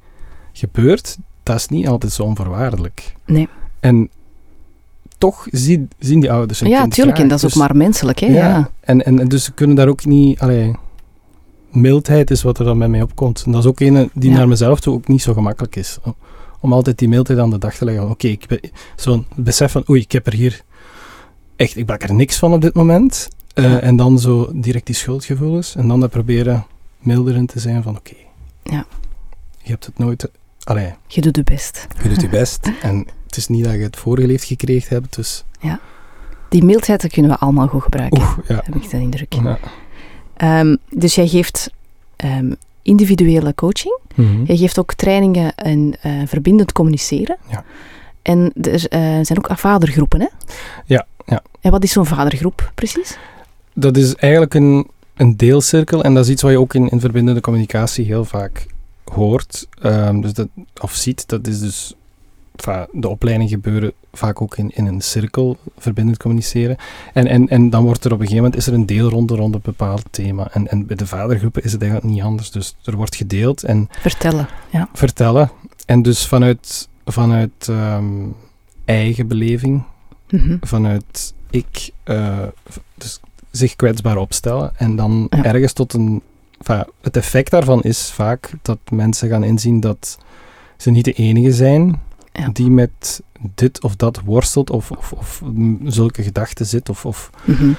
gebeurt, 0.53 1.17
dat 1.43 1.56
is 1.56 1.67
niet 1.67 1.88
altijd 1.88 2.12
zo 2.12 2.23
onvoorwaardelijk. 2.23 3.15
Nee. 3.25 3.47
En 3.80 4.10
toch 5.17 5.47
zien, 5.51 5.89
zien 5.99 6.19
die 6.19 6.32
ouders 6.32 6.60
hun 6.60 6.69
Ja, 6.69 6.80
kind 6.82 6.93
tuurlijk. 6.93 7.17
En 7.19 7.27
dat 7.27 7.38
is 7.38 7.43
ook 7.43 7.49
Dus- 7.51 7.60
maar 7.60 7.75
menselijk, 7.75 8.19
hè? 8.19 8.27
Ja. 8.27 8.69
en, 8.80 9.06
en, 9.06 9.19
en 9.19 9.27
dus 9.27 9.43
ze 9.43 9.51
kunnen 9.51 9.75
daar 9.75 9.88
ook 9.88 10.06
niet... 10.06 10.39
Allee, 10.39 10.75
mildheid 11.71 12.32
is 12.32 12.41
wat 12.43 12.60
er 12.60 12.65
dan 12.65 12.77
bij 12.80 12.88
mij 12.89 13.01
opkomt. 13.01 13.43
En 13.45 13.51
dat 13.51 13.63
is 13.63 13.69
ook 13.69 13.80
een 13.80 14.10
die 14.13 14.30
Ja. 14.32 14.38
naar 14.38 14.47
mezelf 14.47 14.80
toe 14.80 14.93
ook 14.93 15.08
niet 15.08 15.21
zo 15.21 15.34
gemakkelijk 15.34 15.75
is. 15.75 15.97
Om, 16.60 16.74
altijd 16.74 16.98
die 16.98 17.08
mildheid 17.10 17.39
aan 17.39 17.50
de 17.50 17.58
dag 17.58 17.76
te 17.76 17.86
leggen. 17.86 18.10
Oké, 18.10 18.28
ik 18.28 18.46
ben 18.48 18.60
zo'n 18.96 19.26
besef 19.36 19.72
van... 19.72 19.84
Oei, 19.89 20.02
ik 20.02 20.12
heb 20.12 20.28
er 20.28 20.34
hier... 20.34 20.62
Echt, 21.56 21.76
ik 21.78 21.86
bak 21.86 22.04
er 22.04 22.13
niks 22.13 22.38
van 22.38 22.54
op 22.54 22.62
dit 22.62 22.74
moment. 22.74 23.28
Eh, 23.54 23.63
Ja. 23.63 23.80
En 23.80 23.96
dan 23.96 24.20
zo 24.20 24.50
direct 24.54 24.86
die 24.86 24.96
schuldgevoelens. 24.96 25.76
En 25.76 25.88
dan 25.88 26.00
dat 26.00 26.10
proberen 26.10 26.65
milder 27.00 27.36
in 27.36 27.46
te 27.46 27.60
zijn 27.60 27.84
van... 27.84 27.98
Oké, 27.98 28.13
Ja. 28.63 28.86
je 29.62 29.70
hebt 29.72 29.86
het 29.86 29.98
nooit... 29.98 30.30
Allee, 30.63 30.93
Je 31.08 31.22
doet 31.22 31.36
je 31.36 31.43
best. 31.43 31.88
je 32.04 32.10
doet 32.10 32.22
je 32.22 32.30
best. 32.30 32.72
en 32.82 33.08
het 33.26 33.38
is 33.38 33.48
niet 33.48 33.63
dat 33.63 33.74
je 33.74 33.80
het 33.80 33.98
voorgeleefd 33.98 34.43
gekregen 34.43 34.96
hebt. 34.96 35.15
Dus... 35.15 35.43
Die 36.50 36.63
mildheid 36.63 37.02
dat 37.02 37.12
kunnen 37.12 37.32
we 37.32 37.38
allemaal 37.38 37.67
goed 37.67 37.82
gebruiken. 37.84 38.22
Oeh, 38.22 38.38
ja. 38.48 38.62
Heb 38.63 38.76
ik 38.76 38.89
de 38.89 38.98
indruk. 39.00 39.34
ja. 39.34 39.60
Ehm, 40.36 40.76
dus 40.89 41.15
jij 41.15 41.28
geeft 41.28 41.72
ehm, 42.15 42.54
individuele 42.88 43.56
coaching. 43.56 44.00
Mhm. 44.15 44.43
Jij 44.43 44.58
geeft 44.58 44.80
ook 44.80 44.93
trainingen 44.93 45.56
en 45.56 45.95
eh, 46.02 46.12
verbindend 46.26 46.71
communiceren. 46.71 47.38
Ja. 47.50 47.63
En 48.21 48.52
er 48.62 48.88
eh, 48.88 49.00
zijn 49.21 49.38
ook 49.38 49.50
vadergroepen, 49.58 50.19
hè? 50.19 50.28
Ja, 50.86 51.06
ja. 51.26 51.41
En 51.62 51.71
wat 51.71 51.84
is 51.84 51.91
zo'n 51.91 52.06
vadergroep 52.06 52.71
precies? 52.76 53.17
Dat 53.73 53.97
is 53.97 54.15
eigenlijk 54.15 54.54
een, 54.54 54.88
een 55.15 55.38
deelcirkel 55.38 56.04
en 56.04 56.13
dat 56.13 56.26
is 56.26 56.32
iets 56.32 56.41
wat 56.41 56.52
je 56.52 56.60
ook 56.60 56.73
in, 56.73 56.89
in 56.89 57.00
verbindende 57.00 57.41
communicatie 57.41 58.06
heel 58.06 58.26
vaak 58.26 58.65
hoort 59.04 59.67
Ehm, 59.82 60.21
dus 60.21 60.34
dat, 60.34 60.47
of 60.82 60.93
ziet. 60.93 61.28
Dat 61.28 61.47
is 61.47 61.60
dus 61.60 61.95
de 62.91 63.08
opleidingen 63.08 63.50
gebeuren 63.52 63.91
vaak 64.13 64.41
ook 64.41 64.58
in, 64.58 64.72
in 64.76 64.86
een 64.86 65.02
cirkel, 65.02 65.58
verbindend 65.78 66.17
communiceren. 66.17 66.78
En, 67.13 67.28
en, 67.28 67.48
en 67.50 67.70
dan 67.70 67.84
wordt 67.84 68.06
er 68.06 68.12
op 68.12 68.20
een 68.20 68.26
gegeven 68.28 68.43
moment 68.43 68.62
is 68.62 68.67
er 68.67 68.74
een 68.74 68.86
deelronde 68.86 69.36
rond 69.36 69.56
een 69.56 69.62
bepaald 69.63 70.04
thema. 70.12 70.48
En, 70.52 70.67
en 70.67 70.86
bij 70.86 70.96
de 70.96 71.08
vadergroepen 71.08 71.63
is 71.63 71.72
het 71.72 71.82
eigenlijk 71.82 72.13
niet 72.13 72.24
anders. 72.24 72.52
Dus 72.52 72.76
er 72.84 72.96
wordt 72.96 73.15
gedeeld 73.15 73.63
en 73.63 73.88
Vertellen. 74.00 74.48
Ja. 74.70 74.89
vertellen. 74.93 75.52
En 75.86 76.02
dus 76.02 76.28
vanuit, 76.28 76.89
vanuit 77.06 77.67
ehm, 77.70 78.06
eigen 78.86 79.28
beleving 79.28 79.84
Mhm. 80.30 80.58
vanuit 80.62 81.34
ik, 81.50 81.89
eh, 82.04 82.38
dus 82.96 83.20
zich 83.52 83.76
kwetsbaar 83.76 84.17
opstellen 84.17 84.72
en 84.78 84.96
dan 84.96 85.28
Ja. 85.30 85.43
ergens 85.43 85.74
tot 85.74 85.93
een. 85.93 86.22
het 87.02 87.17
effect 87.17 87.52
daarvan 87.52 87.82
is 87.84 88.12
vaak 88.12 88.52
dat 88.62 88.78
mensen 88.91 89.30
gaan 89.30 89.43
inzien 89.43 89.80
dat 89.80 90.17
ze 90.78 90.91
niet 90.91 91.06
de 91.06 91.12
enige 91.13 91.52
zijn 91.52 92.02
Ja. 92.38 92.50
die 92.54 92.69
met 92.69 93.21
dit 93.56 93.84
of 93.84 93.95
dat 93.95 94.19
worstelt 94.26 94.69
of, 94.69 94.91
of, 94.91 95.12
of 95.13 95.41
zulke 95.84 96.23
gedachten 96.23 96.65
zit. 96.65 96.89
Of, 96.89 97.06
of, 97.06 97.30
Mhm. 97.45 97.71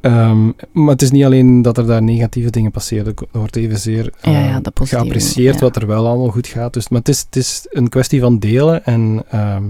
ehm, 0.00 0.44
maar 0.72 0.92
het 0.92 1.02
is 1.02 1.10
niet 1.10 1.24
alleen 1.24 1.62
dat 1.62 1.78
er 1.78 1.86
daar 1.86 2.02
negatieve 2.02 2.50
dingen 2.50 2.70
passeren, 2.70 3.14
er 3.16 3.26
wordt 3.38 3.56
evenzeer 3.56 4.12
Ja, 4.22 4.30
ja, 4.30 4.38
eh, 4.38 4.52
positieve 4.60 4.86
geapprecieerd 4.96 5.60
wat 5.60 5.76
er 5.76 5.86
wel 5.86 6.06
allemaal 6.06 6.30
goed 6.30 6.46
gaat. 6.46 6.72
Dus, 6.72 6.88
maar 6.88 6.98
het 6.98 7.08
is, 7.08 7.20
het 7.20 7.36
is 7.36 7.66
een 7.70 7.88
kwestie 7.88 8.20
van 8.20 8.38
delen 8.38 8.84
en 8.84 9.24
ehm, 9.30 9.64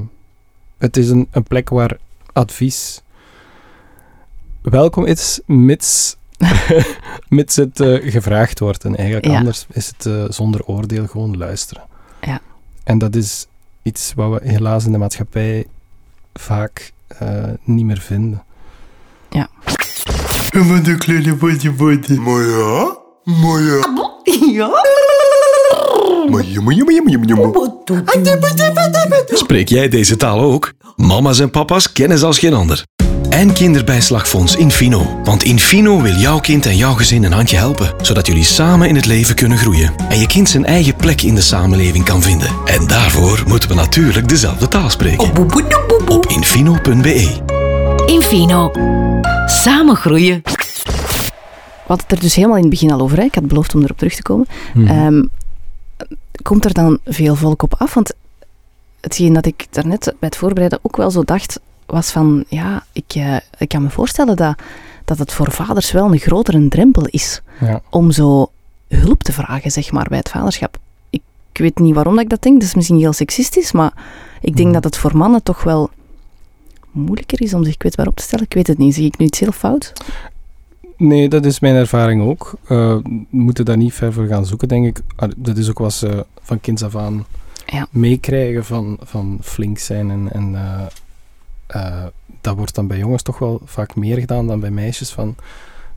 het 0.79 0.97
is 0.97 1.09
een, 1.11 1.29
een 1.31 1.43
plek 1.43 1.69
waar 1.69 1.97
advies 2.33 3.03
welkom 4.63 5.05
is, 5.05 5.41
mits, 5.47 6.17
mits 7.29 7.57
het 7.57 7.81
eh, 7.81 8.11
gevraagd 8.13 8.59
wordt. 8.59 8.85
En 8.85 8.97
eigenlijk 8.97 9.27
Ja. 9.27 9.39
anders 9.39 9.67
is 9.73 9.87
het 9.97 10.07
eh, 10.07 10.25
zonder 10.29 10.65
oordeel 10.65 11.07
gewoon 11.07 11.37
luisteren. 11.37 11.83
Ja. 12.21 12.41
En 12.85 12.99
dat 12.99 13.15
is 13.17 13.47
iets 13.89 14.13
wat 14.15 14.31
we 14.31 14.49
helaas 14.49 14.85
in 14.85 14.93
de 14.93 14.99
maatschappij 14.99 15.67
vaak 16.35 16.93
eh, 17.09 17.45
niet 17.65 17.85
meer 17.85 18.01
vinden. 18.01 18.43
Wat 20.53 20.87
een 20.87 20.99
kleine 20.99 21.35
body 21.35 21.71
body. 21.71 22.15
Maar 22.15 22.43
ja? 22.43 22.97
Maar 23.25 23.61
ja? 23.63 23.81
Ja? 24.53 24.69
Maar 26.31 26.45
ja, 26.45 26.61
maar 26.61 26.75
ja, 26.75 26.85
maar 26.85 26.95
ja? 29.27 29.37
Spreek 29.37 29.69
jij 29.69 29.89
deze 29.89 30.17
taal 30.17 30.41
ook? 30.41 30.73
Mama's 30.97 31.39
en 31.41 31.51
papa's 31.51 31.93
kennen 31.93 32.19
ze 32.19 32.27
als 32.27 32.39
geen 32.39 32.55
ander. 32.55 32.85
En 33.31 33.53
Kinderbijslagfonds 33.53 34.57
Infino. 34.57 35.21
Want 35.25 35.43
Infino 35.43 36.01
wil 36.01 36.15
jouw 36.15 36.41
kind 36.41 36.67
en 36.67 36.77
jouw 36.77 36.93
gezin 36.93 37.25
een 37.25 37.33
handje 37.33 37.57
helpen, 37.57 37.95
zodat 38.03 38.27
jullie 38.27 38.45
samen 38.45 38.89
in 38.89 38.95
het 38.95 39.07
leven 39.07 39.35
kunnen 39.35 39.59
groeien. 39.59 39.93
En 40.09 40.19
je 40.19 40.27
kind 40.27 40.49
zijn 40.49 40.65
eigen 40.65 40.97
plek 40.97 41.23
in 41.23 41.35
de 41.35 41.41
samenleving 41.41 42.05
kan 42.05 42.23
vinden. 42.23 42.49
En 42.65 42.87
daarvoor 42.87 43.43
moeten 43.47 43.69
we 43.69 43.75
natuurlijk 43.75 44.29
dezelfde 44.29 44.69
taal 44.69 44.91
spreken. 44.91 45.31
Op 46.09 46.27
infino.be. 46.27 47.43
Infino. 48.07 48.71
Samen 49.47 49.97
groeien. 49.97 50.43
We 50.45 51.95
hadden 51.95 52.07
het 52.07 52.17
er 52.17 52.21
dus 52.21 52.35
helemaal 52.35 52.57
in 52.57 52.63
het 52.63 52.71
begin 52.71 52.93
al 52.93 53.01
over. 53.01 53.19
Hè? 53.19 53.25
Ik 53.25 53.35
had 53.35 53.47
beloofd 53.49 53.75
om 53.75 53.83
erop 53.83 53.99
terug 53.99 54.15
te 54.15 54.23
komen. 54.23 54.47
Mhm. 54.75 54.87
Ehm, 54.87 55.25
komt 56.43 56.65
er 56.65 56.73
dan 56.73 56.99
veel 57.05 57.35
volk 57.35 57.63
op 57.63 57.75
af? 57.79 57.95
Want 57.95 58.13
hetgeen 59.01 59.33
dat 59.33 59.47
ik 59.47 59.67
daarnet 59.71 60.05
bij 60.05 60.15
het 60.19 60.37
voorbereiden 60.37 60.79
ook 60.83 60.97
wel 60.97 61.11
zo 61.11 61.23
dacht, 61.23 61.61
was 61.91 62.11
van, 62.11 62.45
ja, 62.49 62.85
ik, 62.93 63.13
eh, 63.15 63.37
ik 63.59 63.69
kan 63.69 63.83
me 63.83 63.91
voorstellen 63.91 64.37
dat, 64.37 64.59
dat 65.05 65.19
het 65.19 65.33
voor 65.33 65.51
vaders 65.53 65.93
wel 65.93 66.13
een 66.13 66.19
grotere 66.19 66.69
drempel 66.69 67.07
is 67.07 67.41
ja. 67.61 67.81
om 67.91 68.11
zo 68.11 68.51
hulp 68.89 69.23
te 69.23 69.33
vragen, 69.33 69.71
zeg 69.71 69.93
maar, 69.93 70.07
bij 70.09 70.19
het 70.19 70.29
vaderschap. 70.29 70.79
Ik, 71.11 71.23
ik 71.53 71.59
weet 71.61 71.79
niet 71.79 71.95
waarom 71.95 72.15
dat 72.15 72.23
ik 72.25 72.31
dat 72.31 72.43
denk, 72.43 72.61
dat 72.61 72.69
is 72.69 72.75
misschien 72.75 72.99
heel 72.99 73.13
seksistisch, 73.13 73.73
maar 73.73 73.93
ik 74.41 74.55
denk 74.57 74.65
Mhm. 74.69 74.73
dat 74.75 74.85
het 74.85 74.97
voor 74.97 75.17
mannen 75.17 75.43
toch 75.43 75.63
wel 75.63 75.91
moeilijker 76.91 77.43
is 77.43 77.55
om 77.55 77.65
zich 77.65 77.77
kwetsbaar 77.77 78.07
op 78.07 78.17
te 78.17 78.23
stellen. 78.23 78.45
Ik 78.45 78.55
weet 78.55 78.67
het 78.67 78.79
niet, 78.79 78.95
zie 78.95 79.07
ik 79.07 79.19
nu 79.19 79.27
iets 79.27 79.39
heel 79.41 79.53
fout? 79.53 79.93
Nee, 80.97 81.29
dat 81.29 81.45
is 81.45 81.61
mijn 81.61 81.75
ervaring 81.75 82.23
ook. 82.23 82.53
Eh, 82.63 82.69
we 82.97 83.25
moeten 83.31 83.65
daar 83.65 83.77
niet 83.77 83.95
ver 83.95 84.13
voor 84.13 84.27
gaan 84.27 84.47
zoeken, 84.47 84.69
denk 84.69 84.87
ik. 84.87 85.01
Ah, 85.17 85.31
Dat 85.37 85.57
is 85.57 85.69
ook 85.71 85.79
wat 85.79 85.93
ze 85.93 86.27
van 86.43 86.61
kinds 86.61 86.83
af 86.83 86.97
aan 86.97 87.27
Ja. 87.67 87.87
meekrijgen 87.91 88.65
van, 88.65 88.97
van 89.03 89.39
flink 89.43 89.79
zijn 89.79 90.11
en, 90.11 90.33
en 90.33 90.55
eh, 90.55 90.87
eh, 91.69 92.05
dat 92.41 92.57
wordt 92.57 92.75
dan 92.75 92.87
bij 92.87 92.99
jongens 92.99 93.23
toch 93.23 93.39
wel 93.39 93.61
vaak 93.65 93.97
meer 93.97 94.19
gedaan 94.19 94.47
dan 94.47 94.61
bij 94.61 94.71
meisjes. 94.71 95.11
Van, 95.11 95.35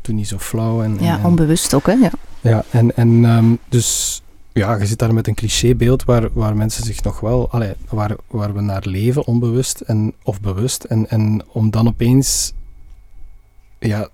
doe 0.02 0.16
niet 0.16 0.28
zo 0.28 0.38
flauw. 0.38 0.84
En, 0.84 0.98
Ja, 1.00 1.18
en, 1.18 1.26
onbewust 1.26 1.74
ook, 1.74 1.86
hè? 1.86 1.94
Ja. 1.94 2.12
ja, 2.42 2.64
en, 2.70 2.96
en 2.96 3.26
ehm, 3.26 3.56
dus 3.70 4.22
ja, 4.54 4.76
je 4.76 4.86
zit 4.86 5.00
daar 5.00 5.14
met 5.14 5.28
een 5.28 5.36
clichébeeld 5.36 6.04
waar, 6.04 6.30
waar 6.34 6.56
mensen 6.56 6.84
zich 6.84 7.04
nog 7.04 7.20
wel, 7.20 7.52
allee, 7.52 7.74
waar, 7.90 8.16
waar 8.28 8.54
we 8.54 8.62
naar 8.62 8.86
leven, 8.86 9.26
onbewust 9.26 9.80
en, 9.80 10.14
of 10.24 10.42
bewust. 10.42 10.84
En, 10.84 11.10
en 11.10 11.42
om 11.48 11.70
dan 11.70 11.88
opeens 11.88 12.54
ja, 13.80 14.10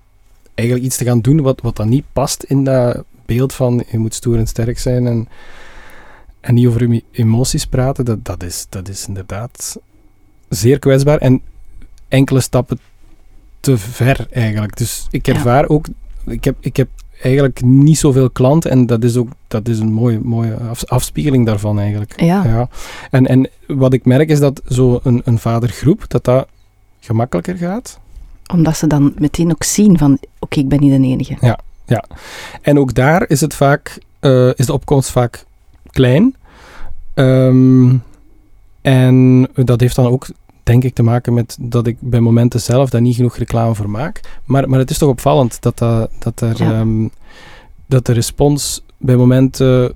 eigenlijk 0.54 0.86
iets 0.86 0.96
te 0.96 1.04
gaan 1.04 1.20
doen 1.20 1.40
wat, 1.40 1.60
wat 1.60 1.76
dan 1.76 1.88
niet 1.88 2.04
past 2.12 2.42
in 2.42 2.64
dat 2.64 3.04
beeld 3.26 3.54
van 3.54 3.84
je 3.90 3.98
moet 3.98 4.14
stoer 4.14 4.38
en 4.38 4.46
sterk 4.46 4.78
zijn 4.78 5.06
en, 5.06 5.28
en 6.40 6.54
niet 6.54 6.66
over 6.66 6.92
je 6.92 7.04
emoties 7.10 7.66
praten, 7.66 8.04
dat, 8.04 8.24
dat, 8.24 8.42
is, 8.42 8.66
dat 8.68 8.88
is 8.88 9.06
inderdaad 9.06 9.78
zeer 10.48 10.78
kwetsbaar 10.78 11.18
en 11.18 11.40
enkele 12.08 12.40
stappen 12.40 12.78
te 13.60 13.78
ver 13.78 14.26
eigenlijk. 14.30 14.76
Dus 14.76 15.06
ik 15.10 15.26
Ja. 15.26 15.34
ervaar 15.34 15.68
ook, 15.68 15.86
ik 16.26 16.44
heb, 16.44 16.56
ik 16.60 16.76
heb 16.76 16.88
eigenlijk 17.22 17.62
niet 17.62 17.98
zoveel 17.98 18.30
klanten 18.30 18.70
en 18.70 18.86
dat 18.86 19.04
is 19.04 19.16
ook 19.16 19.28
dat 19.48 19.68
is 19.68 19.78
een 19.78 19.92
mooie, 19.92 20.20
mooie 20.22 20.54
af- 20.54 20.84
afspiegeling 20.84 21.46
daarvan 21.46 21.78
eigenlijk. 21.78 22.20
Ja. 22.20 22.44
Ja. 22.44 22.68
En, 23.10 23.26
en 23.26 23.48
wat 23.66 23.92
ik 23.92 24.04
merk 24.04 24.28
is 24.28 24.38
dat 24.40 24.62
zo 24.68 25.00
een, 25.02 25.22
een 25.24 25.38
vadergroep, 25.38 26.04
dat 26.08 26.24
dat 26.24 26.48
gemakkelijker 27.00 27.56
gaat. 27.56 27.98
Omdat 28.52 28.76
ze 28.76 28.86
dan 28.86 29.14
meteen 29.18 29.50
ook 29.50 29.64
zien 29.64 29.98
van, 29.98 30.18
oké, 30.38 30.58
ik 30.58 30.68
ben 30.68 30.80
niet 30.80 30.90
de 31.02 31.06
enige. 31.08 31.58
En 32.62 32.78
ook 32.78 32.94
daar 32.94 33.28
is, 33.28 33.40
het 33.40 33.54
vaak, 33.54 33.98
eh, 34.20 34.50
is 34.54 34.66
de 34.66 34.72
opkomst 34.72 35.10
vaak 35.10 35.44
klein. 35.90 36.34
Ehm, 37.14 37.96
en 38.88 39.48
dat 39.54 39.80
heeft 39.80 39.96
dan 39.96 40.06
ook, 40.06 40.26
denk 40.62 40.84
ik, 40.84 40.94
te 40.94 41.02
maken 41.02 41.34
met 41.34 41.56
dat 41.60 41.86
ik 41.86 41.96
bij 42.00 42.20
momenten 42.20 42.60
zelf 42.60 42.90
daar 42.90 43.00
niet 43.00 43.16
genoeg 43.16 43.36
reclame 43.36 43.74
voor 43.74 43.90
maak. 43.90 44.20
Maar, 44.44 44.68
maar 44.68 44.78
het 44.78 44.90
is 44.90 44.98
toch 44.98 45.08
opvallend 45.08 45.62
dat, 45.62 45.78
dat, 45.78 46.10
dat, 46.18 46.40
er, 46.40 46.62
Ja. 46.62 46.72
ehm, 46.72 47.08
dat 47.86 48.06
de 48.06 48.12
respons 48.12 48.82
bij 48.96 49.16
momenten 49.16 49.92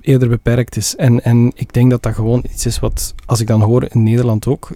eerder 0.00 0.28
beperkt 0.28 0.76
is. 0.76 0.96
En, 0.96 1.22
en 1.24 1.52
ik 1.54 1.72
denk 1.72 1.90
dat 1.90 2.02
dat 2.02 2.14
gewoon 2.14 2.44
iets 2.52 2.66
is 2.66 2.78
wat, 2.78 3.14
als 3.26 3.40
ik 3.40 3.46
dan 3.46 3.60
hoor 3.60 3.86
in 3.90 4.02
Nederland 4.02 4.46
ook, 4.46 4.70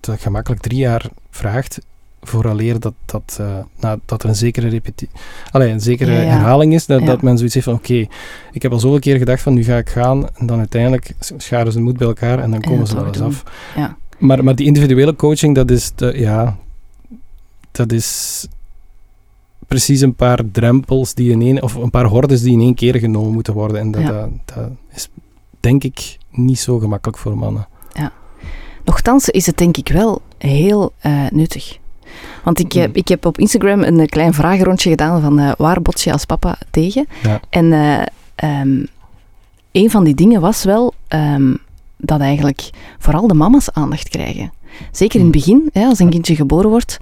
dat 0.00 0.20
gemakkelijk 0.20 0.62
drie 0.62 0.78
jaar 0.78 1.10
vraagt 1.30 1.78
vooraleer 2.22 2.80
dat, 2.80 2.94
dat, 3.04 3.36
eh, 3.40 3.58
nou, 3.80 3.98
dat 4.04 4.22
er 4.22 4.28
een 4.28 4.34
zekere 4.34 4.68
repetitie, 4.68 5.08
Allee, 5.50 5.72
een 5.72 5.80
zekere 5.80 6.12
Ja, 6.12 6.20
ja. 6.20 6.28
herhaling 6.28 6.74
is, 6.74 6.86
dat, 6.86 7.00
Ja. 7.00 7.06
dat 7.06 7.22
men 7.22 7.36
zoiets 7.36 7.54
heeft 7.54 7.66
van 7.66 7.76
oké, 7.76 8.06
ik 8.52 8.62
heb 8.62 8.72
al 8.72 8.78
zoveel 8.80 8.98
keer 8.98 9.18
gedacht 9.18 9.42
van 9.42 9.54
nu 9.54 9.64
ga 9.64 9.76
ik 9.76 9.88
gaan 9.88 10.28
en 10.36 10.46
dan 10.46 10.58
uiteindelijk 10.58 11.14
scharen 11.36 11.72
ze 11.72 11.78
de 11.78 11.84
moed 11.84 11.96
bij 11.98 12.06
elkaar 12.06 12.38
en 12.38 12.50
dan 12.50 12.62
En 12.62 12.70
komen 12.70 12.86
ze 12.86 12.94
wel 12.94 13.06
eens 13.06 13.20
af. 13.20 13.42
Ja. 13.76 13.96
Maar, 14.18 14.44
maar 14.44 14.54
die 14.54 14.66
individuele 14.66 15.16
coaching, 15.16 15.54
dat 15.54 15.70
is, 15.70 15.92
de, 15.94 16.12
ja, 16.18 16.56
dat 17.70 17.92
is 17.92 18.46
precies 19.66 20.00
een 20.00 20.14
paar 20.14 20.40
drempels 20.52 21.14
die 21.14 21.30
in 21.30 21.42
één, 21.42 21.62
of 21.62 21.74
een 21.74 21.90
paar 21.90 22.04
hordes 22.04 22.42
die 22.42 22.52
in 22.52 22.60
één 22.60 22.74
keer 22.74 22.96
genomen 22.96 23.32
moeten 23.32 23.54
worden. 23.54 23.80
En 23.80 23.90
dat, 23.90 24.02
Ja. 24.02 24.10
dat, 24.10 24.30
dat 24.44 24.70
is 24.94 25.08
denk 25.60 25.84
ik 25.84 26.18
niet 26.30 26.58
zo 26.58 26.78
gemakkelijk 26.78 27.18
voor 27.18 27.36
mannen. 27.38 27.68
Nochtans 28.84 29.28
is 29.28 29.46
het 29.46 29.56
denk 29.58 29.76
ik 29.76 29.88
wel 29.88 30.22
heel 30.38 30.92
eh, 30.98 31.26
nuttig. 31.30 31.78
Want 32.44 32.58
ik, 32.58 32.72
heb- 32.72 32.88
Mm. 32.88 32.94
ik 32.94 33.08
heb 33.08 33.26
op 33.26 33.38
Instagram 33.38 33.82
een 33.82 34.00
eh, 34.00 34.06
klein 34.06 34.34
vragenrondje 34.34 34.90
gedaan 34.90 35.20
van 35.20 35.38
eh, 35.38 35.52
waar 35.58 35.82
bots 35.82 36.04
je 36.04 36.12
als 36.12 36.24
papa 36.24 36.58
tegen? 36.70 37.06
Ja. 37.22 37.40
En 37.50 37.72
eh, 37.72 38.02
ehm, 38.34 38.84
een 39.72 39.90
van 39.90 40.04
die 40.04 40.14
dingen 40.14 40.40
was 40.40 40.64
wel 40.64 40.94
ehm, 41.08 41.54
dat 41.96 42.20
eigenlijk 42.20 42.70
vooral 42.98 43.26
de 43.26 43.34
mama's 43.34 43.70
aandacht 43.72 44.08
krijgen. 44.08 44.52
Zeker 44.92 45.20
in 45.20 45.26
het 45.26 45.34
Mm. 45.34 45.40
begin, 45.40 45.70
hè, 45.72 45.84
als 45.86 45.98
een 45.98 46.10
kindje 46.10 46.34
geboren 46.34 46.70
wordt, 46.70 46.98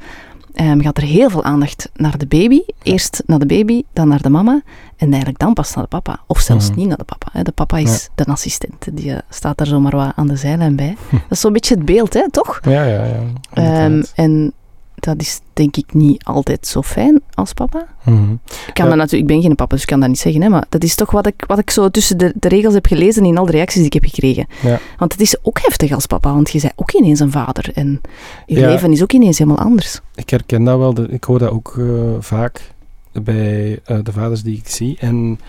ehm, 0.55 0.81
gaat 0.81 0.97
er 0.97 1.03
heel 1.03 1.31
veel 1.31 1.45
aandacht 1.45 1.91
naar 1.95 2.19
de 2.19 2.27
baby. 2.27 2.61
Eerst 2.83 3.23
naar 3.27 3.39
de 3.39 3.47
baby, 3.47 3.83
dan 3.93 4.09
naar 4.09 4.23
de 4.23 4.29
mama 4.31 4.63
en 4.97 5.09
eigenlijk 5.09 5.39
dan 5.39 5.53
pas 5.53 5.75
naar 5.75 5.85
de 5.85 5.91
papa. 5.91 6.21
Of 6.27 6.39
zelfs 6.41 6.69
Mhm. 6.71 6.79
niet 6.79 6.89
naar 6.89 6.97
de 6.97 7.05
papa. 7.05 7.29
Hè. 7.33 7.43
De 7.43 7.53
papa 7.53 7.77
is 7.79 8.09
de 8.15 8.25
assistent, 8.25 8.87
die 8.93 9.13
eh, 9.13 9.19
staat 9.29 9.59
daar 9.59 9.67
zomaar 9.67 9.97
wat 9.97 10.13
aan 10.17 10.27
de 10.27 10.37
zijlijn 10.37 10.77
bij. 10.77 10.97
Dat 11.11 11.21
is 11.31 11.41
zo'n 11.41 11.53
beetje 11.53 11.75
het 11.75 11.85
beeld, 11.85 12.15
hè, 12.15 12.31
toch? 12.31 12.59
Ja, 12.63 12.83
ja, 12.85 13.05
ja. 13.05 13.21
Inderdaad. 13.55 14.13
en 14.15 14.53
dat 15.01 15.21
is 15.21 15.41
denk 15.53 15.77
ik 15.77 15.95
niet 15.95 16.25
altijd 16.25 16.67
zo 16.67 16.83
fijn 16.83 17.21
als 17.35 17.53
papa. 17.53 17.87
Mhm. 18.05 18.33
Ik, 18.33 18.75
kan 18.75 18.85
Ja. 18.85 18.91
dat 18.91 18.97
natuurlijk, 18.99 19.13
ik 19.31 19.37
ben 19.37 19.43
geen 19.43 19.55
papa, 19.55 19.73
dus 19.75 19.81
ik 19.81 19.87
kan 19.89 20.01
dat 20.01 20.09
niet 20.09 20.19
zeggen. 20.19 20.43
Hè, 20.43 20.49
maar 20.49 20.67
dat 20.69 20.83
is 20.83 20.95
toch 20.95 21.11
wat 21.11 21.27
ik, 21.27 21.45
wat 21.47 21.59
ik 21.59 21.71
zo 21.71 21.89
tussen 21.89 22.19
de, 22.19 22.33
de 22.37 22.49
regels 22.49 22.75
heb 22.75 22.87
gelezen 22.87 23.25
in 23.25 23.39
al 23.39 23.47
de 23.47 23.53
reacties 23.53 23.77
die 23.77 23.87
ik 23.87 23.93
heb 23.93 24.05
gekregen. 24.05 24.47
Ja. 24.63 24.81
Want 24.99 25.13
het 25.13 25.21
is 25.21 25.37
ook 25.45 25.59
heftig 25.63 25.93
als 25.93 26.07
papa, 26.07 26.33
want 26.33 26.51
je 26.51 26.61
bent 26.61 26.73
ook 26.77 26.93
ineens 26.93 27.21
een 27.21 27.31
vader. 27.31 27.71
En 27.75 28.01
je 28.47 28.59
Ja. 28.59 28.69
leven 28.69 28.93
is 28.93 29.03
ook 29.03 29.13
ineens 29.13 29.39
helemaal 29.39 29.65
anders. 29.65 30.01
Ik 30.15 30.31
herken 30.31 30.65
dat 30.65 30.79
wel. 30.79 31.11
Ik 31.11 31.25
hoor 31.25 31.39
dat 31.39 31.51
ook 31.51 31.75
eh, 31.79 31.85
vaak 32.19 32.73
bij 33.13 33.81
eh, 33.85 33.99
de 34.03 34.13
vaders 34.13 34.43
die 34.43 34.57
ik 34.57 34.69
zie. 34.69 34.97
En 35.01 35.41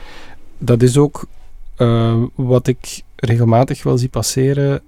dat 0.57 0.81
is 0.81 0.97
ook 0.97 1.25
eh, 1.75 2.15
wat 2.35 2.67
ik 2.67 3.01
regelmatig 3.15 3.83
wel 3.83 3.97
zie 3.97 4.09
passeren. 4.09 4.81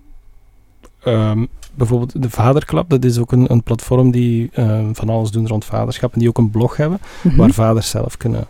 Ehm, 1.03 1.45
bijvoorbeeld 1.73 2.21
de 2.21 2.29
Vaderklap, 2.29 2.89
dat 2.89 3.03
is 3.05 3.17
ook 3.17 3.31
een, 3.31 3.51
een 3.51 3.63
platform 3.63 4.11
die 4.11 4.49
eh, 4.53 4.79
van 4.93 5.09
alles 5.09 5.31
doen 5.31 5.47
rond 5.47 5.65
vaderschap. 5.65 6.13
En 6.13 6.19
die 6.19 6.29
ook 6.29 6.37
een 6.37 6.49
blog 6.51 6.77
hebben, 6.77 6.99
Mhm. 7.21 7.35
waar 7.35 7.51
vaders 7.51 7.89
zelf 7.89 8.17
kunnen 8.17 8.47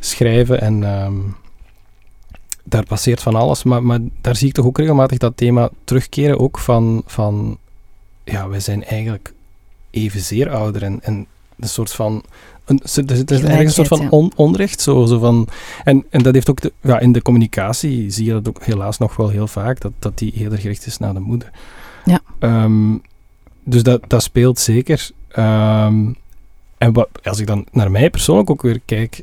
schrijven. 0.00 0.60
En 0.60 0.84
ehm, 0.84 1.14
daar 2.64 2.84
passeert 2.86 3.22
van 3.22 3.34
alles. 3.34 3.62
Maar, 3.62 3.82
maar 3.82 3.98
daar 4.20 4.36
zie 4.36 4.48
ik 4.48 4.54
toch 4.54 4.66
ook 4.66 4.78
regelmatig 4.78 5.18
dat 5.18 5.36
thema 5.36 5.70
terugkeren. 5.84 6.38
Ook 6.40 6.58
van, 6.58 7.02
van 7.06 7.58
ja, 8.24 8.48
wij 8.48 8.60
zijn 8.60 8.84
eigenlijk 8.84 9.34
evenzeer 9.90 10.50
ouder. 10.50 10.82
En, 10.82 10.98
en 11.02 11.26
een 11.58 11.68
soort 11.68 11.92
van. 11.92 12.22
Een, 12.64 12.80
er 12.82 12.88
zit 12.88 13.10
er 13.10 13.16
zit 13.16 13.30
ergens 13.42 13.64
een 13.64 13.70
soort 13.86 14.00
van 14.00 14.10
on, 14.10 14.32
onrecht. 14.36 14.80
Zo, 14.80 15.04
zo 15.06 15.18
van, 15.18 15.48
en, 15.84 16.04
en 16.10 16.22
dat 16.22 16.34
heeft 16.34 16.50
ook. 16.50 16.60
De, 16.60 16.72
ja, 16.80 16.98
in 16.98 17.12
de 17.12 17.22
communicatie 17.22 18.10
zie 18.10 18.24
je 18.24 18.32
dat 18.32 18.48
ook 18.48 18.64
helaas 18.64 18.98
nog 18.98 19.16
wel 19.16 19.28
heel 19.28 19.46
vaak. 19.46 19.80
Dat, 19.80 19.92
dat 19.98 20.18
die 20.18 20.32
eerder 20.32 20.58
gericht 20.58 20.86
is 20.86 20.98
naar 20.98 21.14
de 21.14 21.20
moeder. 21.20 21.50
Ja. 22.04 22.20
Ehm, 22.38 22.96
dus 23.64 23.82
dat, 23.82 24.00
dat 24.08 24.22
speelt 24.22 24.58
zeker. 24.58 25.10
Ehm, 25.28 26.12
en 26.78 26.92
wat, 26.92 27.08
als 27.22 27.38
ik 27.38 27.46
dan 27.46 27.66
naar 27.72 27.90
mij 27.90 28.10
persoonlijk 28.10 28.50
ook 28.50 28.62
weer 28.62 28.80
kijk. 28.84 29.22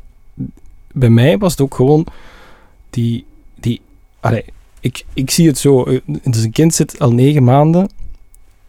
Bij 0.92 1.10
mij 1.10 1.38
was 1.38 1.50
het 1.52 1.60
ook 1.60 1.74
gewoon 1.74 2.06
die. 2.90 3.24
die 3.60 3.80
allee, 4.20 4.44
ik, 4.80 5.04
ik 5.14 5.30
zie 5.30 5.46
het 5.46 5.58
zo. 5.58 5.82
eh, 5.84 6.00
Dus 6.22 6.42
een 6.44 6.50
kind 6.50 6.74
zit 6.74 6.98
al 6.98 7.12
negen 7.12 7.44
maanden 7.44 7.88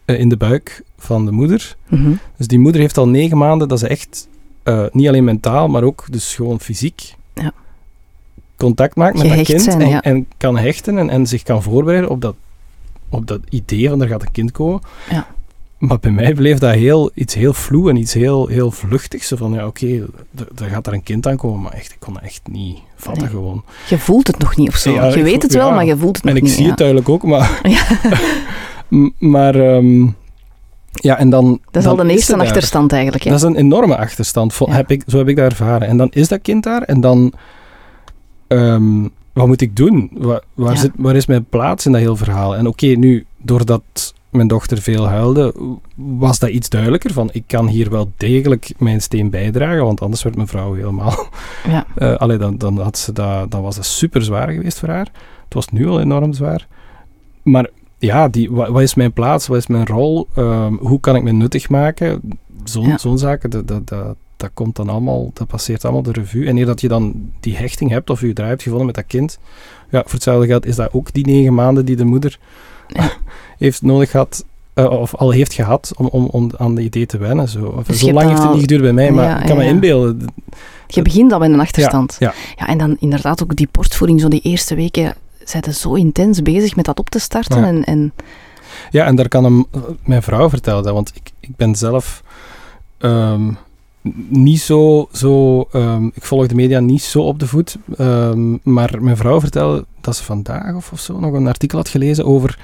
eh, 0.04 0.18
in 0.20 0.28
de 0.28 0.36
buik 0.36 0.82
van 0.98 1.24
de 1.24 1.30
moeder. 1.32 1.76
Mhm. 1.88 2.12
Dus 2.36 2.46
die 2.46 2.58
moeder 2.58 2.80
heeft 2.80 2.98
al 2.98 3.08
negen 3.08 3.38
maanden 3.38 3.68
dat 3.68 3.78
ze 3.78 3.88
echt, 3.88 4.28
eh, 4.62 4.84
niet 4.92 5.08
alleen 5.08 5.24
mentaal, 5.24 5.68
maar 5.68 5.82
ook 5.82 6.04
dus 6.10 6.34
gewoon 6.34 6.60
fysiek, 6.60 7.14
Ja. 7.34 7.52
contact 8.56 8.96
maakt 8.96 9.14
met 9.14 9.22
dat 9.22 9.30
Gehecht 9.32 9.50
kind 9.50 9.62
zijn, 9.62 9.80
en, 9.80 9.88
ja. 9.88 10.02
en 10.02 10.26
kan 10.36 10.58
hechten 10.58 10.98
en, 10.98 11.10
en 11.10 11.26
zich 11.26 11.42
kan 11.42 11.62
voorbereiden 11.62 12.10
op 12.10 12.20
dat, 12.20 12.34
op 13.14 13.26
dat 13.26 13.40
idee 13.48 13.88
van 13.88 14.02
er 14.02 14.08
gaat 14.08 14.22
een 14.22 14.30
kind 14.32 14.52
komen. 14.52 14.80
Ja. 15.10 15.26
Maar 15.78 15.98
bij 15.98 16.10
mij 16.10 16.34
bleef 16.34 16.58
dat 16.58 16.74
heel, 16.74 17.10
iets 17.14 17.34
heel 17.34 17.52
vloe 17.52 17.90
en 17.90 17.96
iets 17.96 18.12
heel, 18.14 18.46
heel 18.46 18.70
vluchtigs. 18.70 19.28
Zo 19.28 19.36
van, 19.36 19.52
ja, 19.52 19.66
oké, 19.66 20.06
d- 20.36 20.60
er 20.60 20.68
gaat 20.68 20.84
daar 20.84 20.94
een 20.94 21.02
kind 21.02 21.26
aan 21.26 21.36
komen, 21.36 21.60
maar 21.60 21.72
echt, 21.72 21.90
ik 21.92 21.96
kon 22.00 22.14
dat 22.14 22.22
echt 22.22 22.40
niet 22.50 22.78
vatten 22.96 23.22
Nee. 23.22 23.32
gewoon. 23.32 23.64
Je 23.88 23.98
voelt 23.98 24.26
het 24.26 24.38
nog 24.38 24.56
niet 24.56 24.68
of 24.68 24.74
zo. 24.76 24.92
Ja, 24.92 25.06
je 25.08 25.16
ik 25.16 25.22
weet 25.22 25.42
het 25.42 25.54
wel, 25.54 25.68
ja. 25.68 25.74
maar 25.74 25.84
je 25.84 25.96
voelt 25.96 26.16
het 26.16 26.24
En 26.24 26.28
nog 26.30 26.38
ik 26.38 26.42
niet. 26.42 26.52
zie 26.52 26.62
ja. 26.62 26.68
het 26.68 26.78
duidelijk 26.78 27.08
ook, 27.08 27.22
maar... 27.22 27.60
Maar, 29.18 29.54
ehm, 29.54 30.06
ja, 30.92 31.18
en 31.18 31.30
dan... 31.30 31.44
Dat 31.70 31.82
is 31.82 31.88
dan 31.88 31.98
al 31.98 32.04
de 32.06 32.12
eerste 32.12 32.32
daar. 32.36 32.40
achterstand 32.46 32.92
eigenlijk. 32.92 33.24
Hè? 33.24 33.30
Dat 33.30 33.38
is 33.38 33.44
een 33.46 33.56
enorme 33.56 33.96
achterstand, 33.96 34.58
heb 34.58 34.90
ik, 34.90 35.02
zo 35.06 35.18
heb 35.18 35.28
ik 35.28 35.36
dat 35.36 35.50
ervaren. 35.50 35.88
En 35.88 35.96
dan 35.96 36.08
is 36.10 36.28
dat 36.28 36.42
kind 36.42 36.62
daar 36.64 36.82
en 36.82 37.00
dan... 37.00 37.32
ehm, 38.46 39.02
wat 39.34 39.46
moet 39.46 39.60
ik 39.60 39.76
doen? 39.76 40.10
Wa- 40.12 40.42
waar, 40.54 40.72
Ja. 40.74 40.78
zit, 40.80 40.90
waar 40.96 41.16
is 41.16 41.26
mijn 41.26 41.44
plaats 41.44 41.86
in 41.86 41.92
dat 41.92 42.00
heel 42.00 42.16
verhaal? 42.16 42.56
En 42.56 42.66
oké, 42.66 42.86
nu, 42.86 43.26
doordat 43.38 44.14
mijn 44.30 44.48
dochter 44.48 44.78
veel 44.82 45.08
huilde, 45.08 45.54
was 45.94 46.38
dat 46.38 46.50
iets 46.50 46.68
duidelijker 46.68 47.12
van 47.12 47.28
ik 47.32 47.44
kan 47.46 47.66
hier 47.66 47.90
wel 47.90 48.12
degelijk 48.16 48.72
mijn 48.78 49.00
steen 49.00 49.30
bijdragen, 49.30 49.84
want 49.84 50.00
anders 50.00 50.22
werd 50.22 50.36
mijn 50.36 50.48
vrouw 50.48 50.72
helemaal... 50.74 51.26
Ja. 51.66 51.86
eh 51.96 52.14
allee, 52.16 52.36
dan, 52.38 52.58
dan, 52.58 52.78
had 52.80 52.98
ze 52.98 53.12
dat, 53.12 53.50
dan 53.50 53.62
was 53.62 53.76
dat 53.76 53.84
super 53.86 54.22
zwaar 54.22 54.48
geweest 54.50 54.78
voor 54.78 54.88
haar. 54.88 55.08
Het 55.44 55.54
was 55.54 55.68
nu 55.68 55.86
al 55.86 56.00
enorm 56.00 56.32
zwaar. 56.32 56.66
Maar 57.42 57.68
ja, 57.98 58.28
die, 58.28 58.50
wat, 58.50 58.68
wat 58.68 58.82
is 58.82 58.94
mijn 58.94 59.12
plaats? 59.12 59.46
Wat 59.46 59.56
is 59.58 59.66
mijn 59.66 59.86
rol? 59.86 60.28
Ehm, 60.34 60.74
hoe 60.74 61.00
kan 61.00 61.16
ik 61.16 61.22
me 61.22 61.32
nuttig 61.32 61.68
maken? 61.68 62.20
Zo'n 62.64 62.86
Ja. 62.86 62.98
zo'n 62.98 63.18
zaken, 63.18 63.50
dat, 63.50 63.68
dat, 63.68 63.88
dat, 63.88 64.16
dat 64.44 64.54
komt 64.54 64.76
dan 64.76 64.88
allemaal, 64.88 65.30
dat 65.34 65.46
passeert 65.46 65.84
allemaal 65.84 66.02
de 66.02 66.12
revue. 66.12 66.46
En 66.46 66.56
eer 66.56 66.66
dat 66.66 66.80
je 66.80 66.88
dan 66.88 67.30
die 67.40 67.56
hechting 67.56 67.90
hebt 67.90 68.10
of 68.10 68.20
je 68.20 68.32
draai 68.32 68.50
hebt 68.50 68.62
gevonden 68.62 68.86
met 68.86 68.94
dat 68.94 69.06
kind, 69.06 69.38
ja, 69.90 70.00
voor 70.02 70.12
hetzelfde 70.12 70.46
geld 70.46 70.66
is 70.66 70.76
dat 70.76 70.92
ook 70.92 71.12
die 71.12 71.26
negen 71.26 71.54
maanden 71.54 71.84
die 71.84 71.96
de 71.96 72.04
moeder 72.04 72.38
heeft 73.58 73.82
nodig 73.82 74.10
gehad, 74.10 74.44
eh, 74.74 74.90
of 74.90 75.14
al 75.14 75.30
heeft 75.30 75.52
gehad, 75.52 75.92
om, 75.96 76.06
om, 76.06 76.26
om 76.26 76.50
aan 76.56 76.74
de 76.74 76.82
idee 76.82 77.06
te 77.06 77.18
wennen. 77.18 77.48
Zo, 77.48 77.66
of, 77.66 77.86
Dus 77.86 77.98
zo 77.98 78.12
lang 78.12 78.28
heeft 78.28 78.42
het 78.42 78.50
niet 78.50 78.60
geduurd 78.60 78.82
bij 78.82 78.92
mij, 78.92 79.10
maar 79.10 79.24
Ja, 79.24 79.40
ik 79.40 79.46
kan 79.46 79.56
ja, 79.56 79.62
me 79.62 79.68
inbeelden. 79.68 80.32
Je 80.86 81.02
begint 81.02 81.32
al 81.32 81.38
met 81.38 81.50
een 81.50 81.60
achterstand. 81.60 82.16
Ja, 82.18 82.34
Ja, 82.56 82.66
en 82.66 82.78
dan 82.78 82.96
inderdaad 83.00 83.42
ook 83.42 83.56
die 83.56 83.68
borstvoeding, 83.70 84.20
zo 84.20 84.28
die 84.28 84.40
eerste 84.40 84.74
weken 84.74 85.14
zijn 85.44 85.64
ze 85.64 85.72
zo 85.72 85.94
intens 85.94 86.42
bezig 86.42 86.76
met 86.76 86.84
dat 86.84 86.98
op 86.98 87.10
te 87.10 87.18
starten. 87.18 87.60
Ja. 87.60 87.66
En, 87.66 87.84
en 87.84 88.12
Ja, 88.90 89.06
en 89.06 89.16
daar 89.16 89.28
kan 89.28 89.44
hem, 89.44 89.66
mijn 90.04 90.22
vrouw 90.22 90.48
vertellen 90.48 90.94
want 90.94 91.12
ik, 91.14 91.30
ik 91.40 91.56
ben 91.56 91.74
zelf 91.74 92.22
ehm, 92.98 93.52
niet 94.28 94.60
zo, 94.60 95.08
zo 95.12 95.62
ehm, 95.72 96.06
ik 96.06 96.24
volg 96.24 96.46
de 96.46 96.54
media 96.54 96.80
niet 96.80 97.02
zo 97.02 97.22
op 97.22 97.38
de 97.38 97.46
voet, 97.46 97.76
ehm, 97.96 98.56
maar 98.62 99.02
mijn 99.02 99.16
vrouw 99.16 99.40
vertelde 99.40 99.84
dat 100.00 100.16
ze 100.16 100.24
vandaag 100.24 100.74
of, 100.74 100.92
of 100.92 101.00
zo 101.00 101.20
nog 101.20 101.32
een 101.32 101.46
artikel 101.46 101.78
had 101.78 101.88
gelezen 101.88 102.24
over 102.24 102.58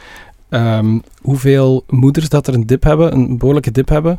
ehm, 0.48 0.98
hoeveel 1.22 1.84
moeders 1.88 2.28
dat 2.28 2.46
er 2.46 2.54
een 2.54 2.66
dip 2.66 2.82
hebben, 2.82 3.12
een 3.12 3.38
behoorlijke 3.38 3.70
dip 3.70 3.88
hebben, 3.88 4.18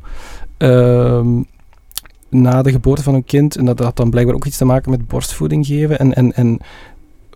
na 2.31 2.61
de 2.61 2.71
geboorte 2.71 3.03
van 3.03 3.13
hun 3.13 3.23
kind. 3.23 3.55
En 3.55 3.65
dat 3.65 3.79
had 3.79 3.95
dan 3.95 4.09
blijkbaar 4.09 4.35
ook 4.35 4.45
iets 4.45 4.57
te 4.57 4.65
maken 4.65 4.91
met 4.91 5.07
borstvoeding 5.07 5.65
geven 5.65 5.99
en, 5.99 6.13
en, 6.13 6.33
en 6.33 6.59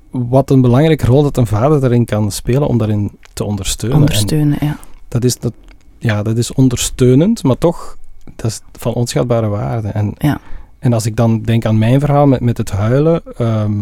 wat 0.10 0.50
een 0.50 0.62
belangrijke 0.62 1.06
rol 1.06 1.24
dat 1.24 1.38
een 1.38 1.48
vader 1.48 1.80
daarin 1.80 2.06
kan 2.06 2.32
spelen 2.32 2.68
om 2.68 2.78
daarin 2.78 3.12
te 3.34 3.44
ondersteunen. 3.44 3.98
En 3.98 4.04
Ondersteunen, 4.04 4.58
ja. 4.62 4.78
dat 5.08 5.24
is, 5.24 5.40
dat, 5.40 5.54
ja, 5.98 6.24
dat 6.24 6.38
is 6.38 6.54
ondersteunend, 6.54 7.44
maar 7.44 7.58
toch 7.58 7.98
dat 8.36 8.51
is 8.51 8.61
van 8.71 8.93
onschatbare 8.93 9.47
waarde. 9.47 9.88
En, 9.88 10.13
Ja. 10.17 10.39
en 10.80 10.93
als 10.93 11.05
ik 11.05 11.15
dan 11.15 11.41
denk 11.41 11.65
aan 11.65 11.78
mijn 11.78 11.99
verhaal 11.99 12.28
met, 12.28 12.39
met 12.39 12.57
het 12.57 12.71
huilen, 12.71 13.21
ehm, 13.38 13.73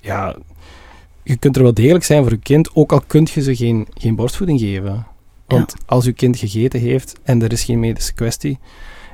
ja, 0.00 0.36
je 1.22 1.36
kunt 1.36 1.56
er 1.56 1.62
wel 1.62 1.74
degelijk 1.74 2.04
zijn 2.04 2.22
voor 2.22 2.32
je 2.32 2.38
kind, 2.38 2.70
ook 2.74 2.92
al 2.92 3.02
kunt 3.06 3.30
je 3.30 3.42
ze 3.42 3.56
geen, 3.56 3.86
geen 3.94 4.14
borstvoeding 4.14 4.60
geven. 4.60 5.06
Want 5.46 5.74
als 5.86 6.04
je 6.04 6.12
kind 6.12 6.36
gegeten 6.38 6.80
heeft 6.80 7.18
en 7.22 7.42
er 7.42 7.52
is 7.52 7.64
geen 7.64 7.80
medische 7.80 8.12
kwestie, 8.12 8.58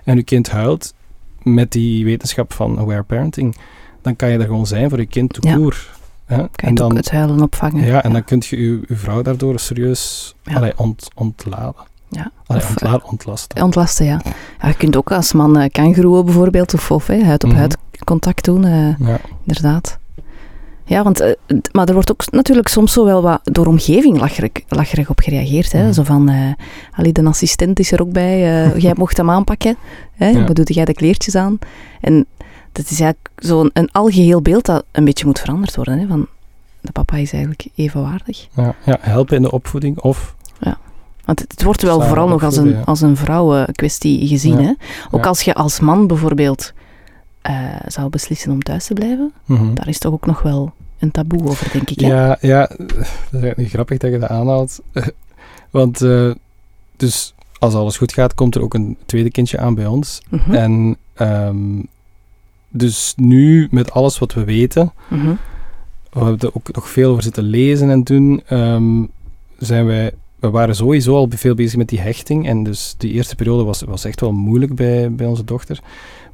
en 0.04 0.16
je 0.16 0.22
kind 0.22 0.50
huilt 0.50 0.94
met 1.42 1.72
die 1.72 2.04
wetenschap 2.04 2.52
van 2.52 2.78
aware 2.78 3.02
parenting, 3.02 3.56
dan 4.02 4.16
kan 4.16 4.30
je 4.30 4.38
er 4.38 4.44
gewoon 4.46 4.66
zijn 4.66 4.88
voor 4.90 4.98
je 4.98 5.06
kind 5.06 5.38
Ja. 5.40 5.54
court. 5.54 5.90
Hè? 6.24 6.36
Kan 6.36 6.46
je 6.56 6.62
en 6.62 6.68
het 6.68 6.76
dan, 6.76 6.96
het 6.96 7.10
huilen 7.10 7.42
opvangen. 7.42 7.84
ja, 7.84 8.02
en 8.02 8.12
dan 8.12 8.24
kun 8.24 8.42
je 8.48 8.60
je, 8.62 8.80
vrouw 8.88 9.22
daardoor 9.22 9.58
serieus 9.58 10.34
allee, 10.44 10.72
ont, 10.78 11.08
ontladen. 11.14 11.82
Ja. 12.09 12.30
Allee, 12.46 12.62
Of, 12.62 12.68
ontla- 12.68 13.00
ontlasten. 13.04 13.62
Ontlasten, 13.62 14.07
ja. 14.07 14.20
ja. 14.61 14.68
Je 14.68 14.74
kunt 14.76 14.96
ook 14.96 15.12
als 15.12 15.32
man 15.32 15.59
uh, 15.61 15.64
kangeroeën 15.72 16.24
bijvoorbeeld, 16.24 16.74
of, 16.74 16.90
of 16.90 17.07
huid 17.07 17.44
op 17.44 17.50
Mhm. 17.50 17.59
huid 17.59 17.76
contact 18.04 18.44
doen, 18.44 18.64
eh, 18.64 18.98
Ja. 18.98 19.18
inderdaad. 19.46 19.98
Ja, 20.84 21.02
want, 21.02 21.20
eh, 21.20 21.32
maar 21.72 21.86
er 21.88 21.94
wordt 21.94 22.11
ook 22.12 22.30
natuurlijk 22.30 22.68
soms 22.68 22.92
zo 22.92 23.04
wel 23.04 23.22
wat 23.22 23.40
door 23.42 23.66
omgeving 23.66 24.18
lacherig, 24.20 24.50
lacherig 24.68 25.11
op 25.11 25.20
gereageerd. 25.20 25.72
Hè? 25.72 25.82
Mhm. 25.82 25.92
Zo 25.92 26.02
van, 26.02 26.28
eh 26.28 26.52
allee, 26.92 27.12
de 27.12 27.24
assistent 27.24 27.78
is 27.78 27.92
er 27.92 28.00
ook 28.00 28.12
bij, 28.12 28.64
eh, 28.64 28.76
jij 28.86 28.92
mocht 28.96 29.16
hem 29.16 29.30
aanpakken. 29.30 29.76
Hè? 30.12 30.28
Ja. 30.28 30.46
Wat 30.46 30.57
doe 30.57 30.64
jij 30.64 30.84
de 30.84 30.94
kleertjes 30.94 31.34
aan? 31.34 31.59
En 32.00 32.26
dat 32.72 32.84
is 32.90 33.00
eigenlijk 33.00 33.28
zo'n 33.36 33.70
een 33.72 33.90
algeheel 33.92 34.42
beeld 34.42 34.64
dat 34.66 34.84
een 34.92 35.04
beetje 35.04 35.26
moet 35.26 35.38
veranderd 35.40 35.76
worden. 35.76 35.98
Hè? 35.98 36.07
Van, 36.07 36.26
de 36.80 36.92
papa 36.92 37.16
is 37.16 37.32
eigenlijk 37.32 37.66
evenwaardig. 37.74 38.46
Ja, 38.57 38.74
ja, 38.84 38.98
helpen 39.00 39.36
in 39.36 39.42
de 39.42 39.50
opvoeding 39.50 39.98
of... 39.98 40.34
Want 41.26 41.40
het, 41.40 41.62
wordt 41.62 41.82
wel 41.82 41.92
Samen 41.92 42.08
vooral 42.08 42.28
nog 42.28 42.44
als 42.44 42.56
een, 42.56 42.84
als 42.84 43.00
een 43.00 43.16
vrouwenkwestie 43.16 44.26
gezien. 44.26 44.58
Hè? 44.58 44.72
Ook 45.10 45.26
als 45.26 45.42
je 45.42 45.54
als 45.54 45.80
man 45.80 46.06
bijvoorbeeld 46.06 46.72
eh, 47.42 47.54
zou 47.86 48.08
beslissen 48.08 48.52
om 48.52 48.62
thuis 48.62 48.86
te 48.86 48.94
blijven, 48.94 49.32
Mhm. 49.44 49.74
daar 49.74 49.88
is 49.88 49.98
toch 49.98 50.12
ook 50.12 50.26
nog 50.26 50.42
wel 50.42 50.72
een 50.98 51.10
taboe 51.10 51.48
over, 51.48 51.72
denk 51.72 51.90
ik. 51.90 52.00
Hè? 52.00 52.06
Ja, 52.06 52.38
ja, 52.40 52.66
dat 52.76 52.96
is 53.30 53.40
eigenlijk 53.40 53.68
grappig 53.68 53.98
dat 53.98 54.10
je 54.12 54.18
dat 54.18 54.28
aanhaalt. 54.28 54.80
Want, 55.70 56.00
eh, 56.02 56.30
dus 56.96 57.34
als 57.58 57.74
alles 57.74 57.96
goed 57.96 58.12
gaat, 58.12 58.34
komt 58.34 58.54
er 58.54 58.62
ook 58.62 58.74
een 58.74 58.96
tweede 59.06 59.30
kindje 59.30 59.58
aan 59.58 59.74
bij 59.74 59.86
ons. 59.86 60.22
Mhm, 60.28 60.54
En 60.54 60.96
ehm, 61.14 61.82
dus 62.68 63.12
nu, 63.16 63.68
met 63.70 63.90
alles 63.90 64.18
wat 64.18 64.34
we 64.34 64.44
weten, 64.44 64.92
mhm. 65.08 65.34
we 66.12 66.18
hebben 66.24 66.38
er 66.38 66.54
ook 66.54 66.72
nog 66.72 66.88
veel 66.88 67.10
over 67.10 67.22
zitten 67.22 67.42
lezen 67.42 67.90
en 67.90 68.02
doen, 68.02 68.42
ehm, 68.46 69.04
zijn 69.58 69.86
wij, 69.86 70.12
we 70.39 70.51
waren 70.51 70.76
sowieso 70.76 71.14
al 71.16 71.28
veel 71.30 71.55
bezig 71.55 71.76
met 71.78 71.89
die 71.89 72.01
hechting. 72.01 72.49
En 72.49 72.62
dus 72.62 72.95
die 72.99 73.12
eerste 73.12 73.34
periode 73.37 73.64
was, 73.64 73.82
was 73.82 74.05
echt 74.05 74.20
wel 74.20 74.32
moeilijk 74.32 74.74
bij, 74.74 75.12
bij 75.12 75.26
onze 75.26 75.45
dochter. 75.45 75.78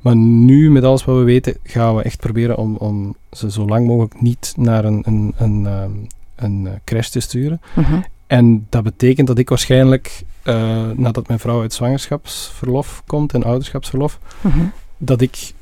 Maar 0.01 0.17
nu, 0.17 0.71
met 0.71 0.85
alles 0.85 1.05
wat 1.05 1.17
we 1.17 1.23
weten, 1.23 1.57
gaan 1.63 1.97
we 1.97 2.03
echt 2.03 2.19
proberen 2.21 2.57
om, 2.57 2.77
om 2.77 3.15
ze 3.31 3.51
zo 3.51 3.67
lang 3.67 3.87
mogelijk 3.87 4.21
niet 4.21 4.55
naar 4.57 4.85
een, 4.85 5.03
een, 5.07 5.35
een, 5.37 5.67
ehm, 5.67 5.91
een 6.37 6.67
eh, 6.67 6.73
crash 6.85 7.09
te 7.09 7.21
sturen. 7.21 7.61
mhm. 7.75 8.01
En 8.27 8.67
dat 8.71 8.83
betekent 8.83 9.27
dat 9.27 9.39
ik 9.39 9.49
waarschijnlijk, 9.49 10.23
eh, 10.43 10.91
nadat 10.97 11.27
mijn 11.29 11.39
vrouw 11.39 11.61
uit 11.61 11.73
zwangerschapsverlof 11.75 13.03
komt 13.07 13.33
en 13.35 13.43
ouderschapsverlof, 13.45 14.19
Mhm. 14.41 14.65
dat 14.97 15.21
ik, 15.21 15.53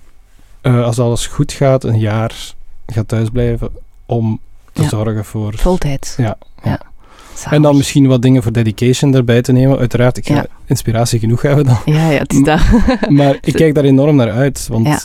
eh, 0.61 0.85
als 0.85 0.99
alles 0.99 1.27
goed 1.27 1.53
gaat, 1.53 1.85
een 1.85 1.99
jaar 1.99 2.55
ga 2.87 3.03
thuisblijven 3.05 3.69
om 4.07 4.41
te 4.73 4.83
Ja. 4.83 4.89
zorgen 4.89 5.25
voor... 5.25 5.55
Voltijds. 5.57 6.17
Ja, 6.17 6.37
ja. 6.65 6.81
Zalig. 7.41 7.53
En 7.57 7.63
dan 7.63 7.77
misschien 7.77 8.07
wat 8.07 8.23
dingen 8.23 8.43
voor 8.43 8.53
dedication 8.53 9.15
erbij 9.15 9.43
te 9.43 9.53
nemen. 9.53 9.79
Uiteraard, 9.79 10.17
ik 10.17 10.27
ga 10.27 10.35
Ja. 10.35 10.47
inspiratie 10.67 11.19
genoeg 11.19 11.43
hebben 11.43 11.65
dan. 11.65 11.79
Ja, 11.85 12.11
ja, 12.11 12.19
het 12.19 12.33
is 12.33 12.43
dat. 12.43 12.61
Maar 13.09 13.39
ik 13.41 13.53
kijk 13.53 13.75
daar 13.75 13.85
enorm 13.85 14.17
naar 14.17 14.31
uit. 14.31 14.67
Want, 14.69 14.87
Ja. 14.87 15.01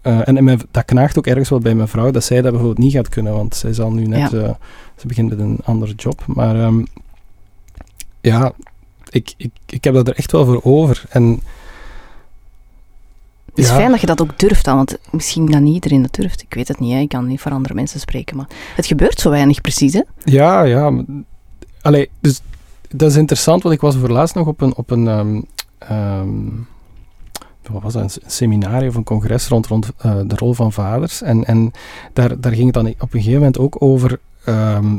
eh, 0.00 0.28
en 0.28 0.36
en 0.36 0.44
mijn- 0.44 0.60
dat 0.70 0.84
knaagt 0.84 1.18
ook 1.18 1.26
ergens 1.26 1.48
wel 1.48 1.58
bij 1.58 1.74
mijn 1.74 1.88
vrouw, 1.88 2.10
dat 2.10 2.24
zij 2.24 2.36
dat 2.42 2.50
bijvoorbeeld 2.50 2.78
niet 2.78 2.92
gaat 2.92 3.08
kunnen. 3.08 3.32
Want 3.32 3.54
zij 3.54 3.72
zal 3.72 3.92
nu 3.92 4.06
net... 4.06 4.32
Eh, 4.32 4.50
ze 4.96 5.06
begint 5.06 5.28
met 5.28 5.38
een 5.38 5.58
andere 5.64 5.92
job. 5.94 6.22
Maar 6.26 6.60
ehm, 6.60 6.82
ja, 8.20 8.52
ik, 9.10 9.34
ik, 9.36 9.50
ik 9.66 9.84
heb 9.84 9.94
dat 9.94 10.08
er 10.08 10.16
echt 10.16 10.32
wel 10.32 10.44
voor 10.44 10.60
over. 10.62 11.04
En 11.08 11.40
Het 13.46 13.58
is 13.64 13.68
Ja. 13.68 13.74
fijn 13.74 13.90
dat 13.90 14.00
je 14.00 14.06
dat 14.06 14.20
ook 14.20 14.38
durft 14.38 14.64
dan, 14.64 14.76
want 14.76 14.98
misschien 15.10 15.46
dat 15.46 15.60
niet 15.60 15.74
iedereen 15.74 16.02
dat 16.02 16.14
durft. 16.14 16.42
Ik 16.42 16.54
weet 16.54 16.68
het 16.68 16.80
niet, 16.80 16.92
hè. 16.92 16.98
ik 16.98 17.08
kan 17.08 17.26
niet 17.26 17.40
voor 17.40 17.52
andere 17.52 17.74
mensen 17.74 18.00
spreken, 18.00 18.36
maar 18.36 18.46
het 18.76 18.86
gebeurt 18.86 19.20
zo 19.20 19.30
weinig 19.30 19.60
precies, 19.60 19.92
hè? 19.92 20.00
Ja, 20.24 20.62
ja. 20.62 20.92
Allee, 21.82 22.10
dus 22.20 22.40
dat 22.88 23.10
is 23.10 23.16
interessant, 23.16 23.62
want 23.62 23.74
ik 23.74 23.80
was 23.80 23.96
voor 23.96 24.08
laatst 24.08 24.34
nog 24.34 24.46
op 24.46 24.60
een, 24.60 24.76
op 24.76 24.90
een 24.90 25.08
ehm, 25.08 25.40
ehm, 25.78 26.28
wat 27.70 27.82
was 27.82 27.92
dat, 27.92 28.02
een 28.02 28.30
seminarie 28.30 28.88
of 28.88 28.94
een 28.94 29.04
congres 29.04 29.48
rond, 29.48 29.66
rond 29.66 29.90
eh, 29.98 30.20
de 30.26 30.36
rol 30.36 30.52
van 30.52 30.72
vaders. 30.72 31.22
En, 31.22 31.44
en 31.44 31.72
daar, 32.12 32.40
daar 32.40 32.52
ging 32.52 32.64
het 32.64 32.74
dan 32.74 32.86
op 32.86 33.00
een 33.00 33.08
gegeven 33.08 33.38
moment 33.38 33.58
ook 33.58 33.82
over 33.82 34.20
ehm, 34.44 34.96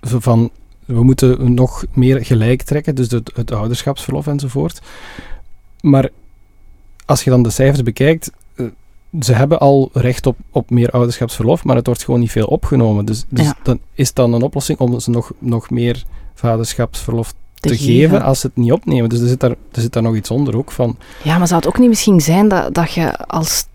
van, 0.00 0.50
we 0.84 1.02
moeten 1.02 1.54
nog 1.54 1.84
meer 1.92 2.24
gelijk 2.24 2.62
trekken, 2.62 2.94
dus 2.94 3.10
het, 3.10 3.52
ouderschapsverlof 3.52 4.26
enzovoort. 4.26 4.80
Maar 5.80 6.10
als 7.04 7.24
je 7.24 7.30
dan 7.30 7.42
de 7.42 7.50
cijfers 7.50 7.82
bekijkt, 7.82 8.30
ze 9.20 9.32
hebben 9.32 9.58
al 9.60 9.90
recht 9.92 10.26
op, 10.26 10.36
op 10.50 10.70
meer 10.70 10.90
ouderschapsverlof, 10.90 11.64
maar 11.64 11.76
het 11.76 11.86
wordt 11.86 12.04
gewoon 12.04 12.20
niet 12.20 12.30
veel 12.30 12.46
opgenomen. 12.46 13.04
Dus, 13.04 13.24
dus 13.28 13.44
Ja. 13.44 13.56
dan 13.62 13.78
is 13.94 14.12
dan 14.14 14.32
een 14.32 14.42
oplossing 14.42 14.78
om 14.78 15.00
ze 15.00 15.10
nog, 15.10 15.32
nog 15.38 15.70
meer 15.70 16.04
vaderschapsverlof 16.34 17.32
te, 17.54 17.68
Te 17.68 17.76
geven. 17.76 17.92
geven. 18.10 18.22
als 18.22 18.40
ze 18.40 18.46
het 18.46 18.56
niet 18.56 18.72
opnemen. 18.72 19.08
Dus 19.08 19.20
er 19.20 19.28
zit 19.28 19.40
daar, 19.40 19.50
er 19.50 19.80
zit 19.80 19.92
daar 19.92 20.02
nog 20.02 20.16
iets 20.16 20.30
onder 20.30 20.56
ook 20.56 20.70
van. 20.70 20.96
Ja, 21.22 21.38
maar 21.38 21.46
zou 21.46 21.60
het 21.60 21.68
ook 21.68 21.78
niet 21.78 21.88
misschien 21.88 22.20
zijn 22.20 22.48
dat, 22.48 22.74
dat 22.74 22.92
je 22.92 23.18
als... 23.26 23.66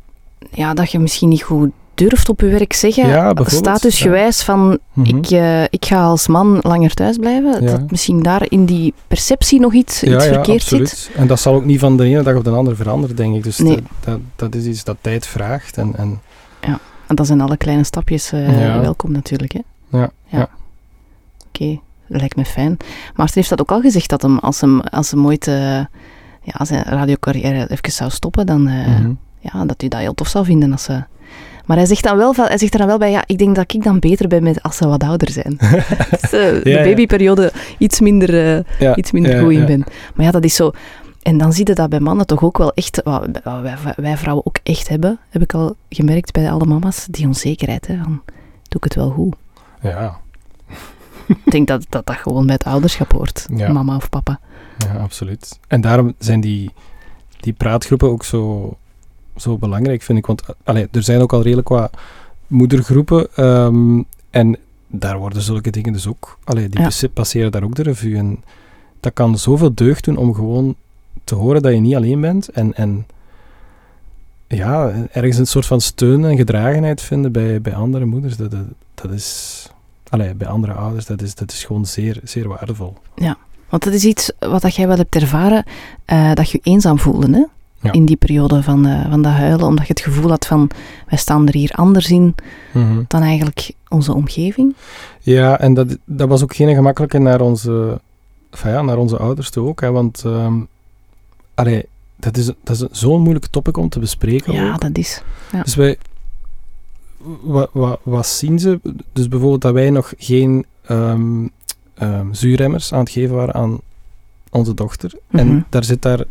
Ja, 0.51 0.73
dat 0.73 0.91
je 0.91 0.99
misschien 0.99 1.29
niet 1.29 1.43
goed 1.43 1.69
durft 1.93 2.29
op 2.29 2.39
je 2.41 2.47
werk 2.47 2.73
zeggen, 2.73 3.07
Ja, 3.07 3.33
statusgewijs 3.45 4.41
van 4.43 4.79
Mhm. 4.93 5.15
ik, 5.15 5.25
eh, 5.29 5.63
ik 5.63 5.85
ga 5.85 6.03
als 6.03 6.27
man 6.27 6.57
langer 6.61 6.93
thuis 6.93 7.17
blijven, 7.17 7.63
Ja. 7.63 7.71
dat 7.71 7.91
misschien 7.91 8.23
daar 8.23 8.45
in 8.49 8.65
die 8.65 8.93
perceptie 9.07 9.59
nog 9.59 9.73
iets, 9.73 10.03
iets 10.03 10.25
verkeerd 10.25 10.63
zit. 10.63 11.09
En 11.15 11.27
dat 11.27 11.39
zal 11.39 11.53
ook 11.53 11.65
niet 11.65 11.79
van 11.79 11.97
de 11.97 12.03
ene 12.03 12.23
dag 12.23 12.35
op 12.35 12.43
de 12.43 12.49
andere 12.49 12.75
veranderen, 12.75 13.15
denk 13.15 13.35
ik. 13.35 13.43
Dus 13.43 13.57
Nee. 13.57 13.75
dat, 13.75 13.83
dat, 13.99 14.19
dat 14.35 14.55
is 14.55 14.65
iets 14.65 14.83
dat 14.83 14.97
tijd 15.01 15.27
vraagt. 15.27 15.77
En, 15.77 15.93
en 15.97 16.19
En 17.07 17.17
dat 17.17 17.27
zijn 17.27 17.41
alle 17.41 17.57
kleine 17.57 17.83
stapjes 17.83 18.31
eh, 18.31 18.59
Ja. 18.61 18.79
welkom 18.79 19.11
natuurlijk, 19.11 19.51
hè? 19.53 19.59
ja, 19.97 20.09
ja. 20.27 20.49
Oké, 21.47 21.79
dat 22.07 22.19
lijkt 22.19 22.35
me 22.35 22.45
fijn. 22.45 22.77
Maarten 23.15 23.35
heeft 23.35 23.49
dat 23.49 23.61
ook 23.61 23.71
al 23.71 23.81
gezegd, 23.81 24.09
dat 24.09 24.21
hem, 24.21 24.37
als 24.37 24.61
hem, 24.61 24.79
als 24.81 25.11
hem 25.11 25.25
ooit 25.25 25.47
eh, 25.47 25.55
ja, 26.43 26.65
zijn 26.65 26.83
radiocarrière 26.83 27.69
even 27.71 27.91
zou 27.91 28.09
stoppen, 28.11 28.45
dan 28.45 28.61
Mhm. 28.63 29.11
ja, 29.39 29.65
dat 29.65 29.81
hij 29.81 29.89
dat 29.89 29.99
heel 29.99 30.13
tof 30.13 30.27
zou 30.27 30.45
vinden. 30.45 30.71
Als 30.71 30.83
ze... 30.83 31.03
Maar 31.65 31.77
hij 31.77 31.85
zegt, 31.85 32.03
dan 32.03 32.17
wel, 32.17 32.33
van- 32.33 32.45
hij 32.47 32.57
zegt 32.57 32.73
er 32.73 32.79
dan 32.79 32.87
wel 32.87 32.97
bij, 32.97 33.11
ja, 33.11 33.23
ik 33.25 33.37
denk 33.37 33.55
dat 33.55 33.73
ik 33.73 33.83
dan 33.83 33.99
beter 33.99 34.27
ben 34.27 34.43
met 34.43 34.63
als 34.63 34.77
ze 34.77 34.87
wat 34.87 35.03
ouder 35.03 35.29
zijn. 35.29 35.57
dus, 36.21 36.29
de 36.29 36.61
Ja, 36.63 36.83
babyperiode 36.83 37.51
iets 37.77 37.99
minder, 37.99 38.63
Ja, 38.79 38.95
iets 38.95 39.11
minder 39.11 39.39
goed 39.39 39.51
in 39.51 39.65
ben. 39.65 39.83
Maar 40.15 40.25
ja, 40.25 40.31
dat 40.31 40.43
is 40.43 40.55
zo... 40.55 40.71
En 41.21 41.37
dan 41.37 41.53
zie 41.53 41.67
je 41.67 41.73
dat 41.75 41.89
bij 41.89 41.99
mannen 41.99 42.25
toch 42.25 42.43
ook 42.43 42.57
wel 42.57 42.73
echt, 42.73 43.01
wat 43.03 43.27
wij, 43.43 43.75
wij 43.95 44.17
vrouwen 44.17 44.45
ook 44.45 44.55
echt 44.63 44.87
hebben, 44.87 45.19
heb 45.29 45.41
ik 45.41 45.53
al 45.53 45.75
gemerkt 45.89 46.31
bij 46.33 46.51
alle 46.51 46.65
mama's, 46.65 47.07
die 47.09 47.27
onzekerheid. 47.27 47.87
Hè, 47.87 47.97
van, 48.03 48.21
doe 48.67 48.77
ik 48.77 48.83
het 48.83 48.95
wel 48.95 49.09
goed? 49.09 49.35
Ja, 49.81 50.17
Ik 51.27 51.51
denk 51.51 51.67
dat 51.67 51.85
dat, 51.89 52.05
dat 52.05 52.15
gewoon 52.15 52.45
bij 52.45 52.55
het 52.55 52.63
ouderschap 52.63 53.11
hoort, 53.11 53.45
mama 53.49 53.95
of 53.95 54.09
papa. 54.09 54.39
ja, 54.77 54.99
absoluut. 55.01 55.59
En 55.67 55.81
daarom 55.81 56.13
zijn 56.17 56.41
die, 56.41 56.71
die 57.39 57.53
praatgroepen 57.53 58.09
ook 58.09 58.23
zo, 58.25 58.73
zo 59.41 59.57
belangrijk, 59.57 60.01
vind 60.01 60.17
ik. 60.17 60.25
Want 60.25 60.41
eh, 60.41 60.49
allee, 60.63 60.87
er 60.91 61.03
zijn 61.03 61.21
ook 61.21 61.33
al 61.33 61.41
redelijk 61.41 61.67
wat 61.69 61.97
moedergroepen. 62.47 63.27
ehm, 63.35 64.01
en 64.29 64.57
daar 64.87 65.17
worden 65.17 65.41
zulke 65.41 65.69
dingen 65.69 65.93
dus 65.93 66.07
ook... 66.07 66.37
Allee, 66.43 66.69
die 66.69 66.79
Ja. 66.79 66.85
passe- 66.85 67.09
passeren 67.09 67.51
daar 67.51 67.63
ook 67.63 67.75
de 67.75 67.83
revue. 67.83 68.17
En 68.17 68.43
dat 68.99 69.13
kan 69.13 69.37
zoveel 69.37 69.73
deugd 69.73 70.03
doen 70.05 70.17
om 70.17 70.33
gewoon 70.33 70.75
te 71.23 71.35
horen 71.35 71.61
dat 71.61 71.73
je 71.73 71.79
niet 71.79 71.95
alleen 71.95 72.21
bent. 72.21 72.49
En, 72.49 72.73
en 72.75 73.05
ja, 74.47 74.91
ergens 75.11 75.37
een 75.37 75.47
soort 75.47 75.65
van 75.65 75.81
steun 75.81 76.25
en 76.25 76.37
gedragenheid 76.37 77.01
vinden 77.01 77.31
bij, 77.31 77.61
bij 77.61 77.75
andere 77.75 78.05
moeders. 78.05 78.37
Dat, 78.37 78.51
dat, 78.51 78.65
dat 78.95 79.11
is... 79.11 79.67
Allee, 80.09 80.33
bij 80.33 80.47
andere 80.47 80.73
ouders, 80.73 81.05
dat 81.05 81.21
is, 81.21 81.35
dat 81.35 81.51
is 81.51 81.63
gewoon 81.63 81.85
zeer, 81.85 82.19
zeer 82.23 82.47
waardevol. 82.47 82.93
Want 83.69 83.83
dat 83.83 83.93
is 83.93 84.05
iets 84.05 84.31
wat 84.39 84.61
dat 84.61 84.75
jij 84.75 84.87
wel 84.87 84.97
hebt 84.97 85.15
ervaren, 85.15 85.63
eh, 86.05 86.33
dat 86.33 86.49
je 86.49 86.59
je 86.63 86.71
eenzaam 86.71 86.99
voelde, 86.99 87.31
hè? 87.31 87.43
Ja. 87.81 87.91
In 87.91 88.05
die 88.05 88.15
periode 88.15 88.63
van, 88.63 88.85
eh, 88.85 89.09
van 89.09 89.21
dat 89.21 89.31
huilen, 89.31 89.67
omdat 89.67 89.87
je 89.87 89.93
het 89.93 90.01
gevoel 90.01 90.29
had 90.29 90.45
van, 90.45 90.69
wij 91.07 91.17
staan 91.17 91.47
er 91.47 91.53
hier 91.53 91.71
anders 91.71 92.09
in 92.09 92.35
Mhm. 92.73 93.01
dan 93.07 93.21
eigenlijk 93.21 93.71
onze 93.89 94.13
omgeving. 94.13 94.75
Ja, 95.19 95.59
en 95.59 95.73
dat, 95.73 95.97
dat 96.05 96.27
was 96.27 96.43
ook 96.43 96.55
geen 96.55 96.75
gemakkelijke 96.75 97.17
naar 97.17 97.41
onze, 97.41 98.01
enfin 98.49 98.71
ja, 98.71 98.81
naar 98.81 98.97
onze 98.97 99.17
ouders 99.17 99.49
toe 99.49 99.67
ook. 99.67 99.81
Hè, 99.81 99.91
want 99.91 100.23
allee, 101.53 101.85
dat 102.15 102.37
is, 102.37 102.45
dat 102.63 102.75
is 102.81 102.99
zo'n 102.99 103.21
moeilijk 103.21 103.45
topic 103.45 103.77
om 103.77 103.89
te 103.89 103.99
bespreken. 103.99 104.53
Ja, 104.53 104.73
ook. 104.73 104.81
dat 104.81 104.97
is. 104.97 105.21
Ja. 105.51 105.63
Dus 105.63 105.75
wij, 105.75 105.97
wat, 107.41 107.69
wat, 107.73 107.99
wat 108.03 108.27
zien 108.27 108.59
ze? 108.59 108.79
Dus 109.13 109.27
bijvoorbeeld 109.27 109.61
dat 109.61 109.73
wij 109.73 109.89
nog 109.89 110.13
geen 110.17 110.65
ehm, 110.85 111.47
ehm, 111.93 112.25
zuurremmers 112.33 112.93
aan 112.93 112.99
het 112.99 113.09
geven 113.09 113.35
waren 113.35 113.53
aan 113.53 113.79
onze 114.49 114.73
dochter. 114.73 115.11
Mhm. 115.27 115.37
En 115.37 115.65
daar 115.69 115.83
zit 115.83 116.01
daar 116.01 116.23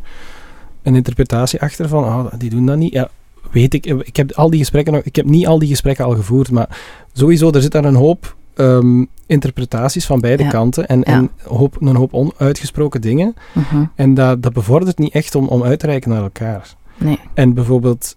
een 0.83 0.95
interpretatie 0.95 1.61
achter 1.61 1.89
van, 1.89 2.05
ah, 2.05 2.33
die 2.39 2.51
doen 2.51 2.67
dat 2.67 2.77
niet. 2.77 2.93
Ja, 2.93 3.09
weet 3.51 3.75
ik. 3.75 3.87
Ik 3.87 4.17
heb 4.17 4.33
al 4.33 4.51
die 4.51 4.59
gesprekken 4.59 4.93
nog, 4.93 5.03
ik 5.03 5.17
heb 5.17 5.27
niet 5.27 5.47
al 5.47 5.59
die 5.59 5.69
gesprekken 5.69 6.05
al 6.05 6.15
gevoerd, 6.15 6.51
maar 6.51 6.79
sowieso, 7.13 7.51
er 7.53 7.63
zit 7.63 7.73
daar 7.73 7.85
een 7.85 7.95
hoop 7.95 8.37
ehm, 8.55 9.05
interpretaties 9.27 10.07
van 10.07 10.21
beide 10.21 10.43
Ja. 10.43 10.49
kanten 10.49 10.87
en, 10.87 10.99
Ja. 10.99 11.05
en 11.05 11.31
hoop, 11.45 11.77
een 11.81 11.97
hoop 11.97 12.15
onuitgesproken 12.15 13.01
dingen. 13.01 13.35
Mhm. 13.53 13.85
En 13.95 14.15
dat, 14.15 14.43
dat 14.43 14.53
bevordert 14.53 14.99
niet 14.99 15.13
echt 15.13 15.35
om, 15.35 15.47
om 15.49 15.63
uit 15.63 15.79
te 15.79 15.87
reiken 15.87 16.11
naar 16.11 16.23
elkaar. 16.23 16.75
Nee. 16.99 17.19
En 17.35 17.55
bijvoorbeeld, 17.55 18.17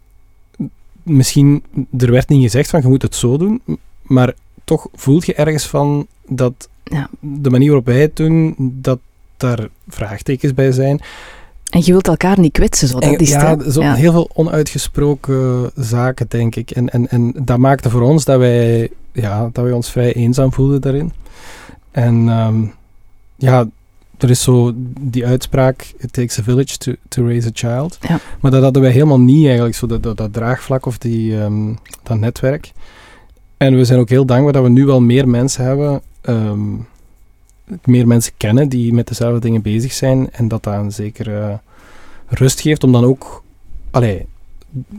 misschien, 1.03 1.63
er 1.97 2.11
werd 2.11 2.29
niet 2.29 2.41
gezegd 2.41 2.69
van 2.69 2.81
je 2.81 2.87
moet 2.87 3.01
het 3.01 3.15
zo 3.15 3.37
doen, 3.37 3.61
maar 4.01 4.33
toch 4.63 4.87
voelt 4.93 5.25
je 5.25 5.33
ergens 5.33 5.65
van 5.67 6.07
dat 6.27 6.69
Ja. 6.83 7.09
de 7.19 7.49
manier 7.49 7.67
waarop 7.67 7.85
wij 7.85 8.01
het 8.01 8.15
doen, 8.15 8.55
dat 8.59 8.99
daar 9.37 9.67
vraagtekens 9.87 10.53
bij 10.53 10.71
zijn. 10.71 10.99
En 11.73 11.81
je 11.83 11.91
wilt 11.91 12.07
elkaar 12.07 12.39
niet 12.39 12.51
kwetsen, 12.51 12.87
zo. 12.87 12.99
Dat 12.99 13.03
En 13.03 13.17
is 13.17 13.29
ja, 13.29 13.69
zo 13.69 13.81
Ja. 13.81 13.93
heel 13.93 14.11
veel 14.11 14.29
onuitgesproken 14.33 15.71
zaken, 15.75 16.25
denk 16.29 16.55
ik. 16.55 16.71
En, 16.71 16.89
en, 16.89 17.09
en 17.09 17.33
dat 17.43 17.57
maakte 17.57 17.89
voor 17.89 18.01
ons 18.01 18.25
dat 18.25 18.37
wij, 18.39 18.89
ja, 19.11 19.49
dat 19.51 19.63
wij 19.63 19.73
ons 19.73 19.91
vrij 19.91 20.13
eenzaam 20.13 20.53
voelden 20.53 20.81
daarin. 20.81 21.11
En 21.91 22.29
ehm, 22.29 22.63
ja, 23.35 23.65
er 24.17 24.29
is 24.29 24.41
zo 24.41 24.71
die 24.99 25.25
uitspraak, 25.25 25.93
it 25.97 26.13
takes 26.13 26.39
a 26.39 26.43
village 26.43 26.77
to, 26.77 26.93
to 27.07 27.25
raise 27.27 27.47
a 27.47 27.51
child. 27.53 27.97
Ja. 28.01 28.19
Maar 28.39 28.51
dat 28.51 28.63
hadden 28.63 28.81
wij 28.81 28.91
helemaal 28.91 29.19
niet 29.19 29.45
eigenlijk, 29.45 29.75
zo 29.75 29.87
dat, 29.87 30.03
dat, 30.03 30.17
dat 30.17 30.33
draagvlak 30.33 30.85
of 30.85 30.97
die, 30.97 31.39
ehm, 31.39 31.73
dat 32.03 32.17
netwerk. 32.19 32.71
En 33.57 33.75
we 33.75 33.85
zijn 33.85 33.99
ook 33.99 34.09
heel 34.09 34.25
dankbaar 34.25 34.53
dat 34.53 34.63
we 34.63 34.69
nu 34.69 34.85
wel 34.85 35.01
meer 35.01 35.27
mensen 35.27 35.63
hebben, 35.65 36.01
ehm, 36.21 36.59
meer 37.85 38.07
mensen 38.07 38.33
kennen 38.37 38.69
die 38.69 38.93
met 38.93 39.07
dezelfde 39.07 39.39
dingen 39.39 39.61
bezig 39.61 39.93
zijn. 39.93 40.31
En 40.31 40.47
dat 40.47 40.63
dat 40.63 40.73
een 40.73 40.91
zekere 40.91 41.59
rust 42.27 42.61
geeft 42.61 42.83
om 42.83 42.91
dan 42.91 43.03
ook, 43.03 43.43
allee, 43.91 44.25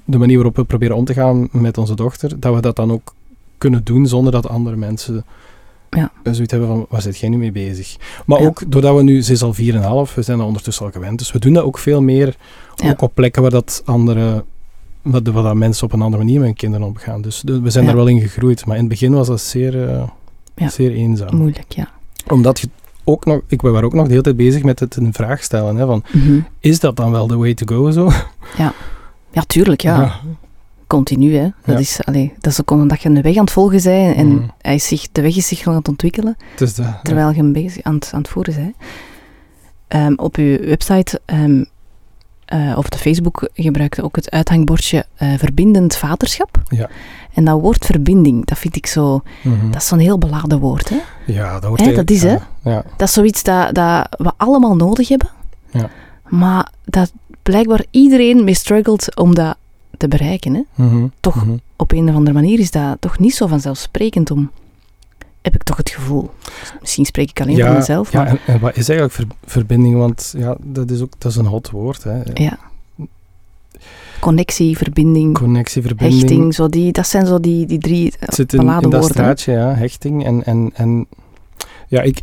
de 0.04 0.18
manier 0.18 0.34
waarop 0.36 0.56
we 0.56 0.64
proberen 0.64 0.96
om 0.96 1.04
te 1.04 1.12
gaan 1.14 1.48
met 1.52 1.78
onze 1.78 1.94
dochter, 1.94 2.40
dat 2.40 2.54
we 2.54 2.60
dat 2.60 2.76
dan 2.76 2.92
ook 2.92 3.14
kunnen 3.58 3.84
doen 3.84 4.06
zonder 4.06 4.32
dat 4.32 4.48
andere 4.48 4.76
mensen 4.76 5.24
Ja. 5.90 6.12
zoiets 6.22 6.50
hebben 6.52 6.68
van, 6.68 6.86
waar 6.88 7.02
zit 7.02 7.18
jij 7.18 7.28
nu 7.28 7.36
mee 7.36 7.52
bezig? 7.52 7.96
Maar 8.26 8.40
Ja. 8.40 8.46
ook 8.46 8.62
doordat 8.66 8.96
we 8.96 9.02
nu, 9.02 9.22
ze 9.22 9.32
is 9.32 9.42
al 9.42 9.54
4,5, 9.54 10.14
we 10.14 10.22
zijn 10.22 10.38
er 10.38 10.44
ondertussen 10.44 10.84
al 10.86 10.92
gewend, 10.92 11.18
dus 11.18 11.32
we 11.32 11.38
doen 11.38 11.52
dat 11.52 11.64
ook 11.64 11.78
veel 11.78 12.02
meer, 12.02 12.36
Ja. 12.74 12.90
ook 12.90 13.00
op 13.02 13.14
plekken 13.14 13.42
waar 13.42 13.50
dat 13.50 13.82
andere, 13.84 14.44
waar, 15.02 15.22
waar 15.22 15.42
dat 15.42 15.54
mensen 15.54 15.84
op 15.86 15.92
een 15.92 16.02
andere 16.02 16.22
manier 16.22 16.38
met 16.38 16.46
hun 16.48 16.56
kinderen 16.56 16.86
omgaan. 16.86 17.22
Dus 17.22 17.42
we 17.42 17.70
zijn 17.70 17.84
daar 17.86 17.96
wel 17.96 18.06
in 18.06 18.20
gegroeid, 18.20 18.66
maar 18.66 18.74
in 18.76 18.80
het 18.82 18.90
begin 18.90 19.12
was 19.12 19.26
dat 19.26 19.40
zeer, 19.40 19.88
eh, 19.88 20.02
Ja. 20.54 20.68
zeer 20.68 20.92
eenzaam. 20.92 21.36
Moeilijk, 21.36 21.72
ja. 21.72 21.88
Omdat 22.28 22.60
je 22.60 22.68
ook 23.04 23.24
nog, 23.24 23.40
ik 23.48 23.62
waren 23.62 23.84
ook 23.84 23.94
nog 23.94 24.04
de 24.04 24.10
hele 24.10 24.22
tijd 24.22 24.36
bezig 24.36 24.62
met 24.62 24.80
het 24.80 24.96
in 24.96 25.12
vraag 25.12 25.42
stellen, 25.42 25.76
hè, 25.76 25.86
van, 25.86 26.04
Mhm. 26.12 26.38
is 26.60 26.80
dat 26.80 26.96
dan 26.96 27.10
wel 27.10 27.26
de 27.26 27.36
way 27.36 27.54
to 27.54 27.66
go 27.76 27.90
zo? 27.90 28.10
Ja, 29.32 29.42
tuurlijk, 29.46 29.80
ja. 29.80 30.20
Continu, 30.86 31.34
hè. 31.36 31.42
Dat, 31.42 31.74
Ja. 31.74 31.78
is, 31.78 32.00
allee, 32.04 32.32
dat 32.40 32.52
is 32.52 32.60
ook 32.60 32.70
omdat 32.70 33.02
je 33.02 33.08
een 33.08 33.22
weg 33.22 33.36
aan 33.36 33.44
het 33.44 33.52
volgen 33.52 33.82
bent 33.82 34.16
en 34.16 34.26
Mhm. 34.28 34.44
hij 34.60 34.74
is 34.74 34.86
zich, 34.86 35.06
de 35.12 35.22
weg 35.22 35.36
is 35.36 35.46
zich 35.48 35.58
nog 35.58 35.68
aan 35.68 35.74
het 35.80 35.88
ontwikkelen, 35.88 36.36
Het 36.50 36.60
is 36.60 36.74
dat, 36.74 36.86
ja. 36.86 37.00
terwijl 37.02 37.28
je 37.30 37.34
hem 37.36 37.52
bezig 37.52 37.82
aan 37.82 37.94
het, 37.94 38.10
aan 38.14 38.20
het 38.20 38.28
voeren 38.28 38.54
bent. 38.54 38.74
Ehm, 39.88 40.12
op 40.16 40.36
uw 40.36 40.58
website 40.58 41.20
ehm, 41.24 41.64
eh, 42.46 42.72
of 42.76 42.88
de 42.88 42.98
Facebook 42.98 43.48
gebruikte 43.54 44.02
ook 44.02 44.16
het 44.16 44.30
uithangbordje 44.30 45.04
eh, 45.14 45.28
verbindend 45.38 45.96
vaderschap. 45.96 46.62
Ja. 46.68 46.88
En 47.34 47.44
dat 47.44 47.60
woord 47.60 47.84
verbinding, 47.86 48.44
dat 48.46 48.58
vind 48.58 48.76
ik 48.76 48.86
zo... 48.86 49.22
Mhm. 49.42 49.70
Dat 49.70 49.80
is 49.82 49.88
zo'n 49.88 49.98
heel 49.98 50.18
beladen 50.18 50.58
woord, 50.58 50.88
hè. 50.88 50.96
Ja, 51.26 51.52
dat 51.52 51.64
hoort 51.64 51.80
Hè, 51.80 51.92
dat 51.92 52.10
is, 52.10 52.22
hè? 52.22 52.36
Ja. 52.62 52.84
Dat 52.96 53.08
is 53.08 53.14
zoiets 53.14 53.42
dat, 53.42 53.74
dat 53.74 54.06
we 54.18 54.32
allemaal 54.36 54.76
nodig 54.76 55.08
hebben. 55.08 55.28
Ja. 55.70 55.90
Maar 56.28 56.70
dat 56.84 57.12
blijkbaar 57.42 57.84
iedereen 57.90 58.44
mee 58.44 58.54
struggelt 58.54 59.16
om 59.16 59.34
dat 59.34 59.56
te 59.96 60.08
bereiken, 60.08 60.54
hè. 60.54 60.62
Mhm. 60.74 61.06
Toch 61.20 61.34
Mhm. 61.34 61.56
op 61.76 61.92
een 61.92 62.08
of 62.08 62.14
andere 62.14 62.36
manier 62.36 62.58
is 62.58 62.70
dat 62.70 62.96
toch 63.00 63.18
niet 63.18 63.34
zo 63.34 63.46
vanzelfsprekend 63.46 64.30
om. 64.30 64.50
Heb 65.44 65.54
ik 65.54 65.62
toch 65.62 65.76
het 65.76 65.90
gevoel. 65.90 66.30
Misschien 66.80 67.04
spreek 67.04 67.30
ik 67.30 67.40
alleen 67.40 67.60
voor 67.60 67.72
mezelf, 67.72 68.12
ja 68.12 68.18
maar 68.18 68.28
en, 68.28 68.38
en 68.46 68.60
wat 68.60 68.76
is 68.76 68.88
eigenlijk 68.88 69.18
ver- 69.18 69.50
verbinding? 69.50 69.96
Want 69.96 70.34
ja, 70.36 70.56
dat 70.62 70.90
is 70.90 71.00
ook 71.00 71.12
dat 71.18 71.30
is 71.30 71.36
een 71.36 71.46
hot 71.46 71.70
woord. 71.70 72.02
Hè. 72.04 72.20
ja. 72.34 72.58
Connectie, 74.20 74.76
verbinding, 74.76 75.38
Connectie, 75.38 75.82
verbinding. 75.82 76.20
hechting, 76.20 76.54
zo 76.54 76.68
die, 76.68 76.92
dat 76.92 77.06
zijn 77.06 77.26
zo 77.26 77.40
die, 77.40 77.66
die 77.66 77.78
drie 77.78 78.10
eh, 78.10 78.16
Het 78.18 78.34
zit 78.34 78.52
in, 78.52 78.60
in 78.60 78.66
dat 78.66 78.82
woorden. 78.82 79.04
straatje, 79.04 79.52
ja, 79.52 79.74
hechting. 79.74 80.24
En, 80.24 80.44
en, 80.44 80.70
en 80.74 81.06
ja, 81.88 82.02
ik, 82.02 82.20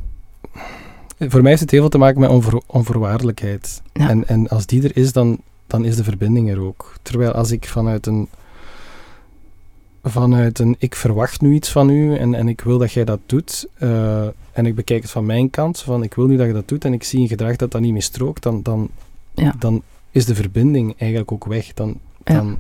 voor 1.19 1.41
mij 1.41 1.49
heeft 1.49 1.61
het 1.61 1.71
heel 1.71 1.79
veel 1.79 1.89
te 1.89 1.97
maken 1.97 2.19
met 2.19 2.29
onvoor, 2.29 2.61
onvoorwaardelijkheid. 2.65 3.81
Ja. 3.93 4.09
En, 4.09 4.27
en 4.27 4.47
als 4.47 4.65
die 4.65 4.83
er 4.83 4.97
is, 4.97 5.13
dan, 5.13 5.39
dan 5.67 5.85
is 5.85 5.95
de 5.95 6.03
verbinding 6.03 6.49
er 6.49 6.59
ook. 6.59 6.93
Terwijl 7.01 7.31
als 7.31 7.51
ik 7.51 7.67
vanuit 7.67 8.07
een, 8.07 8.27
vanuit 10.03 10.59
een 10.59 10.75
ik 10.79 10.95
verwacht 10.95 11.41
nu 11.41 11.53
iets 11.53 11.69
van 11.71 11.89
u 11.89 12.15
en, 12.17 12.35
en 12.35 12.47
ik 12.47 12.61
wil 12.61 12.77
dat 12.77 12.91
jij 12.91 13.03
dat 13.03 13.19
doet, 13.25 13.67
eh, 13.77 14.21
en 14.51 14.65
ik 14.65 14.75
bekijk 14.75 15.01
het 15.01 15.11
van 15.11 15.25
mijn 15.25 15.49
kant, 15.49 15.79
van 15.79 16.03
ik 16.03 16.13
wil 16.13 16.25
nu 16.25 16.37
dat 16.37 16.47
je 16.47 16.53
dat 16.53 16.67
doet 16.67 16.85
en 16.85 16.93
ik 16.93 17.03
zie 17.03 17.19
een 17.19 17.27
gedrag 17.27 17.55
dat 17.55 17.71
dat 17.71 17.81
niet 17.81 17.91
meer 17.93 18.01
strookt, 18.01 18.43
dan, 18.43 18.61
dan, 18.63 18.89
Ja. 19.33 19.53
dan 19.59 19.81
is 20.11 20.25
de 20.25 20.35
verbinding 20.35 20.95
eigenlijk 20.97 21.31
ook 21.31 21.45
weg. 21.45 21.73
Dan, 21.73 21.97
Ja. 22.23 22.33
dan, 22.33 22.57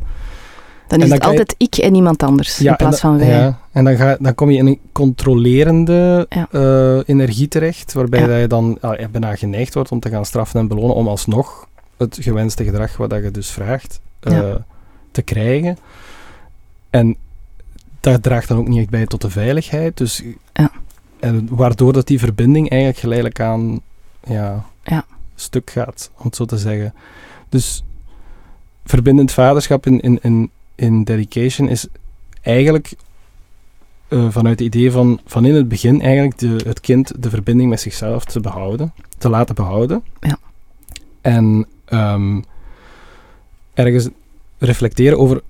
Dan 0.87 0.99
is 1.01 1.05
dan 1.09 1.13
het 1.13 1.23
je- 1.23 1.29
altijd 1.29 1.55
ik 1.57 1.75
en 1.75 1.95
iemand 1.95 2.23
anders, 2.23 2.59
in 2.61 2.75
plaats 2.75 2.99
van 2.99 3.17
wij. 3.17 3.27
Ja, 3.29 3.59
en 3.71 3.83
dan, 3.83 3.95
ga, 3.95 4.17
dan 4.19 4.35
kom 4.35 4.49
je 4.49 4.57
in 4.57 4.67
een 4.67 4.79
controlerende 4.91 6.25
eh, 6.51 6.99
energie 7.05 7.47
terecht, 7.47 7.93
waarbij 7.93 8.27
dat 8.27 8.39
je 8.39 8.47
dan 8.47 8.77
ah, 8.81 9.05
bijna 9.11 9.35
geneigd 9.35 9.73
wordt 9.73 9.91
om 9.91 9.99
te 9.99 10.09
gaan 10.09 10.25
straffen 10.25 10.59
en 10.59 10.67
belonen, 10.67 10.95
om 10.95 11.07
alsnog 11.07 11.67
het 11.97 12.17
gewenste 12.21 12.63
gedrag 12.63 12.97
wat 12.97 13.09
dat 13.09 13.23
je 13.23 13.31
dus 13.31 13.49
vraagt, 13.49 14.01
eh, 14.19 14.55
te 15.11 15.21
krijgen. 15.21 15.77
En 16.89 17.15
dat 18.01 18.23
draagt 18.23 18.47
dan 18.47 18.57
ook 18.57 18.67
niet 18.67 18.79
echt 18.79 18.89
bij 18.89 19.05
tot 19.05 19.21
de 19.21 19.29
veiligheid. 19.29 19.97
Dus, 19.97 20.23
Ja. 20.53 20.71
en 21.19 21.47
waardoor 21.49 21.93
dat 21.93 22.07
die 22.07 22.19
verbinding 22.19 22.69
eigenlijk 22.69 22.99
geleidelijk 23.01 23.39
aan 23.39 23.79
ja, 24.27 24.65
Ja. 24.83 25.05
stuk 25.35 25.69
gaat, 25.69 26.11
om 26.17 26.25
het 26.25 26.35
zo 26.35 26.45
te 26.45 26.57
zeggen. 26.57 26.93
Dus 27.49 27.83
verbindend 28.85 29.31
vaderschap 29.31 29.85
in, 29.85 29.99
in, 29.99 30.19
in, 30.21 30.49
in 30.75 31.03
dedication 31.03 31.67
is 31.69 31.87
eigenlijk 32.41 32.93
eh, 34.07 34.29
vanuit 34.29 34.59
het 34.59 34.67
idee 34.75 34.91
van, 34.91 35.19
van 35.25 35.45
in 35.45 35.55
het 35.55 35.67
begin 35.67 36.01
eigenlijk 36.01 36.37
de, 36.37 36.61
het 36.65 36.79
kind 36.79 37.23
de 37.23 37.29
verbinding 37.29 37.69
met 37.69 37.79
zichzelf 37.81 38.25
te 38.25 38.39
behouden, 38.39 38.93
te 39.17 39.29
laten 39.29 39.55
behouden. 39.55 40.03
Ja. 40.19 40.37
En 41.21 41.65
ehm, 41.85 42.41
ergens 43.73 44.07
reflecteren 44.57 45.19
over 45.19 45.41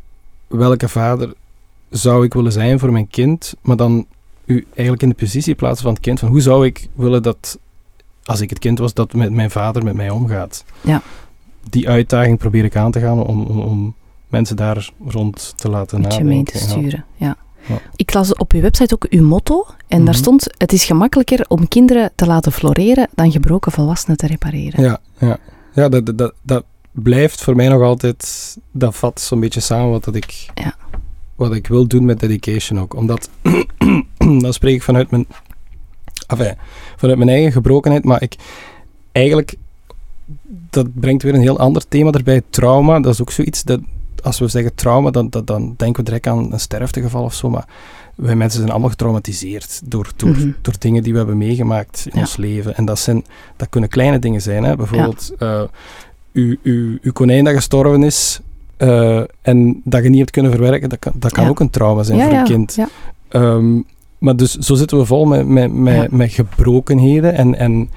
welke 0.47 0.87
vader 0.89 1.33
zou 1.91 2.25
ik 2.25 2.33
willen 2.33 2.51
zijn 2.51 2.79
voor 2.79 2.91
mijn 2.91 3.07
kind, 3.07 3.53
maar 3.61 3.75
dan 3.77 4.05
u 4.45 4.65
eigenlijk 4.73 5.01
in 5.01 5.09
de 5.09 5.15
positie 5.15 5.55
plaatsen 5.55 5.83
van 5.83 5.93
het 5.93 6.01
kind, 6.01 6.19
van 6.19 6.29
hoe 6.29 6.41
zou 6.41 6.65
ik 6.65 6.87
willen 6.95 7.23
dat, 7.23 7.59
als 8.23 8.41
ik 8.41 8.49
het 8.49 8.59
kind 8.59 8.79
was, 8.79 8.93
dat 8.93 9.13
met 9.13 9.31
mijn 9.31 9.51
vader 9.51 9.83
met 9.83 9.93
mij 9.95 10.09
omgaat. 10.09 10.63
Ja. 10.81 11.01
Die 11.69 11.89
uitdaging 11.89 12.37
probeer 12.37 12.63
ik 12.63 12.75
aan 12.75 12.91
te 12.91 12.99
gaan 12.99 13.25
om, 13.25 13.41
om, 13.45 13.59
om 13.59 13.93
mensen 14.27 14.55
daar 14.55 14.89
rond 15.07 15.53
te 15.55 15.69
laten 15.69 16.01
nadenken. 16.01 16.27
mee 16.27 16.43
te 16.43 16.57
sturen. 16.57 17.05
Ja. 17.15 17.35
Ja. 17.67 17.77
Ik 17.95 18.13
las 18.13 18.33
op 18.33 18.51
uw 18.53 18.61
website 18.61 18.93
ook 18.93 19.05
uw 19.09 19.23
motto. 19.27 19.65
En 19.87 19.97
daar 19.97 20.13
Mhm. 20.13 20.23
stond: 20.23 20.47
Het 20.57 20.73
is 20.73 20.85
gemakkelijker 20.85 21.45
om 21.47 21.67
kinderen 21.67 22.11
te 22.15 22.25
laten 22.25 22.51
floreren 22.51 23.07
dan 23.15 23.31
gebroken 23.31 23.71
volwassenen 23.71 24.17
te 24.17 24.27
repareren. 24.27 24.83
Ja, 24.83 24.99
ja. 25.17 25.37
ja 25.73 25.89
dat, 25.89 26.05
dat- 26.05 26.17
dat, 26.17 26.33
dat 26.41 26.63
blijft 26.91 27.43
voor 27.43 27.55
mij 27.55 27.67
nog 27.67 27.81
altijd, 27.81 28.57
dat 28.71 28.95
vat 28.95 29.21
zo'n 29.21 29.39
beetje 29.39 29.59
samen 29.59 29.89
wat 29.89 30.03
dat 30.03 30.15
ik, 30.15 30.45
Ja. 30.53 30.75
Wat 31.47 31.53
ik 31.55 31.67
wil 31.67 31.87
doen 31.87 32.05
met 32.05 32.19
dedication 32.19 32.79
ook. 32.79 32.95
Omdat, 32.95 33.29
dan 34.43 34.53
spreek 34.53 34.75
ik 34.75 34.83
vanuit 34.83 35.11
mijn, 35.11 35.25
enfin, 36.27 36.55
vanuit 36.97 37.17
mijn 37.17 37.29
eigen 37.29 37.51
gebrokenheid, 37.51 38.03
maar 38.03 38.21
ik 38.21 38.35
eigenlijk, 39.11 39.55
dat 40.69 40.87
brengt 40.99 41.23
weer 41.23 41.33
een 41.33 41.41
heel 41.41 41.59
ander 41.59 41.87
thema 41.87 42.11
erbij. 42.11 42.41
Trauma, 42.49 42.99
dat 42.99 43.13
is 43.13 43.21
ook 43.21 43.31
zoiets 43.31 43.63
dat, 43.63 43.79
als 44.23 44.39
we 44.39 44.47
zeggen 44.47 44.75
trauma, 44.75 45.09
dan, 45.11 45.29
dan, 45.29 45.45
dan 45.45 45.73
denken 45.77 46.03
we 46.03 46.09
direct 46.09 46.27
aan 46.27 46.51
een 46.53 46.59
sterftegeval 46.59 47.23
of 47.23 47.33
zo, 47.33 47.49
maar 47.49 47.65
wij 48.15 48.35
mensen 48.35 48.59
zijn 48.59 48.71
allemaal 48.71 48.89
getraumatiseerd 48.89 49.81
door, 49.85 50.11
door, 50.15 50.29
Mhm. 50.29 50.51
door 50.61 50.73
dingen 50.79 51.03
die 51.03 51.11
we 51.11 51.17
hebben 51.17 51.37
meegemaakt 51.37 52.03
in 52.05 52.11
Ja. 52.13 52.19
ons 52.19 52.37
leven. 52.37 52.75
En 52.75 52.85
dat, 52.85 52.99
zijn, 52.99 53.25
dat 53.55 53.69
kunnen 53.69 53.89
kleine 53.89 54.19
dingen 54.19 54.41
zijn. 54.41 54.63
Hè? 54.63 54.75
Bijvoorbeeld, 54.75 55.31
eh, 55.39 55.63
uw, 56.33 56.55
uw, 56.63 56.97
uw 57.01 57.11
konijn 57.11 57.43
dat 57.43 57.53
gestorven 57.53 58.03
is 58.03 58.39
eh, 58.81 59.21
en 59.41 59.81
dat 59.83 60.03
je 60.03 60.09
niet 60.09 60.19
hebt 60.19 60.31
kunnen 60.31 60.51
verwerken, 60.51 60.89
dat 60.89 60.99
kan, 60.99 61.11
dat 61.15 61.31
kan 61.31 61.43
Ja. 61.43 61.49
ook 61.49 61.59
een 61.59 61.69
trauma 61.69 62.03
zijn 62.03 62.17
ja, 62.17 62.23
voor 62.29 62.33
een 62.37 62.43
kind. 62.43 62.77
Ehm, 63.29 63.79
maar 64.17 64.35
dus 64.35 64.53
zo 64.57 64.75
zitten 64.75 64.97
we 64.97 65.05
vol 65.05 65.25
met, 65.25 65.47
met, 65.47 65.73
met, 65.73 66.11
met 66.11 66.31
gebrokenheden. 66.31 67.33
En, 67.33 67.55
en 67.55 67.89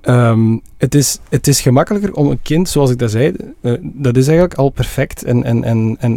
ehm, 0.00 0.56
het, 0.76 0.94
is, 0.94 1.18
het 1.28 1.46
is 1.46 1.60
gemakkelijker 1.60 2.14
om 2.14 2.30
een 2.30 2.42
kind, 2.42 2.68
zoals 2.68 2.90
ik 2.90 2.98
dat 2.98 3.10
zei, 3.10 3.34
eh, 3.60 3.72
dat 3.82 4.16
is 4.16 4.26
eigenlijk 4.26 4.58
al 4.58 4.68
perfect. 4.70 5.24
En, 5.24 5.44
en, 5.44 5.64
en, 5.64 5.96
en 6.00 6.10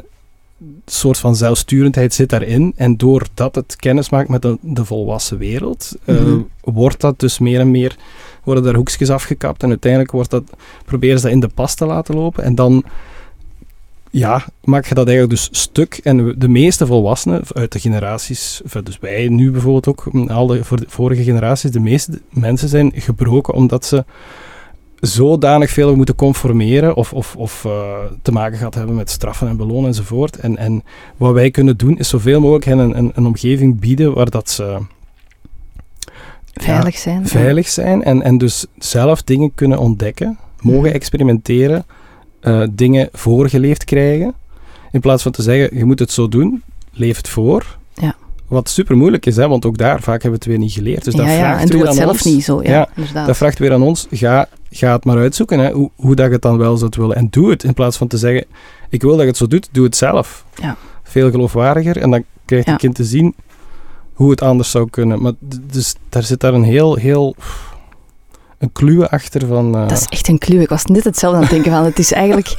een 0.60 0.82
soort 0.86 1.18
van 1.18 1.36
zelfsturendheid 1.36 2.14
zit 2.14 2.30
daarin. 2.30 2.74
En 2.76 2.98
doordat 2.98 3.56
het 3.56 3.76
kennis 3.76 4.10
maakt 4.10 4.30
met 4.30 4.42
de, 4.42 4.58
de 4.62 4.86
volwassen 4.86 5.38
wereld, 5.38 5.96
Mhm. 6.06 6.40
wordt 6.62 7.02
dat 7.02 7.20
dus 7.20 7.40
meer 7.40 7.60
en 7.60 7.72
meer, 7.72 7.96
worden 8.44 8.64
daar 8.64 8.76
hoekjes 8.76 9.10
afgekapt. 9.10 9.64
En 9.64 9.70
uiteindelijk 9.70 10.12
wordt 10.12 10.30
dat, 10.30 10.44
proberen 10.86 11.18
ze 11.18 11.24
dat 11.24 11.34
in 11.34 11.40
de 11.40 11.48
pas 11.48 11.76
te 11.76 11.86
laten 11.86 12.16
lopen. 12.16 12.44
En 12.44 12.56
dan 12.56 12.84
ja, 14.14 14.46
maak 14.64 14.86
je 14.86 14.96
dat 14.96 15.08
eigenlijk 15.08 15.40
dus 15.40 15.62
stuk. 15.62 16.00
En 16.04 16.36
de 16.38 16.48
meeste 16.48 16.86
volwassenen 16.86 17.42
uit 17.54 17.72
de 17.72 17.80
generaties, 17.80 18.62
dus 18.84 19.00
wij 19.00 19.28
nu 19.28 19.52
bijvoorbeeld 19.52 19.88
ook, 19.88 20.10
al 20.28 20.48
de 20.48 20.62
vorige 20.88 21.24
generaties, 21.24 21.72
de 21.72 21.80
meeste 21.80 22.22
mensen 22.30 22.70
zijn 22.70 22.92
gebroken 22.96 23.54
omdat 23.54 23.86
ze 23.86 24.06
zodanig 25.00 25.70
veel 25.70 25.96
moeten 25.96 26.16
conformeren 26.16 26.96
of, 26.96 27.14
of, 27.14 27.36
of 27.36 27.66
eh, 27.66 27.98
te 28.22 28.32
maken 28.32 28.58
gehad 28.58 28.74
hebben 28.74 28.96
met 28.96 29.10
straffen 29.10 29.48
en 29.48 29.58
belonen 29.58 29.88
enzovoort. 29.88 30.36
En, 30.36 30.58
en 30.58 30.84
wat 31.18 31.34
wij 31.34 31.52
kunnen 31.52 31.78
doen 31.78 31.98
is 31.98 32.10
zoveel 32.10 32.40
mogelijk 32.40 32.66
hen 32.66 32.78
een, 32.78 32.98
een, 32.98 33.12
een 33.16 33.26
omgeving 33.26 33.80
bieden 33.80 34.14
waar 34.14 34.30
dat 34.30 34.50
ze 34.50 34.78
Veilig 36.54 36.98
zijn. 36.98 37.28
veilig 37.28 37.68
zijn 37.68 38.04
en, 38.04 38.22
en 38.22 38.38
dus 38.38 38.66
zelf 38.78 39.24
dingen 39.24 39.52
kunnen 39.56 39.78
ontdekken, 39.78 40.40
mogen 40.62 40.94
experimenteren, 40.94 41.86
eh, 42.44 42.64
dingen 42.72 43.10
voorgeleefd 43.12 43.84
krijgen. 43.84 44.34
In 44.92 45.00
plaats 45.00 45.24
van 45.24 45.32
te 45.32 45.42
zeggen, 45.42 45.78
je 45.78 45.86
moet 45.86 46.00
het 46.00 46.12
zo 46.12 46.28
doen, 46.28 46.64
leef 46.92 47.18
het 47.18 47.30
voor. 47.30 47.78
Ja. 47.94 48.16
Wat 48.48 48.70
super 48.70 48.98
moeilijk 48.98 49.26
is, 49.26 49.36
hè, 49.36 49.48
want 49.48 49.66
ook 49.66 49.78
daar 49.78 50.02
vaak 50.02 50.22
hebben 50.22 50.30
we 50.30 50.36
het 50.36 50.46
weer 50.46 50.58
niet 50.58 50.72
geleerd. 50.72 51.04
Dus 51.04 51.14
dat 51.14 51.26
ja, 51.26 51.32
ja, 51.32 51.38
vraagt 51.38 51.62
en 51.62 51.68
doe 51.68 51.76
weer 51.76 51.88
het 51.88 51.90
aan 51.90 52.04
zelf 52.04 52.12
ons, 52.12 52.24
niet 52.24 52.44
zo. 52.44 52.62
Ja. 52.64 52.90
Dat 53.26 53.38
vraagt 53.38 53.60
weer 53.60 53.74
aan 53.74 53.82
ons, 53.82 54.08
ga, 54.12 54.48
ga 54.72 54.94
het 54.94 55.06
maar 55.06 55.18
uitzoeken, 55.18 55.60
hè, 55.60 55.72
hoe, 55.72 55.90
hoe 55.96 56.16
dat 56.16 56.26
je 56.26 56.32
het 56.32 56.42
dan 56.42 56.58
wel 56.58 56.78
zou 56.78 56.92
willen. 56.98 57.16
En 57.16 57.28
doe 57.30 57.50
het, 57.50 57.64
in 57.64 57.74
plaats 57.74 57.98
van 57.98 58.08
te 58.08 58.18
zeggen, 58.18 58.46
ik 58.90 59.02
wil 59.02 59.12
dat 59.12 59.22
je 59.22 59.28
het 59.28 59.38
zo 59.38 59.48
doet, 59.48 59.70
doe 59.72 59.84
het 59.84 59.96
zelf. 59.96 60.46
Ja. 60.62 60.78
Veel 61.04 61.32
geloofwaardiger, 61.32 61.98
en 61.98 62.12
dan 62.12 62.24
krijgt 62.46 62.68
het 62.68 62.78
kind 62.78 62.96
te 62.96 63.04
zien 63.04 63.36
hoe 64.14 64.30
het 64.30 64.42
anders 64.42 64.72
zou 64.72 64.90
kunnen. 64.90 65.22
Maar 65.22 65.34
dus 65.72 65.96
daar 66.10 66.24
zit 66.24 66.40
daar 66.40 66.54
een 66.54 66.64
heel, 66.64 66.96
heel... 66.96 67.36
Een 68.64 68.72
kluwe 68.72 69.10
achter 69.10 69.48
van... 69.48 69.76
eh, 69.76 69.88
Dat 69.88 69.98
is 69.98 70.06
echt 70.10 70.28
een 70.28 70.38
clue. 70.38 70.62
Ik 70.62 70.70
was 70.70 70.86
net 70.86 71.04
hetzelfde 71.04 71.38
aan 71.38 71.44
het 71.44 71.52
denken 71.54 71.72
van. 71.72 71.84
Het 71.84 72.00
is 72.00 72.12
eigenlijk... 72.12 72.56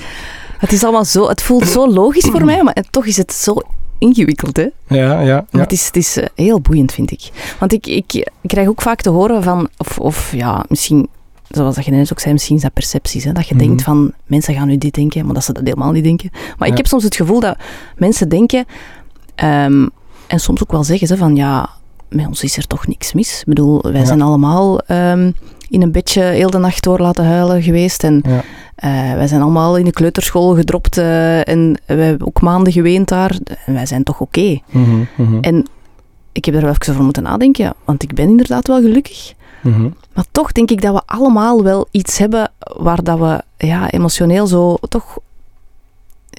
Het 0.58 0.72
is 0.72 0.82
allemaal 0.82 1.04
zo... 1.04 1.28
Het 1.28 1.42
voelt 1.42 1.66
zo 1.66 1.92
logisch 1.92 2.24
voor 2.30 2.44
mij, 2.44 2.62
maar 2.62 2.76
toch 2.90 3.06
is 3.06 3.16
het 3.16 3.32
zo 3.32 3.56
ingewikkeld, 3.98 4.56
hè? 4.56 4.66
Ja, 4.88 5.20
ja, 5.20 5.34
Maar 5.34 5.44
ja. 5.50 5.58
het 5.60 5.72
is, 5.72 5.86
het 5.86 5.96
is 5.96 6.16
eh, 6.16 6.26
heel 6.34 6.60
boeiend, 6.60 6.92
vind 6.92 7.10
ik. 7.10 7.30
Want 7.58 7.72
ik, 7.72 7.86
ik, 7.86 8.28
krijg 8.46 8.68
ook 8.68 8.82
vaak 8.82 9.00
te 9.00 9.10
horen 9.10 9.42
van... 9.42 9.68
Of, 9.78 9.98
of 9.98 10.32
ja, 10.32 10.64
misschien... 10.68 11.08
Zoals 11.48 11.74
dat 11.74 11.84
je 11.84 11.90
net 11.90 12.12
ook 12.12 12.20
zei, 12.20 12.32
misschien 12.32 12.56
is 12.56 12.62
dat 12.62 12.72
percepties. 12.72 13.24
Hè? 13.24 13.32
Dat 13.32 13.48
je 13.48 13.54
Mhm. 13.54 13.64
denkt 13.66 13.82
van, 13.82 14.12
mensen 14.26 14.54
gaan 14.54 14.66
nu 14.68 14.78
dit 14.78 14.94
denken, 14.94 15.24
maar 15.24 15.34
dat 15.34 15.44
ze 15.44 15.52
dat 15.52 15.64
helemaal 15.64 15.92
niet 15.92 16.04
denken. 16.04 16.30
Maar 16.58 16.68
ik 16.68 16.76
heb 16.76 16.86
soms 16.86 17.02
het 17.04 17.16
gevoel 17.16 17.40
dat 17.40 17.56
mensen 17.96 18.28
denken... 18.28 18.64
ehm, 19.34 19.86
en 20.26 20.40
soms 20.40 20.62
ook 20.62 20.72
wel 20.72 20.84
zeggen 20.84 21.06
ze 21.06 21.16
van, 21.16 21.36
ja, 21.36 21.70
met 22.08 22.26
ons 22.26 22.42
is 22.42 22.56
er 22.56 22.66
toch 22.66 22.86
niks 22.86 23.12
mis. 23.12 23.38
Ik 23.40 23.46
bedoel, 23.46 23.82
wij 23.82 24.00
Ja. 24.00 24.04
zijn 24.06 24.22
allemaal 24.22 24.78
ehm, 24.80 25.30
in 25.68 25.82
een 25.82 25.92
bedje 25.92 26.22
heel 26.22 26.50
de 26.50 26.58
nacht 26.58 26.82
door 26.82 26.98
laten 26.98 27.24
huilen 27.24 27.62
geweest. 27.62 28.04
En 28.04 28.22
Ja. 28.26 28.42
eh, 28.74 29.14
wij 29.16 29.26
zijn 29.26 29.42
allemaal 29.42 29.76
in 29.76 29.84
de 29.84 29.90
kleuterschool 29.92 30.54
gedropt 30.54 30.98
eh, 30.98 31.48
en 31.48 31.80
we 31.86 31.94
hebben 31.94 32.26
ook 32.26 32.40
maanden 32.40 32.72
geweend 32.72 33.08
daar. 33.08 33.38
En 33.66 33.74
wij 33.74 33.86
zijn 33.86 34.02
toch 34.02 34.20
oké. 34.20 34.58
Mhm, 34.70 35.04
mhm, 35.16 35.38
En 35.40 35.66
ik 36.32 36.44
heb 36.44 36.54
er 36.54 36.60
wel 36.60 36.70
even 36.70 36.92
over 36.92 37.04
moeten 37.04 37.22
nadenken, 37.22 37.74
want 37.84 38.02
ik 38.02 38.14
ben 38.14 38.28
inderdaad 38.28 38.66
wel 38.66 38.80
gelukkig. 38.80 39.32
mhm. 39.62 39.88
Maar 40.14 40.24
toch 40.32 40.52
denk 40.52 40.70
ik 40.70 40.82
dat 40.82 40.94
we 40.94 41.02
allemaal 41.06 41.62
wel 41.62 41.86
iets 41.90 42.18
hebben 42.18 42.50
waar 42.76 43.02
dat 43.02 43.18
we 43.18 43.42
ja, 43.66 43.90
emotioneel 43.90 44.46
zo 44.46 44.76
toch 44.88 45.18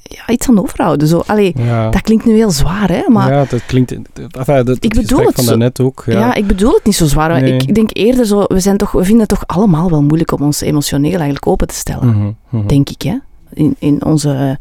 ja, 0.03 0.27
iets 0.27 0.49
aan 0.49 0.59
overhouden. 0.59 1.07
Zo, 1.07 1.23
allee, 1.25 1.53
Ja. 1.57 1.89
dat 1.89 2.01
klinkt 2.01 2.25
nu 2.25 2.33
heel 2.33 2.51
zwaar, 2.51 2.89
hè? 2.89 3.03
Maar 3.09 3.31
ja. 3.33 3.45
dat 3.49 3.65
klinkt... 3.65 3.91
Enfin, 4.37 4.65
dat, 4.65 4.77
Ik 4.83 4.93
bedoel 4.93 5.19
het 5.25 5.35
van 5.35 5.43
zo- 5.43 5.49
daarnet 5.49 5.79
ook. 5.79 6.03
Ja. 6.05 6.33
ik 6.35 6.47
bedoel 6.47 6.73
het 6.73 6.85
niet 6.85 6.95
zo 6.95 7.05
zwaar. 7.05 7.41
Nee. 7.41 7.53
Ik 7.57 7.75
denk 7.75 7.89
eerder 7.93 8.25
zo, 8.25 8.43
we, 8.47 8.59
zijn 8.59 8.77
toch, 8.77 8.91
we 8.91 9.03
vinden 9.03 9.19
het 9.19 9.29
toch 9.29 9.43
allemaal 9.47 9.89
wel 9.89 10.01
moeilijk 10.03 10.31
om 10.31 10.41
ons 10.41 10.61
emotioneel 10.61 11.11
eigenlijk 11.13 11.47
open 11.47 11.67
te 11.67 11.75
stellen. 11.75 12.07
Mhm, 12.07 12.31
mhm. 12.49 12.67
Denk 12.67 12.89
ik, 12.89 13.01
hè? 13.01 13.17
In, 13.53 13.75
in 13.79 14.05
onze, 14.05 14.59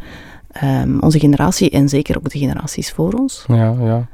ehm, 0.53 0.99
onze 1.01 1.19
generatie 1.19 1.71
en 1.71 1.89
zeker 1.89 2.17
ook 2.17 2.31
de 2.31 2.39
generaties 2.39 2.91
voor 2.93 3.13
ons. 3.13 3.45
Ja, 3.49 3.75
ja. 3.81 4.07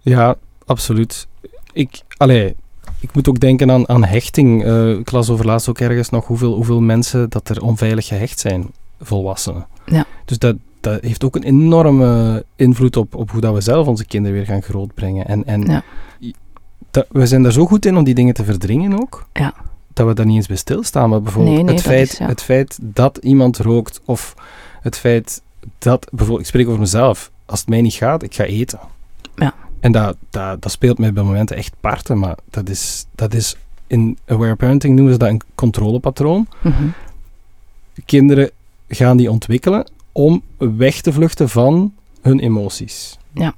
Ja, 0.00 0.34
absoluut. 0.66 1.26
Ik, 1.72 2.02
allee, 2.16 2.54
ik 3.00 3.14
moet 3.14 3.28
ook 3.28 3.40
denken 3.40 3.70
aan, 3.70 3.88
aan 3.88 4.04
hechting. 4.04 4.64
Eh, 4.64 4.90
ik 4.90 5.10
las 5.12 5.30
over 5.30 5.46
laatst 5.46 5.68
ook 5.68 5.78
ergens 5.78 6.10
nog 6.10 6.26
hoeveel, 6.26 6.54
hoeveel 6.54 6.80
mensen 6.80 7.30
dat 7.30 7.48
er 7.48 7.62
onveilig 7.62 8.06
gehecht 8.06 8.40
zijn, 8.40 8.70
volwassenen. 9.00 9.66
Ja. 9.92 10.06
Dus 10.24 10.38
dat, 10.38 10.56
dat 10.80 11.02
heeft 11.02 11.24
ook 11.24 11.36
een 11.36 11.42
enorme 11.42 12.44
invloed 12.56 12.96
op, 12.96 13.14
op 13.14 13.30
hoe 13.30 13.40
dat 13.40 13.54
we 13.54 13.60
zelf 13.60 13.86
onze 13.86 14.04
kinderen 14.04 14.36
weer 14.36 14.46
gaan 14.46 14.62
grootbrengen. 14.62 15.26
En, 15.26 15.44
en 15.46 15.62
Ja. 15.62 15.82
dat, 16.90 17.06
we 17.10 17.26
zijn 17.26 17.42
daar 17.42 17.52
zo 17.52 17.66
goed 17.66 17.86
in 17.86 17.96
om 17.96 18.04
die 18.04 18.14
dingen 18.14 18.34
te 18.34 18.44
verdringen 18.44 19.00
ook, 19.00 19.26
Ja. 19.32 19.54
dat 19.92 20.06
we 20.06 20.14
daar 20.14 20.26
niet 20.26 20.36
eens 20.36 20.46
bij 20.46 20.56
stilstaan. 20.56 21.08
Maar 21.10 21.22
bijvoorbeeld 21.22 21.54
Nee, 21.54 21.64
nee, 21.64 21.74
het, 21.74 21.84
feit, 21.84 22.12
is, 22.12 22.18
ja. 22.18 22.26
het 22.26 22.42
feit 22.42 22.78
dat 22.82 23.16
iemand 23.16 23.58
rookt, 23.58 24.00
of 24.04 24.34
het 24.80 24.96
feit 24.98 25.42
dat, 25.78 26.06
bijvoorbeeld, 26.10 26.40
ik 26.40 26.46
spreek 26.46 26.66
over 26.66 26.80
mezelf, 26.80 27.30
als 27.46 27.60
het 27.60 27.68
mij 27.68 27.80
niet 27.80 27.94
gaat, 27.94 28.22
ik 28.22 28.34
ga 28.34 28.44
eten. 28.44 28.78
Ja. 29.34 29.54
En 29.80 29.92
dat, 29.92 30.16
dat, 30.30 30.62
dat 30.62 30.72
speelt 30.72 30.98
mij 30.98 31.12
bij 31.12 31.22
momenten 31.22 31.56
echt 31.56 31.74
parten, 31.80 32.18
maar 32.18 32.36
dat 32.50 32.68
is, 32.68 33.06
dat 33.14 33.34
is 33.34 33.56
in 33.86 34.18
aware 34.26 34.56
parenting 34.56 34.94
noemen 34.94 35.12
ze 35.12 35.18
dat 35.18 35.28
een 35.28 35.40
controlepatroon. 35.54 36.46
Mhm. 36.62 36.84
Kinderen 38.04 38.50
gaan 38.94 39.16
die 39.16 39.30
ontwikkelen 39.30 39.90
om 40.12 40.42
weg 40.58 41.00
te 41.00 41.12
vluchten 41.12 41.48
van 41.48 41.92
hun 42.20 42.40
emoties. 42.40 43.18
Ja. 43.34 43.54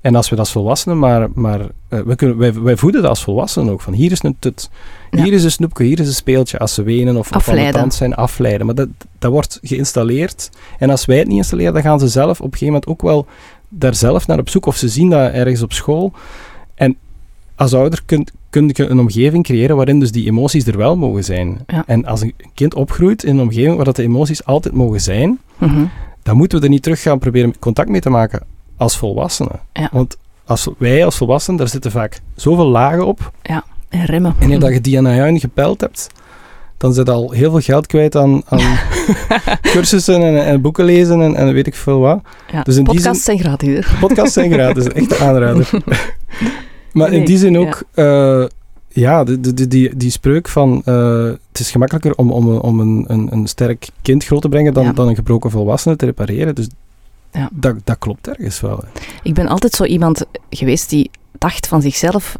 En 0.00 0.14
als 0.14 0.28
we 0.28 0.36
dat 0.36 0.44
als 0.44 0.54
volwassenen, 0.54 0.98
maar, 0.98 1.28
maar 1.34 1.60
eh, 1.88 2.00
we 2.00 2.14
kunnen, 2.16 2.36
wij, 2.36 2.54
wij 2.54 2.76
voeden 2.76 3.00
dat 3.00 3.10
als 3.10 3.22
volwassenen 3.22 3.72
ook. 3.72 3.80
Van 3.80 3.92
hier 3.92 4.12
is 4.12 4.22
een 4.22 4.36
tut, 4.38 4.70
Ja. 5.10 5.22
hier 5.22 5.32
is 5.32 5.44
een 5.44 5.50
snoepje, 5.50 5.84
hier 5.84 6.00
is 6.00 6.06
een 6.06 6.14
speeltje. 6.14 6.58
Als 6.58 6.74
ze 6.74 6.82
wenen 6.82 7.16
of, 7.16 7.32
of 7.32 7.48
aan 7.48 7.56
de 7.56 7.72
tand 7.72 7.94
zijn, 7.94 8.14
afleiden. 8.14 8.66
Maar 8.66 8.74
dat, 8.74 8.88
dat 9.18 9.30
wordt 9.32 9.58
geïnstalleerd. 9.62 10.50
En 10.78 10.90
als 10.90 11.04
wij 11.04 11.18
het 11.18 11.28
niet 11.28 11.36
installeren, 11.36 11.72
dan 11.72 11.82
gaan 11.82 11.98
ze 12.00 12.08
zelf 12.08 12.38
op 12.38 12.44
een 12.44 12.58
gegeven 12.58 12.66
moment 12.66 12.86
ook 12.86 13.02
wel 13.02 13.26
daar 13.68 13.94
zelf 13.94 14.26
naar 14.26 14.38
op 14.38 14.48
zoek. 14.48 14.66
Of 14.66 14.76
ze 14.76 14.88
zien 14.88 15.10
dat 15.10 15.32
ergens 15.32 15.62
op 15.62 15.72
school. 15.72 16.12
En 16.74 16.96
als 17.54 17.74
ouder 17.74 18.02
kunt, 18.06 18.32
kun 18.50 18.70
je 18.72 18.88
een 18.88 18.98
omgeving 19.00 19.44
creëren 19.44 19.76
waarin 19.76 20.00
dus 20.00 20.12
die 20.12 20.26
emoties 20.26 20.66
er 20.66 20.76
wel 20.76 20.96
mogen 20.96 21.24
zijn. 21.24 21.58
Ja. 21.66 21.82
En 21.86 22.04
als 22.06 22.20
een 22.20 22.34
kind 22.54 22.74
opgroeit 22.74 23.24
in 23.24 23.34
een 23.36 23.42
omgeving 23.42 23.76
waar 23.76 23.84
dat 23.84 23.96
de 23.96 24.02
emoties 24.02 24.44
altijd 24.44 24.74
mogen 24.74 25.00
zijn, 25.00 25.38
Mhm. 25.58 25.84
dan 26.22 26.36
moeten 26.36 26.58
we 26.58 26.64
er 26.64 26.70
niet 26.70 26.82
terug 26.82 27.02
gaan 27.02 27.18
proberen 27.18 27.58
contact 27.58 27.88
mee 27.88 28.00
te 28.00 28.10
maken 28.10 28.42
als 28.76 28.96
volwassenen. 28.96 29.60
Ja. 29.72 29.88
Want 29.92 30.16
als 30.44 30.68
wij 30.78 31.04
als 31.04 31.16
volwassenen, 31.16 31.58
daar 31.58 31.68
zitten 31.68 31.90
vaak 31.90 32.20
zoveel 32.36 32.66
lagen 32.68 33.06
op. 33.06 33.32
En 33.88 34.04
remmen. 34.04 34.30
En 34.30 34.36
wanneer 34.38 34.58
dat 34.60 34.72
je 34.72 34.80
die 34.80 34.98
aan 34.98 35.40
gepeld 35.40 35.80
hebt, 35.80 36.06
dan 36.76 36.92
zit 36.94 37.08
al 37.10 37.30
heel 37.30 37.50
veel 37.50 37.60
geld 37.60 37.86
kwijt 37.86 38.16
aan, 38.16 38.42
aan 38.48 38.78
cursussen 39.72 40.22
en, 40.22 40.44
en 40.44 40.60
boeken 40.60 40.84
lezen 40.84 41.20
en, 41.22 41.34
en 41.34 41.52
weet 41.52 41.66
ik 41.66 41.74
veel 41.74 41.98
wat. 41.98 42.20
Ja, 42.52 42.62
Dus 42.62 42.76
in 42.76 42.84
die 42.84 42.94
podcasts 42.94 43.24
zijn 43.24 43.38
gratis. 43.38 43.86
Podcasts 44.00 44.32
zijn 44.34 44.52
gratis, 44.52 44.86
echt 44.88 45.20
een 45.20 45.26
aanrader. 45.26 45.70
maar 46.92 47.12
in 47.12 47.24
die 47.24 47.38
zin 47.38 47.58
ook, 47.58 47.82
eh, 47.94 48.44
ja, 48.88 49.24
de, 49.24 49.40
de, 49.40 49.54
de- 49.54 49.68
die, 49.68 49.96
die 49.96 50.10
spreuk 50.10 50.48
van 50.48 50.82
eh, 50.84 51.22
het 51.24 51.60
is 51.60 51.70
gemakkelijker 51.70 52.14
om, 52.14 52.30
om, 52.32 52.48
een- 52.48 52.60
om 52.60 52.80
een, 52.80 53.04
een, 53.08 53.28
een 53.32 53.46
sterk 53.46 53.88
kind 54.02 54.24
groot 54.24 54.42
te 54.42 54.48
brengen 54.48 54.74
dan, 54.74 54.84
Ja. 54.84 54.92
dan 54.92 55.08
een 55.08 55.14
gebroken 55.14 55.50
volwassene 55.50 55.96
te 55.96 56.04
repareren. 56.04 56.54
Dus 56.54 56.68
Ja. 57.32 57.48
dat, 57.52 57.74
dat 57.84 57.98
klopt 57.98 58.28
ergens 58.28 58.60
wel. 58.60 58.76
hè. 58.76 59.00
Ik 59.22 59.34
ben 59.34 59.46
altijd 59.48 59.72
zo 59.72 59.84
iemand 59.84 60.24
geweest 60.50 60.90
die 60.90 61.10
dacht 61.38 61.66
van 61.66 61.82
zichzelf... 61.82 62.36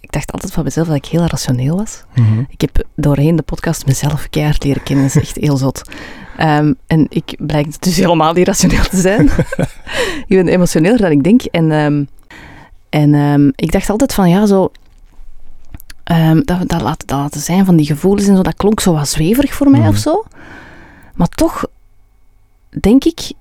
Ik 0.00 0.12
dacht 0.14 0.32
altijd 0.32 0.52
van 0.52 0.64
mezelf 0.64 0.86
dat 0.86 0.96
ik 0.96 1.04
heel 1.04 1.26
rationeel 1.26 1.76
was. 1.76 2.02
Ik 2.48 2.60
heb 2.60 2.84
doorheen 2.96 3.36
de 3.36 3.42
podcast 3.42 3.86
mezelf 3.86 4.28
keihard 4.30 4.64
leren 4.64 4.82
kennen. 4.82 5.04
Dat 5.06 5.14
is 5.16 5.22
echt 5.22 5.36
heel 5.36 5.56
zot. 5.56 5.82
Ehm, 6.36 6.72
en 6.86 7.06
ik 7.08 7.36
blijk 7.38 7.82
dus 7.82 7.96
helemaal 7.96 8.32
niet 8.32 8.46
rationeel 8.46 8.82
te 8.82 8.96
zijn. 9.00 9.26
ik 10.26 10.36
ben 10.36 10.48
emotioneler 10.48 10.98
dan 10.98 11.10
ik 11.10 11.22
denk. 11.24 11.42
En, 11.42 11.72
ehm, 11.72 12.04
en 12.88 13.14
ehm, 13.14 13.50
ik 13.54 13.72
dacht 13.72 13.90
altijd 13.90 14.14
van, 14.14 14.28
ja, 14.28 14.46
zo... 14.46 14.72
ehm, 16.04 16.40
dat, 16.44 16.68
dat, 16.68 16.80
laten, 16.80 17.06
dat 17.06 17.18
laten 17.18 17.40
zijn 17.40 17.64
van 17.64 17.76
die 17.76 17.86
gevoelens 17.86 18.28
en 18.28 18.36
zo, 18.36 18.42
dat 18.42 18.56
klonk 18.56 18.80
zo 18.80 18.92
wat 18.92 19.08
zweverig 19.08 19.54
voor 19.54 19.70
mij 19.70 19.80
Mhm. 19.80 19.88
of 19.88 19.96
zo. 19.96 20.24
Maar 21.14 21.28
toch 21.28 21.64
denk 22.80 23.04
ik 23.04 23.32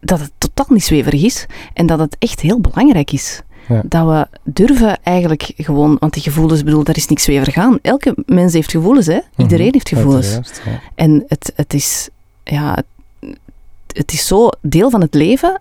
dat 0.00 0.20
het 0.20 0.30
totaal 0.38 0.66
niet 0.68 0.84
zweverig 0.84 1.22
is 1.22 1.46
en 1.74 1.86
dat 1.86 1.98
het 1.98 2.16
echt 2.18 2.40
heel 2.40 2.60
belangrijk 2.60 3.12
is. 3.12 3.42
Ja. 3.68 3.82
Dat 3.84 4.06
we 4.06 4.38
durven 4.52 5.02
eigenlijk 5.02 5.52
gewoon, 5.56 5.96
want 6.00 6.12
die 6.12 6.22
gevoelens, 6.22 6.62
bedoel, 6.64 6.84
daar 6.84 6.96
is 6.96 7.06
niks 7.06 7.22
zweverig 7.22 7.56
aan. 7.56 7.78
Elke 7.82 8.14
mens 8.26 8.52
heeft 8.52 8.70
gevoelens, 8.70 9.06
hè? 9.06 9.18
Iedereen 9.36 9.64
Mhm, 9.66 9.74
heeft 9.74 9.88
gevoelens. 9.88 10.30
ja. 10.64 10.80
En 10.94 11.24
het, 11.28 11.52
het 11.56 11.74
is, 11.74 12.08
ja, 12.44 12.74
het, 12.74 12.86
het 13.86 14.12
is 14.12 14.26
zo 14.26 14.48
deel 14.60 14.90
van 14.90 15.00
het 15.00 15.14
leven. 15.14 15.60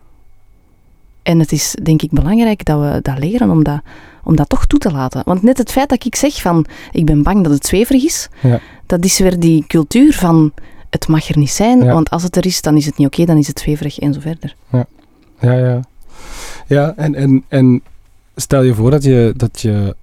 En 1.24 1.39
het 1.39 1.51
is, 1.51 1.76
denk 1.84 2.01
ik, 2.01 2.11
belangrijk 2.11 2.65
dat 2.65 2.80
we 2.80 2.99
dat 3.01 3.19
leren 3.19 3.49
om 3.49 3.63
dat, 3.63 3.82
om 4.24 4.36
dat 4.36 4.49
toch 4.49 4.65
toe 4.65 4.80
te 4.80 4.91
laten. 4.91 5.22
Want 5.26 5.43
net 5.43 5.57
het 5.57 5.72
feit 5.72 5.89
dat 5.89 6.05
ik 6.05 6.15
zeg 6.15 6.41
van, 6.41 6.65
ik 6.91 7.05
ben 7.05 7.24
bang 7.24 7.43
dat 7.43 7.51
het 7.53 7.65
zweverig 7.65 8.03
is, 8.03 8.30
Ja. 8.41 8.59
dat 8.86 9.05
is 9.05 9.19
weer 9.19 9.39
die 9.39 9.63
cultuur 9.67 10.13
van, 10.13 10.51
het 10.89 11.07
mag 11.07 11.30
er 11.30 11.38
niet 11.38 11.49
zijn, 11.51 11.84
Ja. 11.84 11.93
want 11.93 12.09
als 12.09 12.24
het 12.24 12.36
er 12.36 12.45
is, 12.45 12.61
dan 12.61 12.78
is 12.78 12.86
het 12.86 12.97
niet 12.97 13.07
oké, 13.07 13.26
dan 13.26 13.38
is 13.38 13.47
het 13.47 13.59
zweverig 13.59 13.99
en 13.99 14.13
zo 14.13 14.19
verder. 14.19 14.55
Ja, 14.72 14.86
ja. 15.53 15.80
Ja, 16.67 16.93
en, 16.95 17.15
en, 17.15 17.43
en 17.47 17.82
stel 18.36 18.61
je 18.63 18.74
voor 18.74 18.91
dat 18.91 19.03
je, 19.03 19.34
dat 19.38 19.61
je 19.61 19.95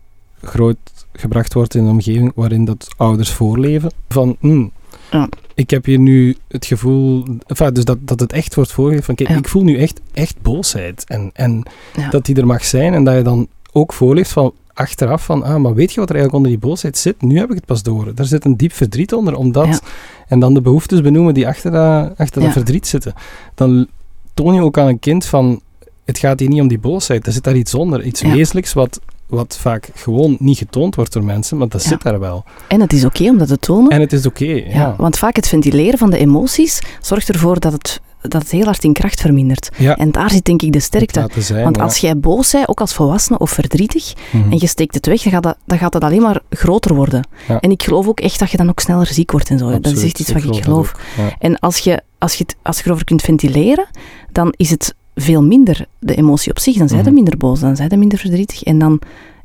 groot 0.43 0.77
gebracht 1.13 1.55
wordt 1.55 1.75
in 1.75 1.85
een 1.85 1.91
omgeving 1.91 2.33
waarin 2.35 2.65
dat 2.65 2.89
ouders 2.97 3.31
voorleven. 3.33 3.91
Van, 4.09 4.37
hmm, 4.41 4.71
Ja. 5.11 5.29
Ik 5.59 5.71
heb 5.71 5.85
hier 5.85 5.99
nu 5.99 6.37
het 6.49 6.67
gevoel... 6.67 7.25
Enfin, 7.47 7.75
dus 7.75 7.85
dat, 7.85 7.99
dat 8.01 8.21
het 8.21 8.33
echt 8.33 8.55
wordt 8.55 8.73
voorgegeven 8.73 9.05
van, 9.05 9.15
kijk, 9.15 9.29
Ja. 9.29 9.37
ik 9.37 9.49
voel 9.49 9.63
nu 9.63 9.79
echt, 9.79 10.01
echt 10.13 10.43
boosheid. 10.43 11.05
En, 11.05 11.31
en 11.33 11.63
Ja. 11.97 12.11
dat 12.11 12.25
die 12.27 12.37
er 12.37 12.47
mag 12.47 12.65
zijn 12.65 12.95
en 12.95 13.05
dat 13.05 13.15
je 13.17 13.23
dan 13.23 13.49
ook 13.73 13.93
voorleeft 13.93 14.33
van 14.33 14.53
achteraf 14.75 15.25
van, 15.25 15.43
ah, 15.43 15.57
maar 15.57 15.75
weet 15.75 15.93
je 15.93 16.01
wat 16.01 16.09
er 16.09 16.15
eigenlijk 16.15 16.35
onder 16.35 16.51
die 16.61 16.69
boosheid 16.69 16.99
zit? 16.99 17.23
Nu 17.23 17.39
heb 17.39 17.49
ik 17.51 17.57
het 17.57 17.65
pas 17.65 17.83
door. 17.83 18.15
Daar 18.15 18.27
zit 18.27 18.45
een 18.45 18.57
diep 18.57 18.73
verdriet 18.73 19.13
onder, 19.13 19.35
omdat... 19.37 19.67
Ja. 19.67 19.79
En 20.29 20.41
dan 20.41 20.55
de 20.55 20.61
behoeftes 20.61 21.01
benoemen 21.01 21.35
die 21.35 21.47
achter 21.47 21.71
dat, 21.71 22.19
achter 22.19 22.43
dat 22.43 22.53
verdriet 22.53 22.87
zitten. 22.87 23.15
Dan 23.55 23.87
toon 24.35 24.55
je 24.55 24.61
ook 24.63 24.79
aan 24.79 24.87
een 24.87 24.99
kind 24.99 25.27
van, 25.27 25.61
het 26.05 26.19
gaat 26.19 26.41
hier 26.41 26.49
niet 26.49 26.61
om 26.61 26.69
die 26.69 26.79
boosheid. 26.79 27.27
Er 27.27 27.33
zit 27.33 27.45
daar 27.45 27.57
iets 27.57 27.75
onder, 27.75 28.03
iets 28.03 28.23
wezenlijks 28.23 28.73
wat, 28.73 29.01
wat 29.29 29.59
vaak 29.61 29.91
gewoon 29.95 30.37
niet 30.41 30.59
getoond 30.59 30.95
wordt 30.95 31.13
door 31.13 31.25
mensen, 31.25 31.57
maar 31.57 31.69
dat 31.69 31.83
Ja. 31.83 31.89
zit 31.89 32.03
daar 32.03 32.21
wel. 32.21 32.45
En 32.69 32.81
het 32.81 32.93
is 32.93 33.05
oké 33.05 33.29
om 33.29 33.39
dat 33.39 33.49
te 33.49 33.59
tonen. 33.59 33.91
En 33.91 34.01
het 34.01 34.13
is 34.13 34.27
oké, 34.27 34.45
ja. 34.45 34.63
ja. 34.69 34.95
want 34.99 35.19
vaak 35.19 35.37
het 35.37 35.49
ventileren 35.49 35.99
van 35.99 36.11
de 36.11 36.19
emoties 36.19 36.81
zorgt 37.01 37.29
ervoor 37.29 37.61
dat 37.61 37.73
het, 37.73 38.01
dat 38.23 38.43
het 38.43 38.51
heel 38.51 38.65
hard 38.65 38.85
in 38.85 38.93
kracht 38.93 39.21
vermindert. 39.21 39.69
Ja, 39.77 39.97
En 39.97 40.11
daar 40.11 40.31
zit 40.31 40.45
denk 40.45 40.63
ik 40.63 40.73
de 40.73 40.81
sterkte. 40.81 41.29
zijn, 41.39 41.65
Want 41.65 41.77
ja. 41.77 41.83
als 41.83 41.97
jij 41.99 42.19
boos 42.19 42.51
bent, 42.53 42.69
ook 42.69 42.81
als 42.81 42.95
volwassene 42.95 43.39
of 43.39 43.51
verdrietig, 43.51 44.13
Mhm. 44.33 44.51
en 44.53 44.59
je 44.61 44.67
steekt 44.67 44.95
het 44.95 45.07
weg, 45.07 45.23
dan 45.23 45.33
gaat 45.33 45.43
dat, 45.43 45.57
dan 45.67 45.79
gaat 45.79 45.95
het 45.95 46.05
alleen 46.05 46.23
maar 46.23 46.41
groter 46.51 46.95
worden. 46.95 47.27
Ja. 47.49 47.61
En 47.61 47.71
ik 47.71 47.83
geloof 47.83 48.07
ook 48.09 48.21
echt 48.21 48.39
dat 48.39 48.51
je 48.51 48.57
dan 48.57 48.69
ook 48.69 48.81
sneller 48.81 49.07
ziek 49.07 49.31
wordt 49.31 49.51
en 49.51 49.59
zo. 49.59 49.71
dat 49.81 49.87
is 49.97 50.03
echt 50.05 50.21
iets 50.21 50.33
wat 50.33 50.43
ik 50.45 50.65
geloof. 50.65 50.93
En 51.39 51.59
als 51.59 51.79
je, 51.79 52.03
als, 52.19 52.35
je 52.35 52.45
het, 52.47 52.57
als 52.63 52.79
je 52.79 52.83
erover 52.87 53.05
kunt 53.05 53.23
ventileren, 53.23 53.87
dan 54.33 54.55
is 54.57 54.71
het 54.71 54.95
veel 55.21 55.43
minder 55.43 55.87
de 55.99 56.15
emotie 56.15 56.51
op 56.51 56.59
zich. 56.59 56.77
Dan 56.77 56.89
zijn 56.89 57.01
Mhm. 57.01 57.09
je 57.09 57.15
minder 57.15 57.37
boos, 57.37 57.61
dan 57.61 57.77
zijn 57.77 57.89
je 57.91 57.97
minder 57.97 58.19
verdrietig. 58.19 58.63
En 58.63 58.79
dan 58.79 59.01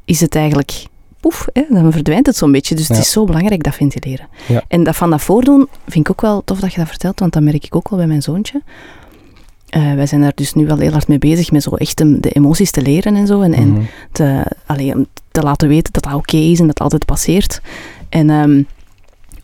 is 0.06 0.20
het 0.22 0.36
eigenlijk, 0.36 0.86
poef, 1.20 1.48
hè, 1.54 1.64
dan 1.70 1.92
verdwijnt 1.92 2.26
het 2.26 2.36
zo'n 2.36 2.52
beetje. 2.52 2.76
Dus 2.76 2.88
Ja. 2.88 2.94
het 2.96 3.04
is 3.04 3.12
zo 3.12 3.26
belangrijk, 3.26 3.64
dat 3.64 3.76
ventileren. 3.76 4.28
Ja. 4.48 4.64
En 4.68 4.84
dat 4.84 4.96
van 4.96 5.10
dat 5.10 5.22
voordoen 5.22 5.68
vind 5.88 6.06
ik 6.06 6.12
ook 6.12 6.22
wel 6.22 6.42
tof 6.46 6.60
dat 6.60 6.72
je 6.74 6.80
dat 6.80 6.88
vertelt, 6.88 7.20
want 7.20 7.34
dat 7.34 7.44
merk 7.44 7.66
ik 7.66 7.76
ook 7.76 7.90
wel 7.90 8.00
bij 8.00 8.08
mijn 8.08 8.22
zoontje. 8.22 8.62
Eh, 9.70 9.94
wij 9.94 10.06
zijn 10.06 10.22
daar 10.22 10.32
dus 10.36 10.54
nu 10.54 10.66
wel 10.66 10.78
heel 10.78 10.92
hard 10.92 11.08
mee 11.08 11.18
bezig, 11.20 11.52
met 11.52 11.64
zo 11.64 11.76
echt 11.76 11.98
de, 11.98 12.20
de 12.20 12.30
emoties 12.30 12.72
te 12.72 12.82
leren 12.82 13.16
en 13.16 13.28
zo. 13.28 13.42
En, 13.42 13.54
en 13.54 13.70
Mhm. 13.72 13.82
te, 14.12 14.44
allee, 14.66 14.96
om 14.96 15.06
te 15.32 15.42
laten 15.42 15.68
weten 15.68 15.94
dat 15.94 16.04
dat 16.04 16.14
oké 16.14 16.38
is 16.38 16.60
en 16.60 16.66
dat 16.66 16.74
het 16.74 16.80
altijd 16.80 17.06
passeert. 17.06 17.62
En 18.10 18.30
ehm, 18.30 18.64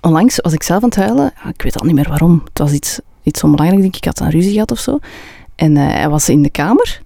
onlangs 0.01 0.35
was 0.41 0.53
ik 0.53 0.63
zelf 0.63 0.83
aan 0.83 0.89
het 0.89 0.97
huilen. 0.97 1.31
Ja, 1.43 1.49
ik 1.49 1.61
weet 1.61 1.79
al 1.79 1.85
niet 1.85 1.95
meer 1.95 2.07
waarom. 2.09 2.41
Het 2.49 2.57
was 2.59 2.71
iets, 2.71 2.99
iets 3.23 3.43
onbelangrijk, 3.43 3.81
denk 3.81 3.95
ik. 3.95 4.05
Ik 4.05 4.07
had 4.07 4.19
een 4.19 4.29
ruzie 4.31 4.51
gehad 4.53 4.71
of 4.71 4.79
zo. 4.79 4.99
En 5.59 5.77
eh, 5.77 5.87
hij 5.87 6.09
was 6.09 6.29
in 6.29 6.41
de 6.41 6.49
kamer. 6.49 7.01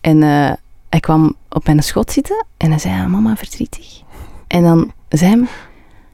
En 0.00 0.22
eh, 0.22 0.52
hij 0.88 1.00
kwam 1.00 1.34
op 1.48 1.66
mijn 1.66 1.82
schoot 1.82 2.12
zitten. 2.12 2.44
En 2.56 2.70
hij 2.70 2.78
zei, 2.78 2.94
"Ah, 3.00 3.06
mama, 3.06 3.36
verdrietig. 3.36 4.00
En 4.46 4.62
dan 4.62 4.92
zei 5.08 5.30
hij 5.30 5.30
hem, 5.30 5.40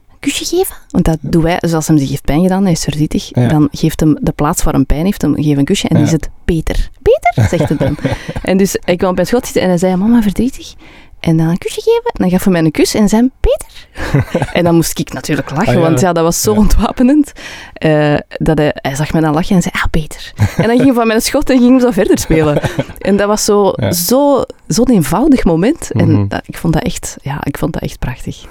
een 0.09 0.19
kusje 0.19 0.45
geven? 0.45 0.75
Want 0.89 1.05
dat 1.05 1.17
doen 1.21 1.43
wij, 1.43 1.57
dus 1.59 1.73
als 1.73 1.87
hem 1.87 1.97
zich 1.97 2.09
heeft 2.09 2.23
pijn 2.25 2.41
gedaan, 2.41 2.63
hij 2.63 2.71
is 2.71 2.83
verdrietig, 2.83 3.29
Ja. 3.35 3.47
dan 3.47 3.67
geeft 3.71 3.99
hem 3.99 4.17
de 4.21 4.31
plaats 4.31 4.63
waar 4.63 4.73
hem 4.73 4.85
pijn 4.85 5.05
heeft, 5.05 5.21
hem 5.21 5.35
geef 5.35 5.57
een 5.57 5.65
kusje 5.65 5.87
en 5.87 5.97
is 5.97 6.11
het 6.11 6.29
beter. 6.45 6.89
Beter, 7.01 7.47
zegt 7.57 7.69
het 7.69 7.79
dan. 7.79 7.97
en 8.49 8.57
dus 8.57 8.75
ik 8.75 8.97
kwam 8.97 9.09
op 9.09 9.15
mijn 9.15 9.27
schoot 9.27 9.43
zitten 9.43 9.61
en 9.61 9.67
hij 9.69 9.77
zei, 9.77 9.95
mama, 9.95 10.21
verdrietig. 10.21 10.73
En 11.19 11.37
dan 11.37 11.47
een 11.47 11.57
kusje 11.57 11.81
geven. 11.81 12.03
En 12.13 12.21
dan 12.21 12.29
gaf 12.29 12.43
hij 12.43 12.53
mij 12.53 12.61
een 12.61 12.71
kus 12.71 12.93
en 12.95 13.09
zei, 13.09 13.29
Peter. 13.39 13.87
en 14.57 14.63
dan 14.63 14.75
moest 14.75 14.99
ik 14.99 15.13
natuurlijk 15.13 15.49
lachen, 15.51 15.67
Ah, 15.67 15.73
ja. 15.73 15.79
want 15.79 15.99
ja, 15.99 16.13
dat 16.13 16.23
was 16.23 16.41
zo 16.41 16.51
Ja. 16.53 16.57
ontwapenend. 16.57 17.31
eh, 17.73 18.15
dat 18.29 18.57
hij, 18.57 18.71
hij 18.75 18.95
zag 18.95 19.13
me 19.13 19.21
dan 19.21 19.33
lachen 19.33 19.55
en 19.55 19.61
zei, 19.61 19.73
ah, 19.77 19.83
Peter. 19.91 20.31
en 20.35 20.45
dan 20.67 20.69
ging 20.75 20.83
hij 20.83 20.93
van 20.93 21.07
mijn 21.07 21.21
schot 21.21 21.49
en 21.49 21.57
ging 21.57 21.71
hij 21.71 21.79
zo 21.79 21.91
verder 21.91 22.19
spelen. 22.19 22.61
en 22.99 23.17
dat 23.17 23.27
was 23.27 23.45
zo, 23.45 23.73
Ja. 23.75 23.91
zo, 23.91 24.43
zo'n 24.67 24.89
eenvoudig 24.89 25.43
moment. 25.43 25.91
En 25.91 26.11
Mhm. 26.11 26.27
dat, 26.27 26.41
ik, 26.45 26.57
vond 26.57 26.73
dat 26.73 26.83
echt, 26.83 27.17
ja, 27.21 27.39
ik 27.43 27.57
vond 27.57 27.73
dat 27.73 27.81
echt 27.81 27.99
prachtig. 27.99 28.45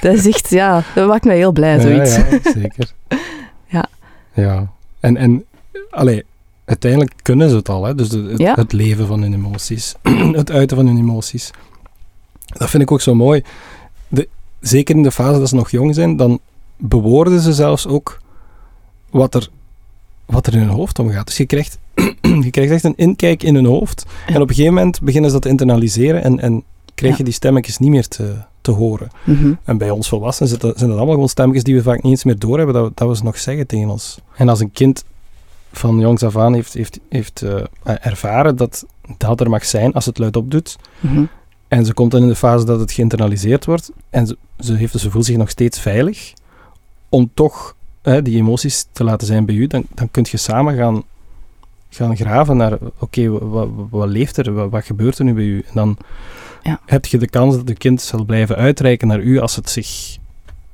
dat 0.00 0.12
is 0.14 0.26
echt, 0.26 0.50
ja, 0.50 0.82
dat 0.94 1.06
maakt 1.08 1.24
mij 1.24 1.36
heel 1.36 1.52
blij, 1.52 1.80
zoiets. 1.80 2.14
Zeker. 2.42 2.90
Ja. 3.66 3.86
Ja. 4.34 4.66
En, 5.00 5.16
en 5.16 5.44
allee, 5.90 6.24
uiteindelijk 6.64 7.12
kunnen 7.22 7.50
ze 7.50 7.56
het 7.56 7.68
al, 7.68 7.84
hè? 7.84 7.94
dus 7.94 8.08
het 8.38 8.72
leven 8.72 9.06
van 9.06 9.22
hun 9.22 9.34
emoties, 9.34 9.94
het 10.32 10.50
uiten 10.50 10.76
van 10.76 10.86
hun 10.86 10.98
emoties. 10.98 11.50
Dat 12.58 12.70
vind 12.70 12.82
ik 12.82 12.90
ook 12.92 13.00
zo 13.00 13.14
mooi. 13.14 13.42
De, 14.08 14.28
zeker 14.60 14.94
in 14.96 15.02
de 15.02 15.10
fase 15.12 15.38
dat 15.38 15.48
ze 15.48 15.54
nog 15.54 15.70
jong 15.70 15.94
zijn, 15.94 16.16
dan 16.16 16.40
bewoorden 16.76 17.40
ze 17.40 17.52
zelfs 17.52 17.86
ook 17.86 18.18
wat 19.10 19.34
er, 19.34 19.48
wat 20.26 20.46
er 20.46 20.52
in 20.52 20.58
hun 20.58 20.68
hoofd 20.68 20.98
omgaat. 20.98 21.26
Dus 21.26 21.36
je 21.36 21.46
krijgt, 21.46 21.78
je 22.44 22.50
krijgt 22.50 22.72
echt 22.72 22.84
een 22.84 22.96
inkijk 22.96 23.42
in 23.42 23.54
hun 23.54 23.64
hoofd. 23.66 24.04
Ja. 24.26 24.34
En 24.34 24.40
op 24.42 24.48
een 24.48 24.54
gegeven 24.54 24.74
moment 24.74 25.00
beginnen 25.00 25.30
ze 25.30 25.36
dat 25.36 25.42
te 25.44 25.48
internaliseren 25.50 26.22
en, 26.22 26.40
en 26.40 26.62
krijg 26.94 27.12
je 27.12 27.18
Ja. 27.18 27.24
die 27.24 27.32
stemmetjes 27.34 27.78
niet 27.78 27.90
meer 27.90 28.08
te, 28.08 28.34
te 28.60 28.70
horen. 28.70 29.08
Mhm. 29.24 29.52
En 29.64 29.78
bij 29.78 29.90
ons 29.90 30.08
volwassenen 30.08 30.50
zit 30.50 30.60
dat- 30.60 30.76
zijn 30.76 30.88
dat 30.88 30.96
allemaal 30.98 31.14
gewoon 31.14 31.28
stemmetjes 31.30 31.64
die 31.64 31.74
we 31.74 31.82
vaak 31.82 32.02
niet 32.02 32.12
eens 32.12 32.24
meer 32.24 32.38
doorhebben, 32.38 32.74
dat 32.74 32.84
we, 32.86 32.92
dat 32.94 33.08
we 33.08 33.16
ze 33.16 33.24
nog 33.24 33.38
zeggen 33.38 33.66
tegen 33.66 33.88
ons. 33.88 34.18
En 34.36 34.48
als 34.48 34.60
een 34.60 34.72
kind 34.72 35.04
van 35.72 35.98
jongs 35.98 36.22
af 36.22 36.36
aan 36.36 36.54
heeft, 36.54 36.72
heeft, 36.74 36.98
heeft 37.08 37.42
eh, 37.42 37.62
ervaren 38.00 38.56
dat 38.56 38.84
dat 39.18 39.40
er 39.40 39.50
mag 39.50 39.64
zijn 39.64 39.92
als 39.92 40.06
het 40.06 40.18
luidop 40.18 40.50
doet, 40.50 40.76
Mhm. 41.00 41.24
En 41.74 41.84
ze 41.86 41.94
komt 41.94 42.10
dan 42.10 42.22
in 42.22 42.28
de 42.28 42.36
fase 42.36 42.64
dat 42.64 42.80
het 42.80 42.92
geïnternaliseerd 42.92 43.64
wordt, 43.64 43.90
en 44.10 44.26
ze, 44.26 44.36
ze, 44.58 44.74
heeft, 44.74 44.98
ze 44.98 45.10
voelt 45.10 45.24
zich 45.24 45.36
nog 45.36 45.50
steeds 45.50 45.80
veilig, 45.80 46.32
om 47.08 47.30
toch 47.34 47.76
hè, 48.02 48.22
die 48.22 48.36
emoties 48.36 48.86
te 48.92 49.04
laten 49.04 49.26
zijn 49.26 49.44
bij 49.46 49.54
u, 49.54 49.66
dan, 49.66 49.84
dan 49.94 50.10
kun 50.10 50.26
je 50.30 50.36
samen 50.36 50.76
gaan, 50.76 51.02
gaan 51.90 52.16
graven 52.16 52.56
naar, 52.56 52.78
oké, 52.98 53.28
wa- 53.28 53.66
wa- 53.66 53.86
wat, 53.90 54.08
leeft 54.08 54.36
er, 54.36 54.52
wat, 54.52 54.70
wat 54.70 54.84
gebeurt 54.84 55.18
er 55.18 55.24
nu 55.24 55.34
bij 55.34 55.44
u? 55.44 55.58
En 55.58 55.74
dan 55.74 55.96
Ja. 56.62 56.80
heb 56.86 57.06
je 57.06 57.18
de 57.18 57.28
kans 57.28 57.56
dat 57.56 57.68
je 57.68 57.74
kind 57.74 58.00
zal 58.02 58.24
blijven 58.24 58.56
uitreiken 58.56 59.08
naar 59.08 59.20
u 59.20 59.38
als 59.38 59.56
het 59.56 59.70
zich, 59.70 60.16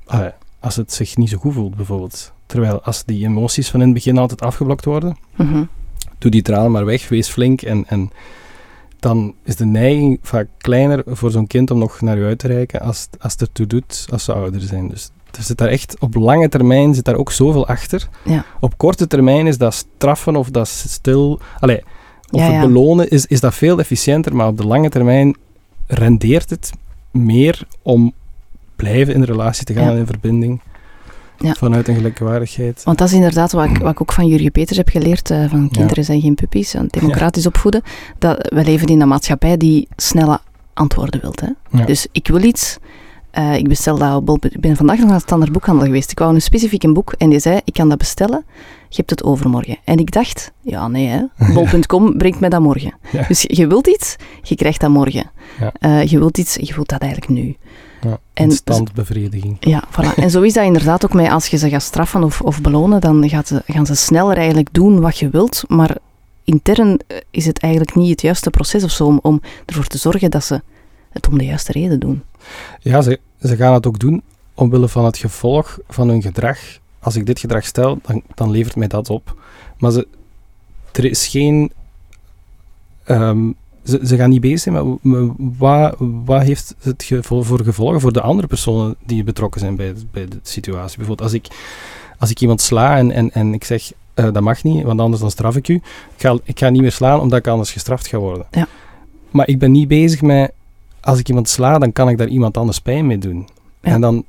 ah, 0.06 0.26
als 0.60 0.76
het 0.76 0.92
zich 0.92 1.16
niet 1.16 1.28
zo 1.28 1.36
goed 1.38 1.52
voelt, 1.54 1.76
bijvoorbeeld. 1.76 2.32
Terwijl 2.46 2.82
als 2.82 3.04
die 3.04 3.26
emoties 3.26 3.70
van 3.70 3.80
in 3.80 3.86
het 3.86 3.94
begin 3.94 4.18
altijd 4.18 4.40
afgeblokt 4.42 4.84
worden, 4.84 5.16
Mhm. 5.36 5.64
doe 6.18 6.30
die 6.30 6.42
tranen 6.42 6.70
maar 6.70 6.84
weg, 6.84 7.08
wees 7.08 7.28
flink 7.28 7.62
en, 7.62 7.84
en 7.88 8.10
dan 9.00 9.34
is 9.44 9.56
de 9.56 9.66
neiging 9.66 10.18
vaak 10.22 10.48
kleiner 10.58 11.02
voor 11.06 11.30
zo'n 11.30 11.46
kind 11.46 11.70
om 11.70 11.78
nog 11.78 12.00
naar 12.00 12.18
u 12.18 12.24
uit 12.24 12.38
te 12.38 12.46
reiken 12.46 12.80
als, 12.80 13.08
als 13.18 13.32
het 13.32 13.40
ertoe 13.40 13.66
doet 13.66 14.06
als 14.10 14.24
ze 14.24 14.32
ouder 14.32 14.60
zijn. 14.60 14.88
Dus 14.88 15.10
er 15.36 15.42
zit 15.42 15.58
daar 15.58 15.68
echt, 15.68 15.96
op 15.98 16.14
lange 16.14 16.48
termijn 16.48 16.94
zit 16.94 17.04
daar 17.04 17.16
ook 17.16 17.32
zoveel 17.32 17.66
achter. 17.66 18.08
Ja. 18.24 18.44
Op 18.60 18.78
korte 18.78 19.06
termijn 19.06 19.46
is 19.46 19.58
dat 19.58 19.74
straffen 19.74 20.36
of 20.36 20.50
dat 20.50 20.68
stil... 20.68 21.40
Allee, 21.58 21.82
of 22.30 22.40
Ja, 22.40 22.50
het 22.50 22.66
belonen 22.66 23.10
is, 23.10 23.26
is 23.26 23.40
dat 23.40 23.54
veel 23.54 23.78
efficiënter, 23.78 24.36
maar 24.36 24.46
op 24.46 24.56
de 24.56 24.66
lange 24.66 24.88
termijn 24.88 25.36
rendeert 25.86 26.50
het 26.50 26.70
meer 27.10 27.66
om 27.82 28.12
blijven 28.76 29.14
in 29.14 29.22
relatie 29.22 29.64
te 29.64 29.74
gaan 29.74 29.92
en 29.92 29.98
in 29.98 30.06
verbinding 30.06 30.60
Ja. 31.42 31.54
vanuit 31.54 31.88
een 31.88 31.94
gelijkwaardigheid. 31.94 32.82
Want 32.84 32.98
dat 32.98 33.08
is 33.08 33.14
inderdaad 33.14 33.52
wat 33.52 33.64
ik, 33.64 33.78
wat 33.78 33.90
ik 33.90 34.00
ook 34.00 34.12
van 34.12 34.26
Jurje 34.26 34.50
Peters 34.50 34.76
heb 34.76 34.88
geleerd, 34.88 35.30
eh, 35.30 35.44
van 35.48 35.68
kinderen 35.70 36.04
zijn 36.04 36.20
geen 36.20 36.34
puppies, 36.34 36.74
democratisch 36.86 37.46
opvoeden, 37.46 37.82
dat 38.18 38.48
we 38.54 38.64
leven 38.64 38.86
in 38.86 39.00
een 39.00 39.08
maatschappij 39.08 39.56
die 39.56 39.88
snelle 39.96 40.40
antwoorden 40.74 41.20
wilt. 41.20 41.40
Hè? 41.40 41.84
Dus 41.84 42.06
ik 42.12 42.28
wil 42.28 42.42
iets, 42.42 42.78
eh, 43.30 43.56
ik 43.56 43.68
bestel 43.68 43.98
dat 43.98 44.16
op 44.16 44.26
bol. 44.26 44.38
Ik 44.40 44.60
ben 44.60 44.76
vandaag 44.76 44.98
nog 44.98 45.06
naar 45.06 45.16
de 45.16 45.22
standaard 45.22 45.52
boekhandel 45.52 45.86
geweest. 45.86 46.10
Ik 46.10 46.18
wou 46.18 46.34
een 46.34 46.42
specifiek 46.42 46.82
een 46.82 46.92
boek 46.92 47.12
en 47.18 47.30
die 47.30 47.38
zei, 47.38 47.60
ik 47.64 47.72
kan 47.72 47.88
dat 47.88 47.98
bestellen, 47.98 48.44
je 48.88 48.96
hebt 48.96 49.10
het 49.10 49.24
overmorgen. 49.24 49.76
En 49.84 49.98
ik 49.98 50.10
dacht, 50.10 50.52
ja 50.60 50.88
nee, 50.88 51.06
hè. 51.06 51.22
bol.com 51.54 52.16
brengt 52.18 52.40
mij 52.40 52.48
dat 52.48 52.60
morgen. 52.60 52.94
Ja. 53.12 53.24
Dus 53.28 53.44
je 53.46 53.66
wilt 53.66 53.86
iets, 53.86 54.16
je 54.42 54.54
krijgt 54.54 54.80
dat 54.80 54.90
morgen. 54.90 55.30
Ja. 55.60 55.72
Eh, 55.72 56.04
je 56.04 56.18
wilt 56.18 56.38
iets, 56.38 56.54
je 56.54 56.74
wilt 56.74 56.88
dat 56.88 57.00
eigenlijk 57.00 57.32
nu. 57.32 57.56
Ja, 58.02 58.18
En- 58.32 58.44
instant 58.44 58.92
bevrediging. 58.92 59.56
Ja, 59.60 59.84
voilà. 59.90 60.14
En 60.16 60.30
zo 60.30 60.40
is 60.40 60.52
dat 60.52 60.64
inderdaad 60.64 61.04
ook 61.04 61.12
met 61.12 61.30
als 61.30 61.46
je 61.46 61.56
ze 61.56 61.68
gaat 61.68 61.82
straffen 61.82 62.24
of, 62.24 62.40
of 62.40 62.60
belonen, 62.60 63.00
dan 63.00 63.28
gaat 63.28 63.48
ze, 63.48 63.62
gaan 63.66 63.86
ze 63.86 63.94
sneller 63.94 64.36
eigenlijk 64.36 64.68
doen 64.72 65.00
wat 65.00 65.18
je 65.18 65.28
wilt, 65.28 65.64
maar 65.68 65.96
intern 66.44 66.98
eh, 67.06 67.16
is 67.30 67.46
het 67.46 67.58
eigenlijk 67.58 67.94
niet 67.94 68.10
het 68.10 68.20
juiste 68.20 68.50
proces 68.50 68.84
of 68.84 68.90
zo 68.90 69.06
om, 69.06 69.18
om 69.22 69.40
ervoor 69.66 69.86
te 69.86 69.98
zorgen 69.98 70.30
dat 70.30 70.44
ze 70.44 70.62
het 71.10 71.28
om 71.28 71.38
de 71.38 71.44
juiste 71.44 71.72
reden 71.72 72.00
doen. 72.00 72.22
Ja, 72.80 73.02
ze, 73.02 73.20
ze 73.40 73.56
gaan 73.56 73.74
het 73.74 73.86
ook 73.86 73.98
doen 73.98 74.22
omwille 74.54 74.88
van 74.88 75.04
het 75.04 75.16
gevolg 75.16 75.78
van 75.88 76.08
hun 76.08 76.22
gedrag. 76.22 76.58
Als 76.98 77.16
ik 77.16 77.26
dit 77.26 77.38
gedrag 77.40 77.64
stel, 77.64 77.98
dan, 78.02 78.22
dan 78.34 78.50
levert 78.50 78.76
mij 78.76 78.88
dat 78.88 79.10
op. 79.10 79.36
Maar 79.78 79.90
ze, 79.90 80.08
er 80.92 81.04
is 81.04 81.26
geen 81.26 81.72
ehm, 83.04 83.50
ze, 83.84 84.00
ze 84.04 84.16
gaan 84.16 84.30
niet 84.30 84.40
bezig 84.40 84.60
zijn 84.60 84.98
met 85.02 85.30
wat, 85.36 85.96
wat 85.98 86.42
heeft 86.42 86.74
het 86.80 87.02
gevo- 87.02 87.42
voor 87.42 87.64
gevolgen 87.64 88.00
voor 88.00 88.12
de 88.12 88.20
andere 88.20 88.48
personen 88.48 88.96
die 89.06 89.24
betrokken 89.24 89.60
zijn 89.60 89.76
bij, 89.76 89.94
bij 90.10 90.28
de 90.28 90.38
situatie. 90.42 90.96
Bijvoorbeeld 90.96 91.28
als 91.28 91.32
ik, 91.32 91.46
als 92.18 92.30
ik 92.30 92.40
iemand 92.40 92.60
sla 92.60 92.96
en, 92.96 93.10
en, 93.10 93.32
en 93.32 93.54
ik 93.54 93.64
zeg 93.64 93.92
eh, 94.14 94.32
dat 94.32 94.42
mag 94.42 94.62
niet, 94.62 94.82
want 94.82 95.00
anders 95.00 95.20
dan 95.20 95.30
straf 95.30 95.56
ik 95.56 95.68
u. 95.68 95.74
Ik 95.74 95.82
ga, 96.16 96.38
ik 96.44 96.58
ga 96.58 96.68
niet 96.68 96.82
meer 96.82 96.92
slaan 96.92 97.20
omdat 97.20 97.38
ik 97.38 97.46
anders 97.46 97.72
gestraft 97.72 98.06
ga 98.06 98.18
worden. 98.18 98.46
Ja. 98.50 98.66
Maar 99.30 99.48
ik 99.48 99.58
ben 99.58 99.72
niet 99.72 99.88
bezig 99.88 100.22
met, 100.22 100.52
als 101.00 101.18
ik 101.18 101.28
iemand 101.28 101.48
sla, 101.48 101.78
dan 101.78 101.92
kan 101.92 102.08
ik 102.08 102.18
daar 102.18 102.28
iemand 102.28 102.56
anders 102.56 102.80
pijn 102.80 103.06
mee 103.06 103.18
doen. 103.18 103.48
Ja. 103.80 103.90
En 103.90 104.00
dan, 104.00 104.24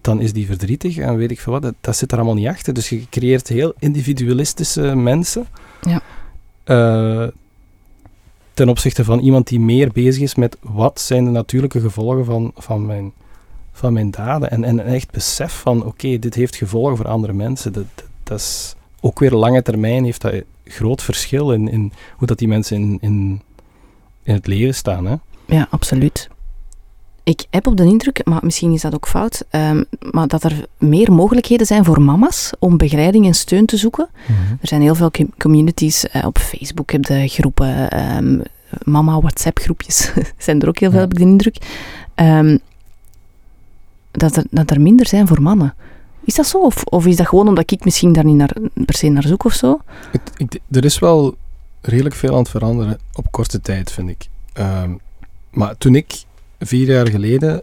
dan 0.00 0.20
is 0.20 0.32
die 0.32 0.46
verdrietig 0.46 0.96
en 0.96 1.16
weet 1.16 1.30
ik 1.30 1.40
veel 1.40 1.52
wat. 1.52 1.62
Dat, 1.62 1.74
dat 1.80 1.96
zit 1.96 2.12
er 2.12 2.18
allemaal 2.18 2.36
niet 2.36 2.46
achter. 2.46 2.74
Dus 2.74 2.88
je 2.88 3.06
creëert 3.10 3.48
heel 3.48 3.74
individualistische 3.78 4.94
mensen. 4.94 5.46
Ja. 5.80 6.00
Eh, 6.64 7.28
ten 8.56 8.68
opzichte 8.68 9.04
van 9.04 9.18
iemand 9.18 9.46
die 9.46 9.60
meer 9.60 9.92
bezig 9.92 10.22
is 10.22 10.34
met 10.34 10.56
wat 10.60 11.00
zijn 11.00 11.24
de 11.24 11.30
natuurlijke 11.30 11.80
gevolgen 11.80 12.24
van, 12.24 12.52
van, 12.56 12.86
mijn, 12.86 13.12
van 13.72 13.92
mijn 13.92 14.10
daden. 14.10 14.50
En, 14.50 14.64
en 14.64 14.84
echt 14.84 15.10
besef 15.10 15.52
van, 15.52 15.84
oké, 15.84 16.18
dit 16.18 16.34
heeft 16.34 16.56
gevolgen 16.56 16.96
voor 16.96 17.08
andere 17.08 17.32
mensen. 17.32 17.72
Dat, 17.72 17.84
dat, 18.22 18.38
is 18.38 18.74
ook 19.00 19.18
weer 19.18 19.30
lange 19.30 19.62
termijn, 19.62 20.04
heeft 20.04 20.20
dat 20.20 20.34
groot 20.64 21.02
verschil 21.02 21.52
in, 21.52 21.68
in 21.68 21.92
hoe 22.16 22.26
dat 22.26 22.38
die 22.38 22.48
mensen 22.48 22.76
in, 22.76 22.98
in, 23.00 23.40
in 24.22 24.34
het 24.34 24.46
leven 24.46 24.74
staan. 24.74 25.06
Hè? 25.06 25.14
Ja, 25.44 25.66
absoluut. 25.70 26.28
Ik 27.26 27.46
heb 27.50 27.66
op 27.66 27.76
de 27.76 27.84
indruk, 27.84 28.20
maar 28.24 28.40
misschien 28.44 28.72
is 28.72 28.80
dat 28.80 28.94
ook 28.94 29.08
fout, 29.08 29.44
ehm, 29.50 29.82
maar 30.10 30.28
dat 30.28 30.44
er 30.44 30.66
meer 30.78 31.12
mogelijkheden 31.12 31.66
zijn 31.66 31.84
voor 31.84 32.00
mama's 32.02 32.52
om 32.58 32.76
begeleiding 32.76 33.26
en 33.26 33.34
steun 33.34 33.66
te 33.66 33.76
zoeken. 33.76 34.08
Er 34.60 34.68
zijn 34.68 34.80
heel 34.82 34.94
veel 34.94 35.10
com- 35.10 35.32
communities 35.38 36.08
eh, 36.08 36.26
op 36.26 36.38
Facebook, 36.38 36.90
heb 36.92 37.04
je 37.04 37.28
groepen, 37.28 37.90
ehm, 37.90 38.38
mama 38.84 39.20
WhatsApp 39.20 39.58
groepjes, 39.58 40.12
zijn 40.38 40.60
er 40.60 40.68
ook 40.68 40.78
heel 40.78 40.90
veel, 40.90 40.98
Ja. 41.00 41.04
heb 41.04 41.12
ik 41.14 41.18
de 41.24 41.30
indruk. 41.30 41.56
Ehm, 42.14 42.58
dat, 44.10 44.36
er, 44.36 44.44
dat 44.50 44.70
er 44.70 44.80
minder 44.80 45.06
zijn 45.06 45.26
voor 45.26 45.42
mannen. 45.42 45.74
Is 46.24 46.34
dat 46.34 46.46
zo? 46.46 46.58
Of, 46.58 46.84
of 46.84 47.06
is 47.06 47.16
dat 47.16 47.26
gewoon 47.28 47.48
omdat 47.48 47.70
ik 47.72 47.84
misschien 47.84 48.12
daar 48.12 48.24
niet 48.24 48.36
naar, 48.36 48.56
per 48.84 48.94
se 48.96 49.08
naar 49.08 49.22
zoek 49.22 49.44
of 49.44 49.52
zo? 49.52 49.80
Ik, 50.36 50.58
er 50.70 50.84
is 50.84 50.98
wel 50.98 51.36
redelijk 51.80 52.14
veel 52.14 52.30
aan 52.32 52.38
het 52.38 52.48
veranderen 52.48 52.98
op 53.14 53.30
korte 53.30 53.60
tijd, 53.60 53.92
vind 53.92 54.08
ik. 54.08 54.28
Maar 55.50 55.76
toen 55.78 55.94
ik 55.94 56.24
vier 56.58 56.86
jaar 56.86 57.08
geleden 57.08 57.62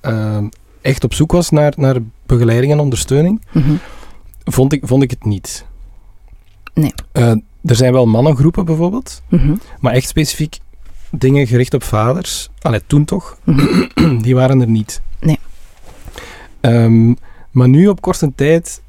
ehm, 0.00 0.46
echt 0.80 1.04
op 1.04 1.14
zoek 1.14 1.32
was 1.32 1.50
naar, 1.50 1.72
naar 1.76 1.96
begeleiding 2.26 2.72
en 2.72 2.78
ondersteuning, 2.80 3.40
Mhm. 3.52 3.72
vond 4.44 4.72
ik, 4.72 4.86
vond 4.86 5.02
ik 5.02 5.10
het 5.10 5.24
niet. 5.24 5.64
Nee. 6.74 6.94
Eh, 7.12 7.30
er 7.64 7.74
zijn 7.76 7.92
wel 7.92 8.06
mannengroepen 8.06 8.64
bijvoorbeeld, 8.64 9.22
Mhm. 9.28 9.54
maar 9.80 9.92
echt 9.92 10.08
specifiek 10.08 10.58
dingen 11.10 11.46
gericht 11.46 11.74
op 11.74 11.82
vaders, 11.82 12.48
allee, 12.60 12.80
toen 12.86 13.04
toch, 13.04 13.38
Mhm. 13.44 14.18
die 14.24 14.34
waren 14.34 14.60
er 14.60 14.68
niet. 14.68 15.02
Nee. 15.20 15.38
Ehm, 16.60 17.14
maar 17.50 17.68
nu 17.68 17.88
op 17.88 18.00
korte 18.00 18.32
tijd 18.34 18.81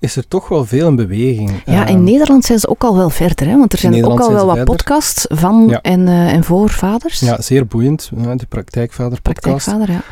is 0.00 0.16
er 0.16 0.28
toch 0.28 0.48
wel 0.48 0.64
veel 0.64 0.88
in 0.88 0.96
beweging. 0.96 1.50
Ja, 1.66 1.86
in 1.86 1.94
Ehm, 1.94 2.04
Nederland 2.04 2.44
zijn 2.44 2.58
ze 2.58 2.68
ook 2.68 2.84
al 2.84 2.96
wel 2.96 3.10
verder, 3.10 3.46
hè? 3.46 3.58
want 3.58 3.72
er 3.72 3.78
zijn 3.78 4.04
ook 4.04 4.20
al 4.20 4.32
wel 4.32 4.46
wat 4.46 4.56
verder. 4.56 4.74
podcasts 4.74 5.26
van 5.28 5.66
Ja. 5.68 5.80
en, 5.80 6.08
eh, 6.08 6.32
en 6.32 6.44
voor 6.44 6.70
vaders. 6.70 7.20
Ja, 7.20 7.40
zeer 7.42 7.66
boeiend, 7.66 8.10
de 8.36 8.46
Praktijkvader 8.48 9.20
podcast. 9.22 9.64
Praktijkvader, 9.66 9.90
ja. 9.94 10.02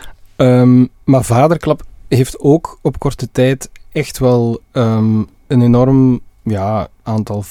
Ehm, 0.60 0.86
maar 1.04 1.24
Vaderklap 1.24 1.82
heeft 2.08 2.40
ook 2.40 2.78
op 2.82 2.98
korte 2.98 3.28
tijd 3.32 3.70
echt 3.92 4.18
wel 4.18 4.60
ehm, 4.72 5.18
een 5.46 5.62
enorm 5.62 6.20
ja, 6.42 6.88
aantal 7.02 7.44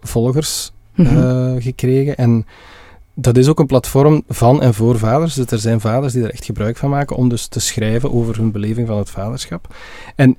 volgers 0.00 0.72
Mhm. 0.94 1.16
eh, 1.16 1.62
gekregen. 1.62 2.16
En 2.16 2.46
dat 3.14 3.36
is 3.36 3.48
ook 3.48 3.58
een 3.58 3.66
platform 3.66 4.22
van 4.28 4.62
en 4.62 4.74
voor 4.74 4.98
vaders. 4.98 5.34
Dus 5.34 5.50
er 5.50 5.58
zijn 5.58 5.80
vaders 5.80 6.12
die 6.12 6.22
er 6.22 6.30
echt 6.32 6.44
gebruik 6.44 6.76
van 6.76 6.90
maken 6.90 7.16
om 7.16 7.28
dus 7.28 7.46
te 7.46 7.60
schrijven 7.60 8.12
over 8.12 8.36
hun 8.36 8.50
beleving 8.52 8.86
van 8.86 8.98
het 8.98 9.10
vaderschap. 9.10 9.74
En 10.16 10.36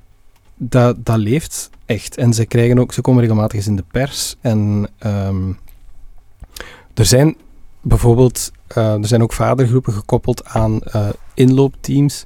dat, 0.56 1.04
dat 1.04 1.16
leeft 1.16 1.70
echt. 1.86 2.16
En 2.16 2.32
ze, 2.32 2.46
krijgen 2.46 2.78
ook, 2.78 2.92
ze 2.92 3.00
komen 3.00 3.20
regelmatig 3.20 3.56
eens 3.56 3.66
in 3.66 3.76
de 3.76 3.84
pers. 3.90 4.36
En 4.40 4.88
ehm, 4.98 5.52
er 6.94 7.04
zijn 7.04 7.36
bijvoorbeeld 7.80 8.50
eh, 8.66 8.92
er 8.92 9.06
zijn 9.06 9.22
ook 9.22 9.32
vadergroepen 9.32 9.92
gekoppeld 9.92 10.44
aan 10.44 10.80
eh, 10.80 11.08
inloopteams. 11.34 12.24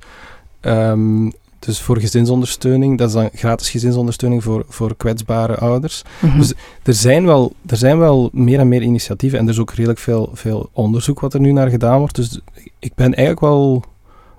Ehm, 0.61 1.31
dus 1.59 1.81
voor 1.81 2.01
gezinsondersteuning. 2.01 2.99
Dat 2.99 3.09
is 3.09 3.15
dan 3.15 3.31
gratis 3.33 3.71
gezinsondersteuning 3.71 4.43
voor, 4.43 4.65
voor 4.69 4.97
kwetsbare 4.97 5.57
ouders. 5.57 6.03
Mhm. 6.21 6.39
dus- 6.39 6.55
Er 6.83 6.95
zijn, 6.95 7.25
wel, 7.25 7.53
er 7.67 7.77
zijn 7.77 7.99
wel 7.99 8.31
meer 8.33 8.59
en 8.59 8.69
meer 8.69 8.83
initiatieven. 8.83 9.39
En 9.39 9.45
er 9.45 9.53
is 9.53 9.59
ook 9.59 9.73
redelijk 9.73 9.99
veel, 9.99 10.31
veel 10.33 10.71
onderzoek 10.73 11.21
wat 11.21 11.35
er 11.35 11.41
nu 11.41 11.53
naar 11.53 11.69
gedaan 11.69 11.99
wordt. 11.99 12.15
Dus 12.15 12.41
ik 12.79 12.95
ben 12.95 13.15
eigenlijk 13.15 13.41
wel 13.41 13.85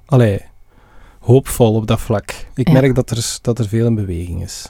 allee, 0.05 0.41
hoopvol 1.33 1.73
op 1.73 1.87
dat 1.87 1.99
vlak. 1.99 2.45
Ik 2.55 2.67
Ja. 2.67 2.73
merk 2.73 2.95
dat 2.95 3.09
er, 3.09 3.37
dat 3.41 3.59
er 3.59 3.67
veel 3.67 3.85
in 3.85 3.95
beweging 3.95 4.43
is. 4.43 4.69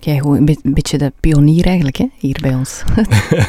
Jij 0.00 0.16
gewoon 0.18 0.36
een, 0.36 0.44
be- 0.44 0.58
een 0.62 0.74
beetje 0.74 0.98
de 0.98 1.12
pionier 1.20 1.66
eigenlijk, 1.66 1.96
hè, 1.96 2.06
hier 2.18 2.38
bij 2.42 2.54
ons. 2.54 2.82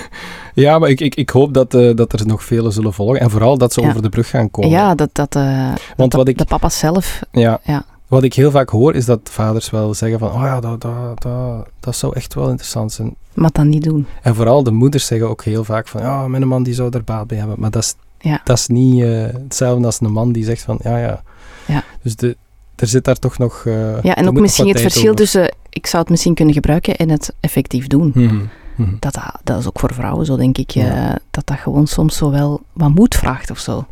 Ja, 0.53 0.79
maar 0.79 0.89
ik, 0.89 0.99
ik, 1.01 1.15
ik 1.15 1.29
hoop 1.29 1.53
dat, 1.53 1.73
eh, 1.73 1.95
dat 1.95 2.13
er 2.13 2.27
nog 2.27 2.43
vele 2.43 2.71
zullen 2.71 2.93
volgen. 2.93 3.19
En 3.19 3.29
vooral 3.29 3.57
dat 3.57 3.73
ze 3.73 3.81
Ja. 3.81 3.87
over 3.89 4.01
de 4.01 4.09
brug 4.09 4.29
gaan 4.29 4.51
komen. 4.51 4.69
Ja, 4.69 4.95
dat, 4.95 5.09
dat, 5.11 5.35
eh, 5.35 5.67
Want 5.97 6.11
dat 6.11 6.13
wat 6.13 6.27
ik, 6.27 6.37
de 6.37 6.45
papa's 6.45 6.77
zelf... 6.79 7.21
Ja. 7.31 7.59
Ja. 7.63 7.85
Wat 8.07 8.23
ik 8.23 8.33
heel 8.33 8.51
vaak 8.51 8.69
hoor, 8.69 8.93
is 8.95 9.05
dat 9.05 9.19
vaders 9.23 9.69
wel 9.69 9.93
zeggen 9.93 10.19
van, 10.19 10.31
oh 10.31 10.41
ja, 10.41 10.59
dat, 10.59 10.81
dat, 10.81 11.21
dat, 11.21 11.67
dat 11.79 11.95
zou 11.95 12.15
echt 12.15 12.33
wel 12.33 12.49
interessant 12.49 12.91
zijn. 12.91 13.15
Maar 13.33 13.49
dat 13.53 13.65
niet 13.65 13.83
doen. 13.83 14.07
En 14.21 14.35
vooral 14.35 14.63
de 14.63 14.71
moeders 14.71 15.05
zeggen 15.05 15.29
ook 15.29 15.43
heel 15.43 15.63
vaak 15.63 15.87
van, 15.87 16.01
ja, 16.01 16.27
mijn 16.27 16.47
man 16.47 16.63
die 16.63 16.73
zou 16.73 16.89
er 16.91 17.03
baat 17.03 17.27
bij 17.27 17.37
hebben. 17.37 17.59
Maar 17.59 17.71
dat 17.71 17.83
is, 17.83 17.95
Ja. 18.19 18.41
dat 18.43 18.57
is 18.57 18.67
niet 18.67 19.03
eh, 19.03 19.09
hetzelfde 19.43 19.85
als 19.85 19.99
een 20.01 20.11
man 20.11 20.31
die 20.31 20.43
zegt 20.43 20.61
van, 20.61 20.79
ja, 20.83 20.97
ja. 20.97 21.21
Ja. 21.67 21.83
Dus 22.01 22.15
de, 22.15 22.37
er 22.75 22.87
zit 22.87 23.03
daar 23.03 23.19
toch 23.19 23.37
nog... 23.37 23.63
eh, 23.65 24.03
Ja, 24.03 24.15
en 24.15 24.27
ook 24.27 24.39
misschien 24.39 24.67
het 24.67 24.81
verschil 24.81 25.03
over. 25.03 25.15
tussen 25.15 25.53
ik 25.69 25.87
zou 25.87 26.01
het 26.01 26.11
misschien 26.11 26.33
kunnen 26.33 26.53
gebruiken 26.53 26.95
en 26.95 27.09
het 27.09 27.33
effectief 27.39 27.87
doen. 27.87 28.11
Mhm, 28.15 28.45
mhm. 28.75 28.95
Dat, 28.99 29.13
dat, 29.13 29.39
dat 29.43 29.59
is 29.59 29.67
ook 29.67 29.79
voor 29.79 29.93
vrouwen 29.93 30.25
zo, 30.25 30.35
denk 30.37 30.57
ik. 30.57 30.69
Ja. 30.69 31.09
eh, 31.09 31.15
dat 31.31 31.47
dat 31.47 31.57
gewoon 31.57 31.87
soms 31.87 32.17
zo 32.17 32.31
wel 32.31 32.61
wat 32.73 32.89
moed 32.95 33.15
vraagt 33.15 33.51
of 33.51 33.59
zo. 33.59 33.85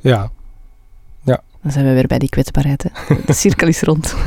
Ja, 0.00 0.30
Dan 1.62 1.72
zijn 1.72 1.84
we 1.86 1.92
weer 1.92 2.06
bij 2.06 2.18
die 2.18 2.28
kwetsbaarheid. 2.28 2.82
Hè. 2.82 3.14
De 3.26 3.32
cirkel 3.32 3.68
is 3.68 3.80
rond. 3.82 4.14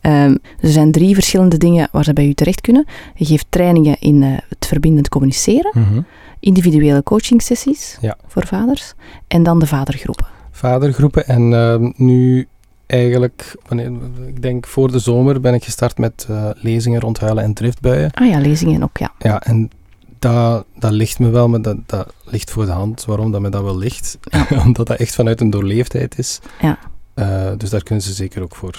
Ehm, 0.00 0.36
er 0.60 0.68
zijn 0.70 0.92
drie 0.92 1.14
verschillende 1.14 1.56
dingen 1.56 1.88
waar 1.92 2.04
ze 2.04 2.12
bij 2.12 2.26
u 2.26 2.34
terecht 2.34 2.60
kunnen. 2.60 2.86
Je 3.14 3.24
geeft 3.24 3.46
trainingen 3.48 3.96
in 4.00 4.22
eh, 4.22 4.30
het 4.48 4.66
verbindend 4.66 5.08
communiceren, 5.08 5.70
mhm. 5.74 6.00
individuele 6.40 7.02
coachingsessies 7.02 7.98
Ja. 8.00 8.16
voor 8.26 8.46
vaders 8.46 8.92
en 9.28 9.42
dan 9.42 9.58
de 9.58 9.66
vadergroepen. 9.66 10.26
Vadergroepen. 10.68 11.26
En 11.26 11.52
ehm, 11.54 11.90
nu 11.96 12.48
eigenlijk, 12.86 13.56
wanneer, 13.68 13.90
ik 14.26 14.42
denk 14.42 14.66
voor 14.66 14.92
de 14.92 14.98
zomer, 14.98 15.40
ben 15.40 15.54
ik 15.54 15.64
gestart 15.64 15.98
met 15.98 16.26
eh, 16.30 16.50
lezingen 16.54 17.00
rond 17.00 17.20
huilen 17.20 17.44
en 17.44 17.54
driftbuien. 17.54 18.10
Ah 18.12 18.28
ja, 18.28 18.38
lezingen 18.38 18.82
ook, 18.82 18.98
ja. 18.98 19.12
Ja, 19.18 19.42
en 19.42 19.70
dat, 20.18 20.64
dat 20.78 20.92
ligt 20.92 21.18
me 21.18 21.28
wel, 21.30 21.48
maar 21.48 21.62
dat, 21.62 21.76
dat 21.86 22.12
ligt 22.24 22.50
voor 22.50 22.64
de 22.64 22.70
hand. 22.72 23.04
Waarom 23.04 23.32
dat 23.32 23.40
me 23.40 23.48
dat 23.48 23.62
wel 23.62 23.78
ligt? 23.78 24.18
Ja. 24.22 24.46
Omdat 24.66 24.86
dat 24.86 24.98
echt 24.98 25.14
vanuit 25.14 25.40
een 25.40 25.50
doorleefdheid 25.50 26.18
is. 26.18 26.40
Ja. 26.60 26.78
Eh, 27.14 27.50
dus 27.56 27.70
daar 27.70 27.82
kunnen 27.82 28.04
ze 28.04 28.12
zeker 28.12 28.42
ook 28.42 28.54
voor 28.56 28.74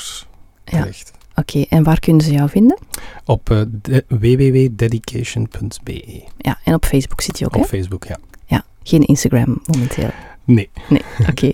Ja. 0.65 0.79
terecht. 0.79 1.11
Oké, 1.35 1.61
en 1.69 1.83
waar 1.83 1.99
kunnen 1.99 2.25
ze 2.25 2.31
jou 2.31 2.49
vinden? 2.49 2.77
Op 3.25 3.45
de- 3.81 4.05
www.dedication.be. 4.07 6.23
Ja, 6.37 6.57
en 6.63 6.73
op 6.73 6.85
Facebook 6.85 7.21
zit 7.21 7.39
je 7.39 7.45
ook, 7.45 7.53
hè? 7.55 7.59
Op 7.59 7.65
Facebook, 7.65 8.03
ja. 8.03 8.17
Ja, 8.45 8.63
geen 8.83 9.01
Instagram 9.01 9.61
momenteel. 9.65 10.09
Nee, 10.45 10.69
Nee, 10.89 11.01
oké. 11.29 11.51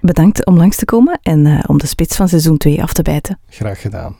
Bedankt 0.00 0.46
om 0.46 0.56
langs 0.56 0.76
te 0.76 0.84
komen 0.84 1.18
en 1.22 1.46
eh, 1.46 1.58
om 1.66 1.78
de 1.78 1.86
spits 1.86 2.16
van 2.16 2.28
seizoen 2.28 2.58
2 2.58 2.82
af 2.82 2.92
te 2.92 3.02
bijten. 3.02 3.38
graag 3.48 3.80
gedaan. 3.80 4.16